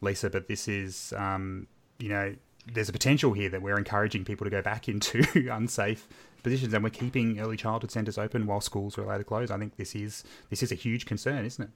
Lisa, 0.00 0.30
but 0.30 0.48
this 0.48 0.66
is 0.66 1.14
um, 1.16 1.68
you 2.00 2.08
know 2.08 2.34
there's 2.72 2.88
a 2.88 2.92
potential 2.92 3.32
here 3.32 3.50
that 3.50 3.62
we're 3.62 3.78
encouraging 3.78 4.24
people 4.24 4.44
to 4.44 4.50
go 4.50 4.62
back 4.62 4.88
into 4.88 5.48
unsafe 5.48 6.08
positions, 6.42 6.74
and 6.74 6.82
we're 6.82 6.90
keeping 6.90 7.38
early 7.40 7.56
childhood 7.56 7.90
centres 7.90 8.18
open 8.18 8.46
while 8.46 8.60
schools 8.60 8.98
are 8.98 9.02
allowed 9.02 9.18
to 9.18 9.24
close. 9.24 9.50
I 9.50 9.58
think 9.58 9.76
this 9.76 9.94
is 9.94 10.24
this 10.50 10.62
is 10.62 10.72
a 10.72 10.76
huge 10.76 11.06
concern, 11.06 11.44
isn't 11.44 11.64
it? 11.64 11.70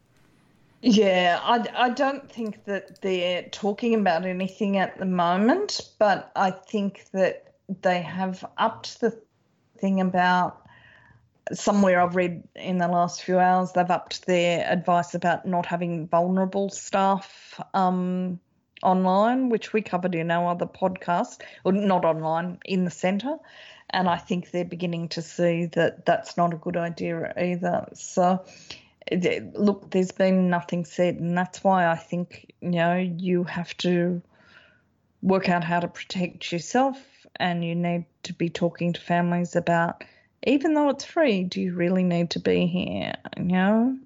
Yeah, 0.83 1.41
I, 1.43 1.67
I 1.75 1.89
don't 1.91 2.31
think 2.31 2.65
that 2.65 3.01
they're 3.01 3.45
talking 3.45 3.95
about 3.95 4.27
anything 4.27 4.77
at 4.77 4.99
the 4.99 5.07
moment, 5.07 5.81
but 5.99 6.31
I 6.37 6.51
think 6.51 7.07
that 7.13 7.55
they 7.83 8.03
have 8.03 8.45
upped 8.59 9.01
the 9.01 9.19
thing 9.79 10.01
about 10.01 10.67
somewhere 11.53 12.01
I've 12.01 12.17
read 12.17 12.43
in 12.55 12.79
the 12.79 12.89
last 12.89 13.23
few 13.23 13.39
hours, 13.39 13.73
they've 13.73 13.91
upped 13.91 14.27
their 14.27 14.69
advice 14.71 15.15
about 15.15 15.47
not 15.47 15.67
having 15.67 16.09
vulnerable 16.09 16.71
staff 16.71 17.61
um, 17.73 18.41
online, 18.83 19.49
which 19.49 19.73
we 19.73 19.83
covered 19.83 20.15
in 20.15 20.31
our 20.31 20.51
other 20.51 20.67
podcast, 20.67 21.41
or 21.65 21.73
not 21.73 22.05
online, 22.05 22.59
in 22.65 22.85
the 22.85 22.91
centre. 22.91 23.37
And 23.91 24.09
I 24.09 24.17
think 24.17 24.51
they're 24.51 24.65
beginning 24.65 25.09
to 25.11 25.23
see 25.23 25.67
that 25.67 26.05
that's 26.05 26.37
not 26.37 26.53
a 26.53 26.57
good 26.57 26.77
idea 26.77 27.33
either. 27.37 27.89
So, 27.95 28.45
look, 29.55 29.91
there's 29.91 30.13
been 30.13 30.51
nothing 30.51 30.85
said, 30.85 31.17
and 31.17 31.39
that's 31.39 31.63
why 31.63 31.87
I 31.87 31.97
think 31.97 32.53
you 32.61 32.71
know 32.71 32.97
you 32.97 33.45
have 33.45 33.77
to 33.79 34.21
work 35.23 35.49
out 35.49 35.65
how 35.65 35.81
to 35.81 35.89
protect 35.89 36.53
yourself, 36.53 37.01
and 37.37 37.65
you 37.65 37.75
need 37.75 38.07
to 38.25 38.33
be 38.33 38.49
talking 38.49 38.93
to 38.93 39.01
families 39.01 39.57
about, 39.57 40.05
even 40.47 40.75
though 40.75 40.91
it's 40.91 41.05
free, 41.05 41.45
do 41.45 41.61
you 41.61 41.75
really 41.75 42.03
need 42.03 42.31
to 42.31 42.41
be 42.41 42.67
here? 42.67 43.15
You 43.37 43.45
know? 43.45 43.99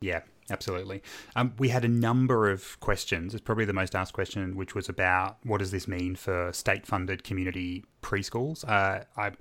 Yeah, 0.00 0.20
Absolutely. 0.50 1.02
Um, 1.36 1.54
we 1.58 1.68
had 1.68 1.84
a 1.84 1.88
number 1.88 2.50
of 2.50 2.78
questions. 2.80 3.34
It's 3.34 3.42
probably 3.42 3.64
the 3.64 3.72
most 3.72 3.94
asked 3.94 4.12
question, 4.12 4.56
which 4.56 4.74
was 4.74 4.88
about 4.88 5.38
what 5.44 5.58
does 5.58 5.70
this 5.70 5.86
mean 5.86 6.16
for 6.16 6.52
state-funded 6.52 7.24
community 7.24 7.84
preschools. 8.02 8.68
Uh, 8.68 9.04
I, 9.16 9.32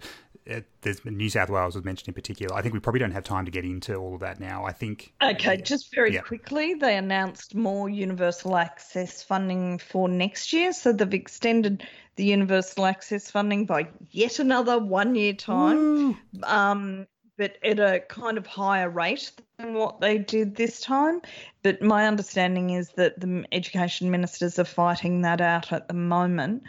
it, 0.45 0.65
there's 0.81 1.03
New 1.05 1.29
South 1.29 1.49
Wales 1.49 1.75
was 1.75 1.83
mentioned 1.83 2.09
in 2.09 2.13
particular. 2.13 2.55
I 2.55 2.61
think 2.61 2.73
we 2.73 2.79
probably 2.79 2.99
don't 2.99 3.11
have 3.11 3.23
time 3.23 3.45
to 3.45 3.51
get 3.51 3.65
into 3.65 3.95
all 3.95 4.13
of 4.13 4.21
that 4.21 4.39
now. 4.39 4.65
I 4.65 4.71
think. 4.71 5.13
Okay, 5.21 5.57
just 5.57 5.93
very 5.93 6.13
yeah. 6.13 6.21
quickly, 6.21 6.75
they 6.75 6.95
announced 6.97 7.55
more 7.55 7.89
universal 7.89 8.55
access 8.55 9.23
funding 9.23 9.79
for 9.79 10.07
next 10.07 10.53
year. 10.53 10.73
So 10.73 10.93
they've 10.93 11.13
extended 11.13 11.87
the 12.15 12.25
universal 12.25 12.85
access 12.85 13.31
funding 13.31 13.65
by 13.65 13.87
yet 14.11 14.39
another 14.39 14.77
one 14.77 15.15
year 15.15 15.33
time. 15.33 16.17
Um, 16.43 17.07
but 17.37 17.57
at 17.63 17.79
a 17.79 18.01
kind 18.01 18.37
of 18.37 18.45
higher 18.45 18.89
rate 18.89 19.31
what 19.59 19.99
they 19.99 20.17
did 20.17 20.55
this 20.55 20.79
time. 20.79 21.21
But 21.63 21.81
my 21.81 22.07
understanding 22.07 22.71
is 22.71 22.89
that 22.91 23.19
the 23.19 23.45
education 23.51 24.11
ministers 24.11 24.57
are 24.59 24.65
fighting 24.65 25.21
that 25.21 25.41
out 25.41 25.71
at 25.73 25.87
the 25.87 25.93
moment. 25.93 26.63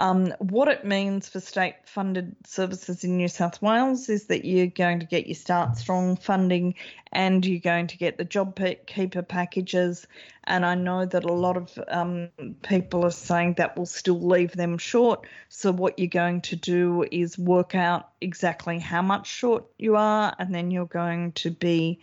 Um, 0.00 0.32
what 0.38 0.68
it 0.68 0.84
means 0.84 1.28
for 1.28 1.40
state 1.40 1.74
funded 1.84 2.36
services 2.46 3.02
in 3.02 3.16
New 3.16 3.26
South 3.26 3.60
Wales 3.60 4.08
is 4.08 4.26
that 4.26 4.44
you're 4.44 4.68
going 4.68 5.00
to 5.00 5.06
get 5.06 5.26
your 5.26 5.34
Start 5.34 5.76
Strong 5.76 6.18
funding 6.18 6.76
and 7.10 7.44
you're 7.44 7.58
going 7.58 7.88
to 7.88 7.98
get 7.98 8.16
the 8.16 8.24
job 8.24 8.60
keeper 8.86 9.22
packages. 9.22 10.06
And 10.44 10.64
I 10.64 10.76
know 10.76 11.04
that 11.04 11.24
a 11.24 11.32
lot 11.32 11.56
of 11.56 11.76
um, 11.88 12.28
people 12.62 13.04
are 13.04 13.10
saying 13.10 13.54
that 13.54 13.76
will 13.76 13.86
still 13.86 14.20
leave 14.20 14.52
them 14.52 14.78
short. 14.78 15.26
So, 15.48 15.72
what 15.72 15.98
you're 15.98 16.06
going 16.06 16.42
to 16.42 16.54
do 16.54 17.04
is 17.10 17.36
work 17.36 17.74
out 17.74 18.10
exactly 18.20 18.78
how 18.78 19.02
much 19.02 19.26
short 19.26 19.64
you 19.78 19.96
are, 19.96 20.32
and 20.38 20.54
then 20.54 20.70
you're 20.70 20.86
going 20.86 21.32
to 21.32 21.50
be 21.50 21.98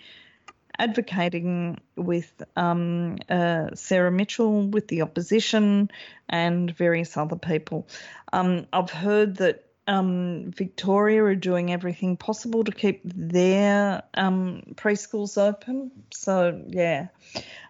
advocating 0.79 1.79
with 1.95 2.43
um, 2.55 3.17
uh, 3.29 3.69
Sarah 3.75 4.11
Mitchell, 4.11 4.67
with 4.67 4.87
the 4.87 5.01
opposition, 5.01 5.89
and 6.29 6.75
various 6.75 7.17
other 7.17 7.35
people. 7.35 7.87
Um, 8.33 8.67
I've 8.73 8.89
heard 8.89 9.37
that 9.37 9.65
um, 9.87 10.51
Victoria 10.51 11.23
are 11.23 11.35
doing 11.35 11.71
everything 11.71 12.17
possible 12.17 12.63
to 12.63 12.71
keep 12.71 13.01
their 13.03 14.03
um, 14.15 14.63
preschools 14.75 15.37
open. 15.37 15.91
So 16.11 16.63
yeah, 16.67 17.07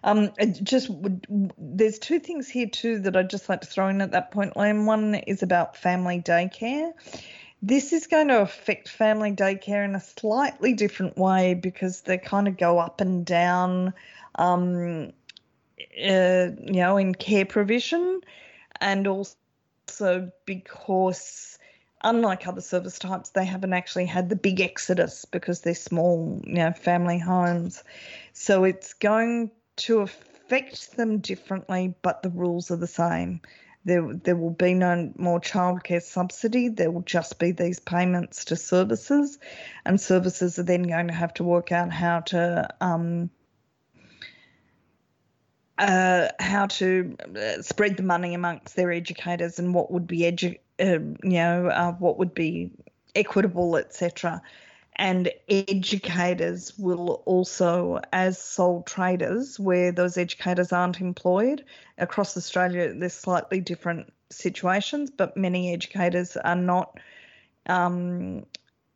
um, 0.02 0.30
just 0.62 0.90
there's 1.58 1.98
two 1.98 2.18
things 2.18 2.48
here 2.48 2.68
too 2.68 3.00
that 3.00 3.16
I'd 3.16 3.30
just 3.30 3.48
like 3.48 3.60
to 3.62 3.66
throw 3.66 3.88
in 3.88 4.00
at 4.00 4.12
that 4.12 4.30
point, 4.30 4.54
Liam. 4.54 4.86
One 4.86 5.14
is 5.14 5.42
about 5.42 5.76
family 5.76 6.20
daycare. 6.20 6.92
This 7.62 7.92
is 7.92 8.06
going 8.06 8.28
to 8.28 8.42
affect 8.42 8.88
family 8.88 9.32
daycare 9.32 9.84
in 9.84 9.94
a 9.94 10.00
slightly 10.00 10.74
different 10.74 11.16
way 11.16 11.54
because 11.54 12.02
they 12.02 12.18
kind 12.18 12.48
of 12.48 12.56
go 12.56 12.78
up 12.78 13.00
and 13.00 13.24
down, 13.24 13.94
um, 14.36 15.12
uh, 15.80 16.48
you 16.62 16.80
know, 16.80 16.96
in 16.96 17.14
care 17.14 17.46
provision, 17.46 18.20
and 18.80 19.06
also 19.06 20.30
because 20.44 21.58
unlike 22.02 22.46
other 22.46 22.60
service 22.60 22.98
types, 22.98 23.30
they 23.30 23.44
haven't 23.44 23.72
actually 23.72 24.06
had 24.06 24.28
the 24.28 24.36
big 24.36 24.60
exodus 24.60 25.24
because 25.24 25.62
they're 25.62 25.74
small, 25.74 26.40
you 26.44 26.54
know, 26.54 26.72
family 26.72 27.18
homes. 27.18 27.82
So 28.32 28.64
it's 28.64 28.92
going 28.94 29.50
to 29.76 30.00
affect 30.00 30.96
them 30.96 31.18
differently, 31.18 31.94
but 32.02 32.22
the 32.22 32.30
rules 32.30 32.70
are 32.70 32.76
the 32.76 32.86
same. 32.86 33.40
There, 33.86 34.14
there 34.14 34.34
will 34.34 34.50
be 34.50 34.74
no 34.74 35.12
more 35.16 35.40
childcare 35.40 36.02
subsidy. 36.02 36.68
There 36.68 36.90
will 36.90 37.02
just 37.02 37.38
be 37.38 37.52
these 37.52 37.78
payments 37.78 38.44
to 38.46 38.56
services, 38.56 39.38
and 39.84 40.00
services 40.00 40.58
are 40.58 40.64
then 40.64 40.82
going 40.82 41.06
to 41.06 41.14
have 41.14 41.32
to 41.34 41.44
work 41.44 41.70
out 41.70 41.92
how 41.92 42.20
to 42.32 42.68
um, 42.80 43.30
uh, 45.78 46.28
how 46.40 46.66
to 46.66 47.16
uh, 47.36 47.62
spread 47.62 47.96
the 47.96 48.02
money 48.02 48.34
amongst 48.34 48.74
their 48.74 48.90
educators 48.90 49.60
and 49.60 49.72
what 49.72 49.92
would 49.92 50.08
be 50.08 50.22
edu- 50.22 50.58
uh, 50.80 50.98
you 51.22 51.38
know 51.38 51.68
uh, 51.68 51.92
what 51.92 52.18
would 52.18 52.34
be 52.34 52.72
equitable, 53.14 53.76
etc 53.76 54.42
and 54.96 55.30
educators 55.48 56.72
will 56.78 57.22
also, 57.26 58.00
as 58.12 58.40
sole 58.40 58.82
traders, 58.82 59.60
where 59.60 59.92
those 59.92 60.16
educators 60.16 60.72
aren't 60.72 61.00
employed. 61.00 61.64
Across 61.98 62.36
Australia, 62.36 62.94
there's 62.94 63.12
slightly 63.12 63.60
different 63.60 64.12
situations, 64.30 65.10
but 65.10 65.36
many 65.36 65.72
educators 65.72 66.36
are 66.38 66.56
not 66.56 66.98
um, 67.66 68.46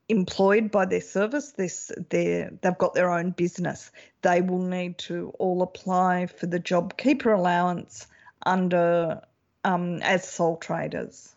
employed 0.09 0.71
by 0.71 0.87
their 0.87 1.03
service. 1.03 1.53
This, 1.53 1.93
they've 2.09 2.79
got 2.79 2.95
their 2.95 3.11
own 3.11 3.31
business. 3.31 3.93
They 4.23 4.41
will 4.41 4.63
need 4.63 4.97
to 4.99 5.35
all 5.39 5.61
apply 5.63 6.27
for 6.27 6.47
the 6.47 6.61
JobKeeper 6.61 7.37
allowance 7.37 8.07
under 8.47 9.21
um, 9.65 10.01
as 10.03 10.27
sole 10.27 10.57
traders. 10.57 11.35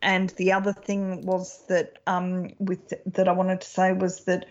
And 0.00 0.30
the 0.30 0.52
other 0.52 0.72
thing 0.72 1.26
was 1.26 1.64
that 1.68 1.98
um, 2.06 2.50
with 2.58 2.92
that 3.14 3.28
I 3.28 3.32
wanted 3.32 3.60
to 3.62 3.66
say 3.66 3.92
was 3.92 4.24
that 4.24 4.46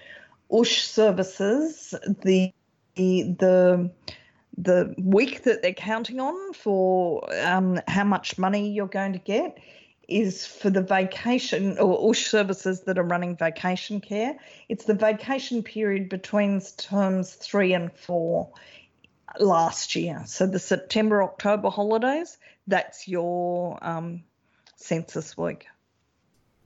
USH 0.51 0.87
services 0.87 1.93
the 2.23 2.53
the 2.95 3.91
the 4.57 4.95
week 4.97 5.43
that 5.43 5.61
they're 5.61 5.73
counting 5.73 6.19
on 6.19 6.53
for 6.53 7.27
um, 7.43 7.79
how 7.87 8.03
much 8.03 8.37
money 8.37 8.71
you're 8.71 8.87
going 8.87 9.13
to 9.13 9.19
get 9.19 9.57
is 10.07 10.45
for 10.45 10.69
the 10.69 10.81
vacation 10.81 11.77
or 11.77 12.09
USH 12.09 12.27
services 12.27 12.81
that 12.81 12.97
are 12.97 13.03
running 13.03 13.35
vacation 13.35 14.01
care. 14.01 14.35
It's 14.69 14.85
the 14.85 14.93
vacation 14.93 15.63
period 15.63 16.09
between 16.09 16.61
terms 16.77 17.33
three 17.33 17.73
and 17.73 17.91
four 17.91 18.49
last 19.39 19.95
year. 19.95 20.23
So 20.25 20.47
the 20.47 20.59
September 20.59 21.21
October 21.23 21.69
holidays, 21.69 22.37
that's 22.67 23.07
your 23.07 23.77
um, 23.81 24.23
census 24.77 25.37
week. 25.37 25.67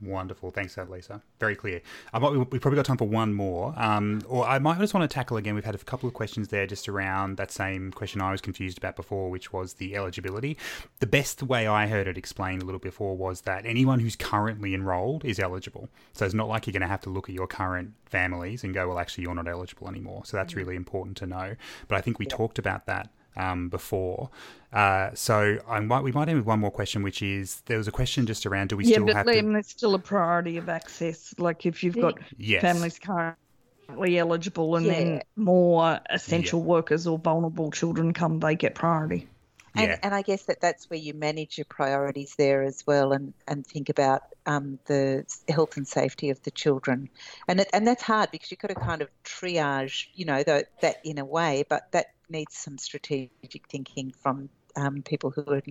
Wonderful. 0.02 0.50
Thanks, 0.50 0.74
that 0.76 0.90
Lisa. 0.90 1.22
Very 1.40 1.56
clear. 1.56 1.82
I 2.12 2.18
might, 2.18 2.32
we 2.32 2.58
probably 2.58 2.76
got 2.76 2.86
time 2.86 2.98
for 2.98 3.08
one 3.08 3.36
more. 3.36 3.74
Um, 3.78 4.24
or 4.28 4.48
I 4.48 4.58
might 4.58 4.80
just 4.80 4.96
want 4.96 5.08
to 5.08 5.14
tackle 5.14 5.38
again. 5.38 5.54
We've 5.54 5.64
had 5.64 5.76
a 5.76 5.78
couple 5.78 6.08
of 6.08 6.16
questions 6.16 6.48
there 6.48 6.66
just 6.66 6.90
around 6.90 7.38
that 7.38 7.52
same 7.52 7.92
question 7.92 8.20
I 8.20 8.32
was 8.32 8.42
confused 8.42 8.80
about 8.80 8.96
before, 8.96 9.30
which 9.30 9.54
was 9.54 9.74
the 9.76 9.96
eligibility. 9.96 10.58
The 11.00 11.08
best 11.08 11.44
way 11.44 11.68
I 11.68 11.86
heard 11.86 12.08
it 12.08 12.18
explained 12.18 12.64
a 12.64 12.66
little 12.66 12.80
before 12.80 13.16
was 13.16 13.42
that 13.42 13.66
anyone 13.66 14.00
who's 14.00 14.16
currently 14.16 14.74
enrolled 14.74 15.24
is 15.24 15.40
eligible. 15.40 15.88
So 16.14 16.26
it's 16.26 16.34
not 16.34 16.48
like 16.48 16.66
you're 16.66 16.74
going 16.74 16.82
to 16.82 16.88
have 16.88 17.02
to 17.02 17.12
look 17.12 17.30
at 17.30 17.36
your 17.36 17.48
current 17.48 17.94
families 18.06 18.64
and 18.64 18.74
go, 18.74 18.88
well, 18.88 18.98
actually, 18.98 19.26
you're 19.26 19.36
not 19.36 19.48
eligible 19.48 19.88
anymore. 19.88 20.26
So 20.26 20.36
that's 20.36 20.54
mm. 20.54 20.58
really 20.58 20.76
important 20.76 21.18
to 21.18 21.28
know. 21.28 21.56
But 21.88 21.98
I 22.00 22.02
think 22.02 22.18
we 22.18 22.26
talked 22.26 22.58
about 22.58 22.88
that 22.88 23.12
um, 23.36 23.70
before. 23.70 24.30
Uh, 24.74 25.10
so 25.14 25.58
I 25.68 25.80
might, 25.82 26.02
we 26.02 26.12
might 26.12 26.30
end 26.30 26.38
with 26.38 26.46
one 26.46 26.60
more 26.60 26.72
question, 26.72 27.04
which 27.04 27.22
is 27.22 27.62
there 27.66 27.78
was 27.78 27.88
a 27.88 27.92
question 27.92 28.26
just 28.26 28.46
around 28.46 28.70
do 28.70 28.78
we 28.78 28.86
yeah, 28.86 28.96
still 28.96 29.06
but 29.08 29.16
have 29.16 29.26
Liam, 29.26 29.48
to... 29.48 29.54
there's 29.54 29.68
still 29.68 29.96
a 29.96 30.00
priority 30.00 30.58
of 30.58 30.70
access. 30.70 31.34
Like 31.38 31.66
if 31.66 31.84
you've 31.84 32.00
got 32.00 32.20
yes. 32.38 32.62
families 32.62 33.00
currently 33.00 34.18
eligible 34.18 34.76
and 34.78 34.86
yeah. 34.86 34.94
then 34.94 35.22
more 35.36 36.00
essential 36.10 36.60
yeah. 36.60 36.66
workers 36.66 37.08
or 37.08 37.18
vulnerable 37.18 37.72
children 37.72 38.14
come, 38.14 38.40
they 38.40 38.56
get 38.56 38.76
priority. 38.76 39.28
And, 39.74 39.88
yeah. 39.88 40.00
and 40.04 40.14
I 40.14 40.22
guess 40.22 40.44
that 40.44 40.60
that's 40.60 40.90
where 40.90 41.00
you 41.00 41.14
manage 41.14 41.58
your 41.58 41.66
priorities 41.66 42.36
there 42.38 42.62
as 42.62 42.86
well, 42.86 43.14
and, 43.14 43.34
and 43.48 43.66
think 43.66 43.88
about 43.88 44.24
um, 44.46 44.80
the 44.86 45.26
health 45.48 45.78
and 45.78 45.88
safety 45.88 46.30
of 46.30 46.44
the 46.44 46.52
children, 46.52 47.10
and 47.48 47.62
it, 47.62 47.70
and 47.72 47.88
that's 47.88 48.04
hard 48.04 48.32
because 48.32 48.52
you've 48.52 48.60
got 48.60 48.68
to 48.68 48.76
kind 48.76 49.02
of 49.02 49.08
triage, 49.24 50.08
you 50.14 50.26
know, 50.26 50.44
the, 50.44 50.66
that 50.82 50.98
in 51.06 51.20
a 51.20 51.24
way, 51.24 51.64
but 51.70 51.90
that 51.94 52.08
needs 52.32 52.56
some 52.56 52.78
strategic 52.78 53.68
thinking 53.70 54.14
from 54.22 54.50
um, 54.76 55.02
people 55.02 55.32
who 55.32 55.44
are 55.48 55.62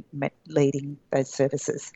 leading 0.46 0.98
those 1.10 1.30
services. 1.30 1.92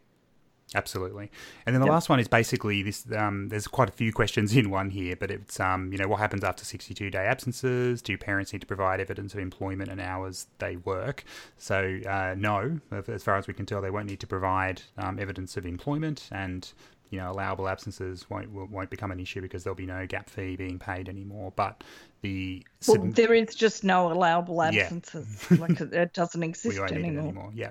Absolutely. 0.75 1.31
And 1.67 1.75
then 1.75 1.81
the 1.81 1.87
yep. 1.87 1.93
last 1.93 2.09
one 2.09 2.19
is 2.19 2.27
basically 2.27 2.83
this. 2.83 3.07
Um, 3.17 3.49
there's 3.49 3.69
quite 3.69 3.89
a 3.89 3.93
few 3.93 4.13
questions 4.13 4.57
in 4.57 4.71
one 4.71 4.91
here, 4.91 5.15
but 5.17 5.31
it's 5.31 5.61
um, 5.61 5.93
you 5.93 5.99
know 5.99 6.09
what 6.09 6.19
happens 6.19 6.43
after 6.43 6.65
62 6.65 7.11
day 7.11 7.27
absences? 7.27 8.03
Do 8.03 8.17
parents 8.17 8.53
need 8.53 8.61
to 8.61 8.67
provide 8.67 9.01
evidence 9.01 9.35
of 9.35 9.41
employment 9.41 9.91
and 9.91 10.01
hours 10.01 10.47
they 10.59 10.77
work? 10.77 11.25
So 11.57 12.01
uh, 12.09 12.35
no, 12.37 12.81
as 13.09 13.23
far 13.23 13.37
as 13.37 13.47
we 13.47 13.55
can 13.55 13.67
tell, 13.67 13.81
they 13.81 13.91
won't 13.91 14.07
need 14.07 14.21
to 14.21 14.27
provide 14.27 14.83
um, 14.99 15.19
evidence 15.19 15.57
of 15.57 15.67
employment, 15.67 16.29
and 16.33 16.71
you 17.11 17.19
know 17.19 17.31
allowable 17.31 17.69
absences 17.69 18.29
won't 18.29 18.51
won't 18.51 18.91
become 18.91 19.13
an 19.13 19.21
issue 19.21 19.41
because 19.41 19.63
there'll 19.63 19.77
be 19.77 19.87
no 19.87 20.07
gap 20.07 20.29
fee 20.29 20.57
being 20.57 20.79
paid 20.79 21.09
anymore. 21.09 21.53
But 21.55 21.85
the 22.25 22.65
well, 22.89 22.99
there 23.03 23.35
is 23.35 23.55
just 23.55 23.85
no 23.85 24.11
allowable 24.11 24.63
absences. 24.63 25.47
Yeah. 25.51 25.59
like 25.59 25.81
it 25.81 26.15
doesn't 26.15 26.43
exist 26.51 26.79
anymore. 26.79 27.23
anymore. 27.23 27.51
Yeah. 27.55 27.71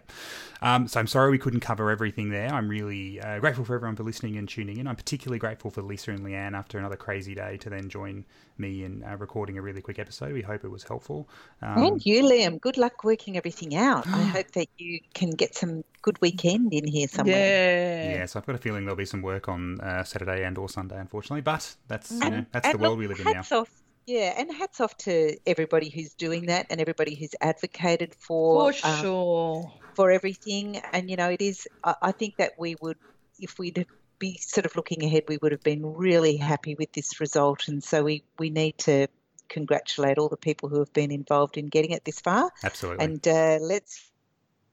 Um, 0.62 0.88
so 0.88 1.00
I'm 1.00 1.08
sorry 1.08 1.32
we 1.32 1.40
couldn't 1.40 1.62
cover 1.62 1.90
everything 1.90 2.30
there. 2.30 2.50
I'm 2.50 2.70
really 2.70 3.20
uh, 3.20 3.40
grateful 3.40 3.66
for 3.66 3.74
everyone 3.76 3.96
for 3.96 4.04
listening 4.04 4.38
and 4.38 4.48
tuning 4.48 4.78
in. 4.78 4.88
I'm 4.88 4.96
particularly 4.96 5.40
grateful 5.40 5.72
for 5.72 5.82
Lisa 5.82 6.12
and 6.12 6.22
Leanne 6.22 6.54
after 6.54 6.78
another 6.78 6.96
crazy 6.96 7.34
day 7.34 7.58
to 7.58 7.70
then 7.70 7.90
join 7.90 8.26
me 8.60 8.84
in 8.84 9.04
uh, 9.04 9.18
recording 9.18 9.58
a 9.58 9.62
really 9.62 9.82
quick 9.82 9.98
episode. 9.98 10.34
We 10.34 10.42
hope 10.42 10.64
it 10.64 10.70
was 10.70 10.84
helpful. 10.84 11.28
Um, 11.64 11.84
and 11.84 12.06
you, 12.06 12.24
Liam. 12.24 12.62
Good 12.62 12.78
luck 12.78 13.04
working 13.04 13.38
everything 13.38 13.76
out. 13.76 14.08
I 14.08 14.24
hope 14.38 14.52
that 14.52 14.68
you 14.78 15.00
can 15.16 15.32
get 15.32 15.56
some 15.56 15.84
good 16.04 16.22
weekend 16.22 16.74
in 16.74 16.88
here 16.88 17.08
somewhere. 17.08 18.06
Yeah. 18.06 18.16
Yeah. 18.20 18.26
So 18.28 18.40
I've 18.40 18.46
got 18.46 18.56
a 18.56 18.60
feeling 18.60 18.86
there'll 18.86 18.96
be 18.96 19.06
some 19.06 19.24
work 19.24 19.50
on 19.50 19.82
uh, 19.82 20.04
Saturday 20.04 20.44
and 20.44 20.58
or 20.58 20.70
Sunday, 20.70 21.00
unfortunately. 21.00 21.42
But 21.42 21.76
that's 21.88 22.12
and, 22.12 22.24
you 22.24 22.30
know, 22.30 22.46
that's 22.52 22.72
the 22.72 22.78
world 22.78 23.00
we 23.00 23.08
live 23.08 23.20
in 23.20 23.26
now. 23.26 23.44
Off 23.52 23.83
yeah, 24.06 24.34
and 24.38 24.54
hats 24.54 24.82
off 24.82 24.98
to 25.00 25.38
everybody 25.46 25.90
who's 25.90 26.14
doing 26.14 26.48
that 26.48 26.68
and 26.70 26.82
everybody 26.82 27.16
who's 27.16 27.36
advocated 27.42 28.16
for 28.16 28.74
for 28.74 28.88
um, 28.88 29.02
sure 29.02 29.74
for 29.96 30.12
everything. 30.12 30.82
And 30.92 31.10
you 31.10 31.16
know, 31.16 31.30
it 31.30 31.42
is. 31.42 31.68
I, 31.84 31.96
I 32.02 32.12
think 32.12 32.38
that 32.38 32.54
we 32.58 32.76
would, 32.82 32.98
if 33.40 33.58
we'd 33.60 33.86
be 34.20 34.38
sort 34.38 34.66
of 34.66 34.76
looking 34.76 35.04
ahead, 35.04 35.24
we 35.28 35.38
would 35.42 35.52
have 35.52 35.64
been 35.64 35.94
really 35.96 36.38
happy 36.38 36.76
with 36.76 36.92
this 36.94 37.20
result. 37.20 37.68
And 37.68 37.84
so 37.84 38.04
we 38.04 38.24
we 38.40 38.50
need 38.50 38.78
to 38.80 39.08
congratulate 39.50 40.18
all 40.18 40.30
the 40.30 40.38
people 40.38 40.70
who 40.70 40.80
have 40.80 40.94
been 40.94 41.12
involved 41.12 41.58
in 41.58 41.68
getting 41.68 41.92
it 41.92 42.04
this 42.04 42.20
far. 42.20 42.52
Absolutely. 42.64 43.06
And 43.06 43.28
uh, 43.28 43.60
let's 43.62 44.10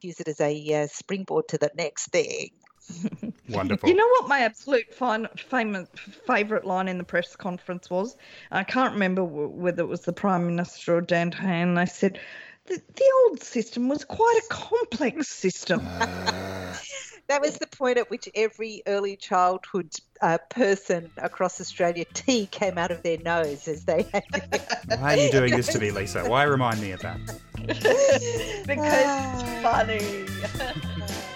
use 0.01 0.21
it 0.21 0.29
as 0.29 0.41
a 0.41 0.83
uh, 0.83 0.87
springboard 0.87 1.49
to 1.49 1.59
the 1.59 1.71
next 1.77 2.07
thing. 2.07 2.51
Wonderful. 3.49 3.89
You 3.89 3.95
know 3.95 4.07
what 4.07 4.29
my 4.29 4.41
absolute 4.41 4.93
fun, 4.93 5.29
famous 5.37 5.89
favourite 6.27 6.65
line 6.65 6.89
in 6.89 6.99
the 6.99 7.05
press 7.05 7.37
conference 7.37 7.91
was? 7.91 8.17
I 8.51 8.65
can't 8.65 8.93
remember 8.93 9.25
whether 9.25 9.83
it 9.83 9.89
was 9.89 10.03
the 10.03 10.13
Prime 10.13 10.47
Minister 10.47 10.97
or 10.97 11.01
Dan 11.01 11.31
Tehan. 11.31 11.75
They 11.75 11.87
said 11.87 12.21
the, 12.67 12.81
the 12.95 13.13
old 13.27 13.43
system 13.43 13.89
was 13.89 14.05
quite 14.05 14.41
a 14.45 14.55
complex 14.55 15.29
system. 15.29 15.81
Uh... 15.85 16.77
that 17.29 17.41
was 17.41 17.59
the 17.59 17.67
point 17.67 17.97
at 17.97 18.11
which 18.11 18.29
every 18.35 18.83
early 18.87 19.17
childhood 19.17 19.93
uh, 20.21 20.39
person 20.49 21.11
across 21.17 21.61
Australia 21.61 22.05
tea 22.13 22.47
came 22.47 22.77
out 22.77 22.91
of 22.91 23.03
their 23.03 23.19
nose 23.19 23.69
as 23.69 23.85
they 23.85 24.03
had. 24.13 24.25
Why 25.01 25.15
are 25.15 25.17
you 25.17 25.31
doing 25.31 25.57
this 25.57 25.69
to 25.69 25.79
me, 25.79 25.91
Lisa? 25.91 26.29
Why 26.29 26.43
remind 26.43 26.81
me 26.81 26.93
of 26.93 27.01
that? 27.01 27.19
because 27.67 27.85
it's 28.67 29.63
funny. 29.63 31.27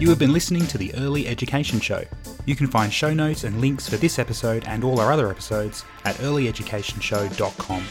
You 0.00 0.08
have 0.08 0.18
been 0.18 0.32
listening 0.32 0.66
to 0.68 0.78
the 0.78 0.94
Early 0.94 1.28
Education 1.28 1.78
Show. 1.78 2.02
You 2.46 2.56
can 2.56 2.68
find 2.68 2.90
show 2.90 3.12
notes 3.12 3.44
and 3.44 3.60
links 3.60 3.86
for 3.86 3.98
this 3.98 4.18
episode 4.18 4.64
and 4.66 4.82
all 4.82 4.98
our 4.98 5.12
other 5.12 5.28
episodes 5.28 5.84
at 6.06 6.14
earlyeducationshow.com. 6.16 7.84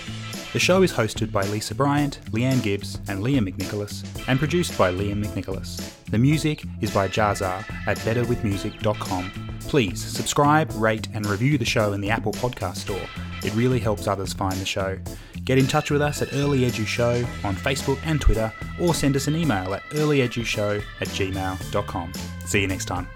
The 0.51 0.57
show 0.59 0.81
is 0.81 0.91
hosted 0.91 1.31
by 1.31 1.43
Lisa 1.43 1.75
Bryant, 1.75 2.19
Leanne 2.31 2.63
Gibbs, 2.63 2.95
and 3.09 3.23
Liam 3.23 3.47
McNicholas, 3.47 4.03
and 4.27 4.39
produced 4.39 4.75
by 4.75 4.91
Liam 4.91 5.23
McNicholas. 5.23 6.03
The 6.05 6.17
music 6.17 6.63
is 6.81 6.89
by 6.89 7.07
Jahzzar 7.07 7.63
at 7.85 7.99
betterwithmusic.com. 7.99 9.31
Please 9.59 10.03
subscribe, 10.03 10.71
rate, 10.77 11.09
and 11.13 11.27
review 11.27 11.59
the 11.59 11.65
show 11.65 11.93
in 11.93 12.01
the 12.01 12.09
Apple 12.09 12.33
Podcast 12.33 12.77
Store. 12.77 13.07
It 13.43 13.53
really 13.55 13.79
helps 13.79 14.07
others 14.07 14.33
find 14.33 14.55
the 14.55 14.65
show. 14.65 14.97
Get 15.45 15.57
in 15.57 15.67
touch 15.67 15.91
with 15.91 16.01
us 16.01 16.21
at 16.21 16.33
Early 16.33 16.59
Edu 16.59 16.85
Show 16.85 17.25
on 17.43 17.55
Facebook 17.55 17.99
and 18.05 18.19
Twitter, 18.19 18.51
or 18.79 18.93
send 18.93 19.15
us 19.15 19.27
an 19.27 19.35
email 19.35 19.73
at 19.73 19.83
earlyedushow 19.91 20.83
at 21.01 21.07
gmail.com. 21.07 22.13
See 22.45 22.61
you 22.61 22.67
next 22.67 22.85
time. 22.85 23.07